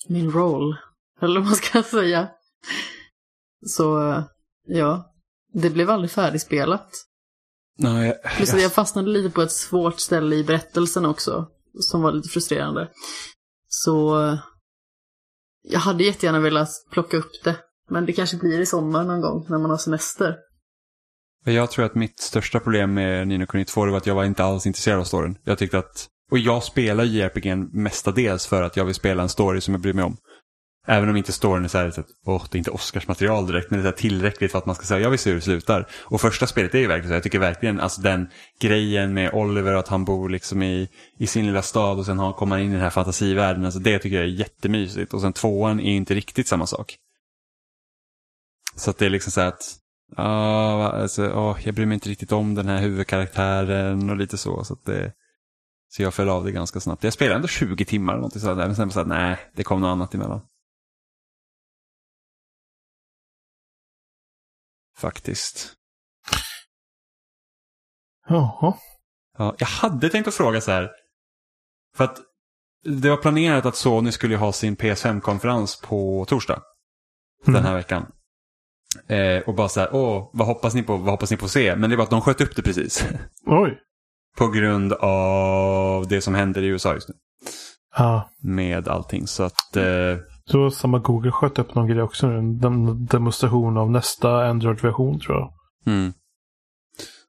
Min 0.10 0.32
roll. 0.32 0.78
Eller 1.22 1.40
vad 1.40 1.46
man 1.48 1.56
ska 1.56 1.84
säga. 1.98 2.30
Så, 3.66 4.24
ja. 4.68 5.12
Det 5.62 5.70
blev 5.70 5.90
aldrig 5.90 6.12
färdigspelat. 6.12 6.90
Nej, 7.78 8.08
jag, 8.24 8.32
Plus 8.32 8.54
att 8.54 8.62
jag 8.62 8.74
fastnade 8.74 9.10
lite 9.10 9.30
på 9.30 9.42
ett 9.42 9.52
svårt 9.52 10.00
ställe 10.00 10.36
i 10.36 10.44
berättelsen 10.44 11.06
också, 11.06 11.48
som 11.80 12.02
var 12.02 12.12
lite 12.12 12.30
frustrerande. 12.30 12.90
Så 13.68 14.18
jag 15.64 15.80
hade 15.80 16.04
jättegärna 16.04 16.40
velat 16.40 16.70
plocka 16.92 17.18
upp 17.18 17.32
det, 17.44 17.56
men 17.90 18.06
det 18.06 18.14
kanske 18.14 18.38
blir 18.38 18.60
i 18.60 18.66
sommar 18.66 19.04
någon 19.04 19.22
gång 19.22 19.46
när 19.50 19.58
man 19.58 19.70
har 19.70 19.78
semester. 19.78 20.36
jag 21.46 21.72
tror 21.72 21.86
att 21.86 21.96
mitt 21.96 22.20
största 22.20 22.60
problem 22.60 22.94
med 22.94 23.28
Nino 23.28 23.46
Kuni 23.46 23.66
2 23.66 23.86
var 23.86 23.98
att 23.98 24.08
jag 24.08 24.16
var 24.16 24.24
inte 24.24 24.44
alls 24.44 24.66
intresserad 24.66 25.00
av 25.00 25.04
storyn. 25.04 25.38
Jag 25.44 25.58
tyckte 25.58 25.78
att, 25.78 26.08
och 26.32 26.38
jag 26.38 26.64
spelar 26.64 27.04
JRPG 27.04 27.56
mestadels 27.74 28.48
för 28.48 28.64
att 28.64 28.78
jag 28.78 28.86
vill 28.86 28.96
spela 28.96 29.24
en 29.24 29.30
story 29.30 29.62
som 29.62 29.74
jag 29.74 29.82
bryr 29.82 29.94
mig 29.94 30.06
om. 30.06 30.18
Även 30.86 31.10
om 31.10 31.16
inte 31.18 31.32
storyn 31.32 31.64
är 31.64 31.68
så 31.68 31.78
här, 31.78 31.92
så 31.92 32.02
att, 32.02 32.08
åh, 32.26 32.44
det 32.52 32.56
är 32.56 32.58
inte 32.58 32.72
Oscars-material 32.72 33.48
direkt, 33.48 33.72
men 33.72 33.80
det 33.80 33.82
är 33.82 33.92
så 33.92 33.96
här 33.96 34.02
tillräckligt 34.10 34.52
för 34.52 34.58
att 34.60 34.66
man 34.66 34.76
ska 34.76 34.86
säga, 34.86 35.00
jag 35.00 35.10
vill 35.10 35.20
se 35.20 35.30
hur 35.30 35.36
det 35.36 35.42
slutar. 35.42 35.88
Och 36.04 36.22
första 36.22 36.48
spelet 36.48 36.76
är 36.76 36.80
ju 36.80 36.88
verkligen 36.88 37.10
så, 37.10 37.14
jag 37.14 37.24
tycker 37.24 37.40
verkligen, 37.40 37.80
alltså 37.80 38.02
den 38.02 38.28
grejen 38.60 39.14
med 39.14 39.34
Oliver, 39.34 39.74
att 39.74 39.88
han 39.88 40.06
bor 40.06 40.30
liksom 40.30 40.64
i, 40.64 40.90
i 41.18 41.28
sin 41.28 41.46
lilla 41.46 41.62
stad 41.62 42.00
och 42.00 42.06
sen 42.06 42.20
har- 42.20 42.34
kommer 42.34 42.56
han 42.56 42.64
in 42.66 42.70
i 42.72 42.74
den 42.74 42.82
här 42.84 42.90
fantasivärlden, 42.90 43.66
alltså 43.66 43.80
det 43.80 44.00
tycker 44.00 44.16
jag 44.16 44.26
är 44.26 44.30
jättemysigt. 44.30 45.14
Och 45.14 45.22
sen 45.22 45.34
tvåan 45.34 45.80
är 45.80 45.94
inte 45.96 46.14
riktigt 46.14 46.48
samma 46.48 46.68
sak. 46.68 46.96
Så 48.76 48.90
att 48.90 48.98
det 48.98 49.06
är 49.06 49.10
liksom 49.10 49.32
så 49.32 49.42
här 49.42 49.48
att, 49.48 49.76
ja, 50.18 50.92
alltså, 50.92 51.32
åh, 51.36 51.58
jag 51.64 51.76
bryr 51.76 51.86
mig 51.86 51.94
inte 51.96 52.10
riktigt 52.10 52.32
om 52.32 52.56
den 52.56 52.68
här 52.68 52.80
huvudkaraktären 52.82 54.10
och 54.10 54.18
lite 54.18 54.38
så. 54.38 54.64
Så, 54.64 54.74
att 54.74 54.86
det, 54.86 55.12
så 55.90 56.02
jag 56.04 56.14
föll 56.14 56.30
av 56.30 56.46
det 56.46 56.52
ganska 56.52 56.80
snabbt. 56.80 57.04
Jag 57.04 57.14
spelade 57.14 57.36
ändå 57.36 57.48
20 57.48 57.86
timmar 57.86 58.14
eller 58.14 58.22
någonting 58.22 58.42
sådär, 58.42 58.56
men 58.68 58.76
sen 58.76 58.82
var 58.82 58.86
det 58.88 58.94
så 58.94 59.00
här, 59.00 59.08
nej, 59.28 59.38
det 59.56 59.64
kom 59.64 59.82
något 59.82 59.88
annat 59.88 60.14
emellan. 60.14 60.42
Faktiskt. 64.98 65.74
Jaha. 68.28 68.74
Ja, 69.38 69.56
jag 69.58 69.68
hade 69.68 70.10
tänkt 70.10 70.28
att 70.28 70.34
fråga 70.34 70.62
så 70.62 70.72
här. 70.72 70.92
För 71.96 72.04
att 72.04 72.18
det 72.84 73.10
var 73.10 73.18
planerat 73.18 73.66
att 73.66 73.76
Sony 73.76 74.12
skulle 74.12 74.38
ha 74.38 74.52
sin 74.52 74.76
PS5-konferens 74.76 75.82
på 75.82 76.26
torsdag. 76.28 76.62
Mm. 77.48 77.54
Den 77.54 77.64
här 77.72 77.76
veckan. 77.76 78.12
Eh, 79.08 79.44
och 79.48 79.56
bara 79.56 79.70
så 79.70 79.80
här, 79.80 79.96
åh, 79.96 80.30
vad 80.34 80.48
hoppas 80.48 80.74
ni 80.74 80.84
på, 80.84 80.98
vad 80.98 81.10
hoppas 81.10 81.32
ni 81.32 81.38
på 81.38 81.46
att 81.46 81.52
se? 81.52 81.76
Men 81.76 81.90
det 81.90 81.96
var 81.96 82.04
att 82.04 82.10
de 82.10 82.22
sköt 82.22 82.42
upp 82.42 82.56
det 82.56 82.62
precis. 82.62 83.06
Oj. 83.46 83.78
på 84.38 84.48
grund 84.48 84.94
av 84.94 86.08
det 86.08 86.22
som 86.22 86.36
händer 86.36 86.62
i 86.62 86.68
USA 86.68 86.94
just 86.94 87.10
nu. 87.10 87.16
Ja. 87.98 88.30
Med 88.42 88.88
allting. 88.88 89.28
Så 89.28 89.44
att, 89.44 89.76
eh, 89.76 90.18
Så 90.52 90.72
samma 90.72 91.00
Google 91.00 91.32
sköt 91.32 91.60
upp 91.60 91.76
någon 91.76 91.88
grej 91.88 92.02
också. 92.02 92.28
En 92.28 92.60
dem- 92.60 93.06
demonstration 93.06 93.78
av 93.78 93.92
nästa 93.92 94.46
Android-version 94.48 95.20
tror 95.20 95.38
jag. 95.38 95.54
mm. 95.94 96.14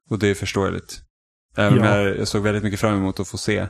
Och 0.09 0.19
det 0.19 0.27
är 0.27 0.35
förståeligt. 0.35 1.01
Även 1.57 1.79
om 1.79 1.85
Ja. 1.85 1.97
jag, 1.97 2.17
jag 2.17 2.27
såg 2.27 2.43
väldigt 2.43 2.63
mycket 2.63 2.79
fram 2.79 2.93
emot 2.97 3.19
att 3.19 3.27
få 3.27 3.37
se 3.37 3.67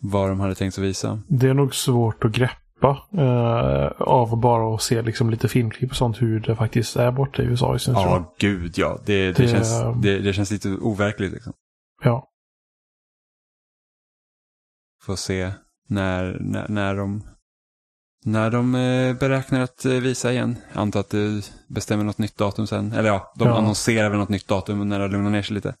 vad 0.00 0.28
de 0.28 0.40
hade 0.40 0.54
tänkt 0.54 0.78
att 0.78 0.84
visa. 0.84 1.22
Det 1.28 1.48
är 1.48 1.54
nog 1.54 1.74
svårt 1.74 2.24
att 2.24 2.32
greppa 2.32 3.06
eh, 3.18 4.02
av 4.02 4.40
bara 4.40 4.74
att 4.74 4.82
se 4.82 5.02
liksom 5.02 5.30
lite 5.30 5.48
filmklipp 5.48 5.90
och 5.90 5.96
sånt 5.96 6.22
hur 6.22 6.40
det 6.40 6.56
faktiskt 6.56 6.96
är 6.96 7.12
borta 7.12 7.42
i 7.42 7.46
USA 7.46 7.72
just 7.72 7.88
nu. 7.88 7.94
tror. 7.94 8.04
Ja, 8.06 8.34
gud 8.38 8.72
ja. 8.78 8.98
Det, 9.06 9.26
det, 9.26 9.32
Det- 9.32 9.48
Känns, 9.48 10.02
det, 10.02 10.18
det 10.18 10.32
känns 10.32 10.50
lite 10.50 10.68
overkligt. 10.68 11.32
Liksom. 11.32 11.52
Ja. 12.04 12.28
Får 15.02 15.16
se 15.16 15.52
när, 15.88 16.38
när, 16.40 16.68
när 16.68 16.94
de, 16.94 17.22
när 18.24 18.50
de 18.50 18.74
eh, 18.74 19.16
beräknar 19.16 19.60
att 19.60 19.84
eh, 19.84 19.92
visa 19.92 20.32
igen. 20.32 20.56
Jag 20.72 20.80
antar 20.80 21.00
att 21.00 21.10
det 21.10 21.52
bestämmer 21.68 22.04
något 22.04 22.18
nytt 22.18 22.36
datum 22.36 22.66
sen. 22.66 22.92
Eller 22.92 23.08
ja, 23.08 23.32
de 23.36 23.48
Ja. 23.48 23.58
annonserar 23.58 24.10
väl 24.10 24.18
något 24.18 24.28
nytt 24.28 24.48
datum 24.48 24.88
när 24.88 24.98
det 24.98 25.08
lugnar 25.08 25.30
ner 25.30 25.42
sig 25.42 25.54
lite. 25.54 25.74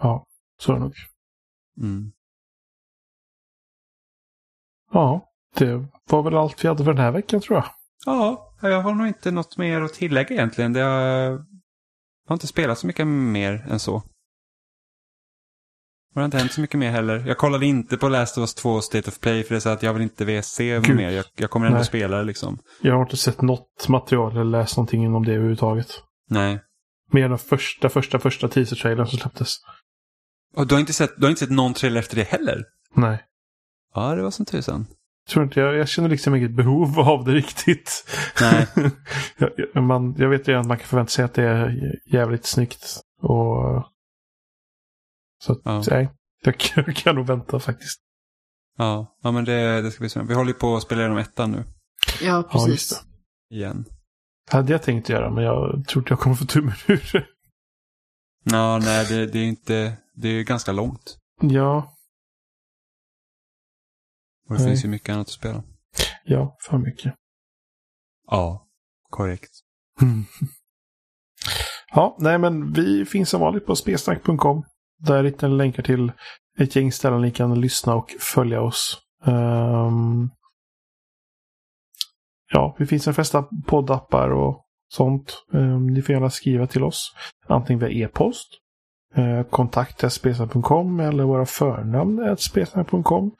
ja, 0.00 0.24
så 0.62 0.72
är 0.72 0.76
det 0.76 0.80
nog. 0.82 0.94
Mm. 1.80 2.12
Ja, 4.92 5.28
det 5.56 5.86
var 6.10 6.22
väl 6.22 6.34
allt 6.36 6.64
vi 6.64 6.68
hade 6.68 6.84
för 6.84 6.92
den 6.92 7.02
här 7.02 7.10
veckan 7.12 7.40
tror 7.40 7.56
jag. 7.58 7.66
Ja, 8.06 8.54
jag 8.62 8.82
har 8.82 8.94
nog 8.94 9.06
inte 9.06 9.30
något 9.30 9.56
mer 9.56 9.80
att 9.80 9.94
tillägga 9.94 10.30
egentligen. 10.30 10.72
Det 10.72 10.80
har, 10.80 11.00
jag 11.00 11.38
har 12.28 12.34
inte 12.34 12.46
spelat 12.46 12.78
så 12.78 12.86
mycket 12.86 13.06
mer 13.06 13.66
än 13.70 13.78
så. 13.78 14.02
Det 16.16 16.20
har 16.20 16.24
inte 16.24 16.38
hänt 16.38 16.52
så 16.52 16.60
mycket 16.60 16.78
mer 16.80 16.90
heller. 16.90 17.24
Jag 17.26 17.38
kollade 17.38 17.66
inte 17.66 17.96
på 17.96 18.08
Last 18.08 18.38
of 18.38 18.42
Us 18.42 18.54
2 18.54 18.80
State 18.80 19.08
of 19.10 19.20
Play 19.20 19.42
för 19.42 19.54
det 19.54 19.58
är 19.58 19.60
så 19.60 19.68
att 19.68 19.82
jag 19.82 19.92
vill 19.92 20.02
inte 20.02 20.42
se 20.42 20.80
Gud. 20.80 20.96
mer. 20.96 21.10
Jag, 21.10 21.24
jag 21.36 21.50
kommer 21.50 21.66
ändå 21.66 21.76
Nej. 21.78 21.86
spela 21.86 22.16
det 22.16 22.24
liksom. 22.24 22.58
Jag 22.82 22.94
har 22.94 23.02
inte 23.02 23.16
sett 23.16 23.42
något 23.42 23.88
material 23.88 24.32
eller 24.32 24.44
läst 24.44 24.76
någonting 24.76 25.14
om 25.14 25.24
det 25.24 25.32
överhuvudtaget. 25.32 25.86
Nej. 26.30 26.60
Mer 27.12 27.24
än 27.24 27.30
den 27.30 27.38
första, 27.38 27.88
första, 27.88 28.18
första 28.18 28.48
teaser-trailern 28.48 29.06
som 29.06 29.18
släpptes. 29.18 29.56
Och 30.56 30.66
du 30.66 30.74
har 30.74 30.80
inte 30.80 30.92
sett, 30.92 31.10
du 31.16 31.22
har 31.22 31.30
inte 31.30 31.38
sett 31.40 31.50
någon 31.50 31.74
trailer 31.74 32.00
efter 32.00 32.16
det 32.16 32.24
heller? 32.28 32.64
Nej. 32.94 33.18
Ja, 33.94 34.14
det 34.14 34.22
var 34.22 34.30
som 34.30 34.44
tusan. 34.46 34.86
Tror 35.28 35.44
inte 35.44 35.60
jag, 35.60 35.74
jag 35.76 35.88
känner 35.88 36.08
liksom 36.08 36.34
inget 36.34 36.56
behov 36.56 37.00
av 37.00 37.24
det 37.24 37.32
riktigt. 37.32 38.04
Nej. 38.40 38.66
jag, 39.38 39.50
jag- 39.74 39.82
man, 39.82 40.14
jag 40.18 40.28
vet 40.28 40.48
redan 40.48 40.60
att 40.60 40.66
man 40.68 40.78
kan 40.78 40.86
förvänta 40.86 41.10
sig 41.10 41.24
att 41.24 41.34
det 41.34 41.42
är 41.42 41.92
jävligt 42.06 42.46
snyggt. 42.46 42.84
Och... 43.22 43.84
Så 45.38 45.60
Ja. 45.64 45.82
nej. 45.90 46.10
Jag 46.42 46.58
kan, 46.96 47.14
nog 47.16 47.26
vänta 47.26 47.60
faktiskt. 47.60 48.00
Ja, 48.78 49.16
ja 49.22 49.30
men 49.32 49.44
det, 49.44 49.82
det 49.82 49.90
ska 49.90 50.00
bli 50.00 50.08
så. 50.08 50.22
Vi 50.22 50.34
håller 50.34 50.52
ju 50.52 50.58
på 50.58 50.76
att 50.76 50.82
spela 50.82 51.00
igenom 51.00 51.18
ettan 51.18 51.50
nu. 51.50 51.64
Ja, 52.20 52.26
Ja, 52.26 52.42
precis. 52.66 53.04
det. 53.48 53.56
Igen. 53.56 53.84
Hade 54.50 54.72
jag 54.72 54.82
tänkt 54.82 55.08
göra, 55.08 55.30
men 55.30 55.44
jag 55.44 55.84
tror 55.88 56.00
inte 56.02 56.12
jag 56.12 56.20
kommer 56.20 56.36
få 56.36 56.44
tummen 56.44 56.74
ur 56.88 57.10
det. 57.12 57.26
Ja, 58.44 58.78
nej, 58.78 59.06
det, 59.08 59.26
det 59.26 59.38
är 59.38 59.44
inte, 59.44 59.96
det 60.14 60.28
är 60.28 60.42
ganska 60.44 60.72
långt. 60.72 61.18
Ja, 61.40 61.92
Och 64.48 64.54
det 64.54 64.60
Nej. 64.62 64.68
finns 64.70 64.84
ju 64.84 64.88
mycket 64.88 65.08
annat 65.12 65.26
att 65.26 65.32
spela. 65.32 65.62
ja, 66.24 66.56
för 66.68 66.78
mycket. 66.78 67.14
Ja, 68.26 68.68
korrekt. 69.10 69.50
Ja, 71.92 72.16
nej 72.20 72.38
men 72.38 72.72
vi 72.72 73.04
finns 73.04 73.30
som 73.30 73.40
vanligt 73.40 73.66
på 73.66 73.76
spelsnack.com. 73.76 74.64
Där 74.98 75.24
hittar 75.24 75.48
ni 75.48 75.56
länkar 75.56 75.82
till 75.82 76.12
ett 76.58 76.76
gäng 76.76 76.92
ställen 76.92 77.22
ni 77.22 77.30
kan 77.30 77.60
lyssna 77.60 77.94
och 77.94 78.10
följa 78.20 78.60
oss. 78.60 78.98
Um, 79.24 80.30
ja, 82.52 82.76
vi 82.78 82.86
finns 82.86 83.04
de 83.04 83.14
flesta 83.14 83.44
poddappar 83.66 84.30
och 84.30 84.64
sånt. 84.88 85.44
Um, 85.52 85.86
ni 85.86 86.02
får 86.02 86.12
gärna 86.12 86.30
skriva 86.30 86.66
till 86.66 86.84
oss. 86.84 87.14
Antingen 87.46 87.80
via 87.80 88.06
e-post, 88.06 88.48
eh, 89.14 89.24
uh, 89.24 89.42
kontakt.spelsnack.com 89.42 91.00
eller 91.00 91.24
våra 91.24 91.46
förnamn 91.46 92.36
spelsnack.com. 92.38 93.34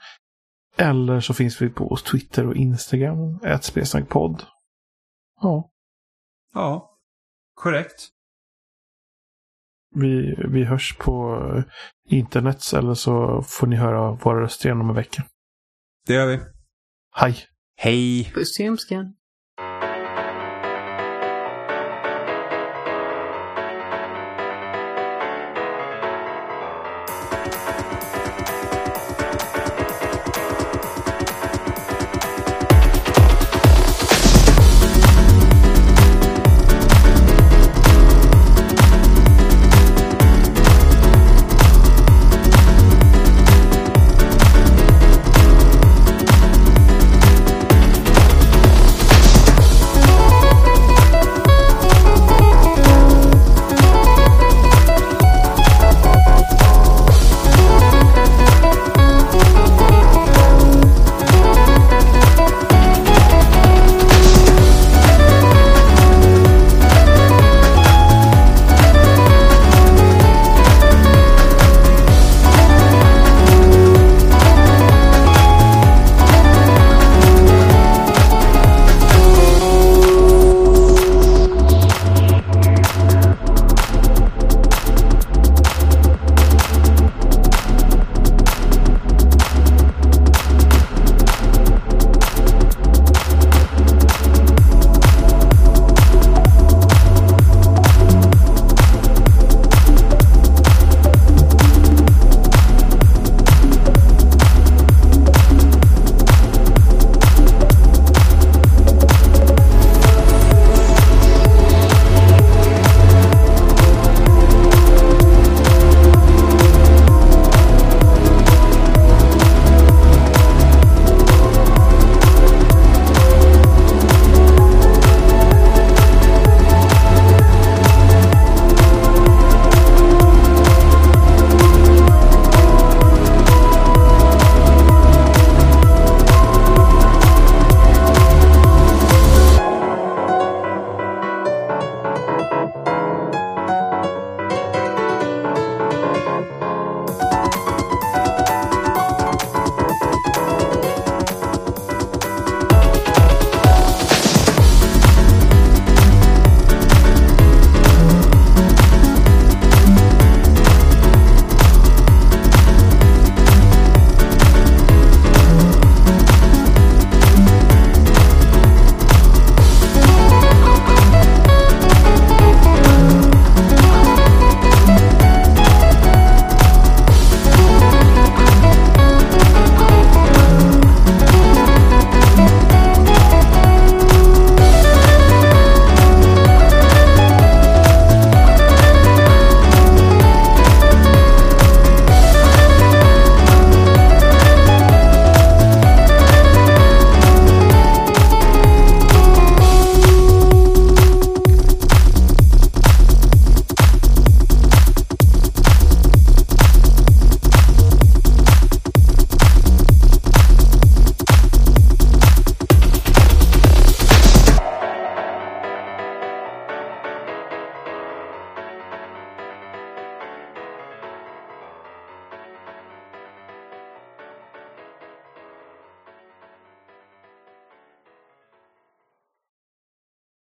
Eller 0.77 1.21
så 1.21 1.35
finns 1.35 1.63
vi 1.63 1.69
på 1.69 1.97
Twitter 1.97 2.47
och 2.47 2.57
Instagram, 2.57 3.39
spesnackpodd. 3.61 4.43
Ja, 5.41 5.71
Ja, 6.57 6.99
korrekt. 7.55 8.09
Vi, 9.95 10.35
vi 10.49 10.65
hörs 10.65 10.97
på 10.97 11.41
internet 12.09 12.73
eller 12.75 12.95
så 12.95 13.43
får 13.43 13.67
ni 13.67 13.77
höra 13.77 14.11
våra 14.13 14.43
röster 14.43 14.67
igen 14.67 14.81
om 14.81 14.89
en 14.89 14.95
vecka. 14.95 15.25
Det 16.07 16.15
gör 16.15 16.27
vi. 16.27 16.41
Hej! 17.17 17.37
Hej! 17.77 18.33
Puss 18.35 18.61
i 18.61 18.63
ljumsken. 18.63 19.15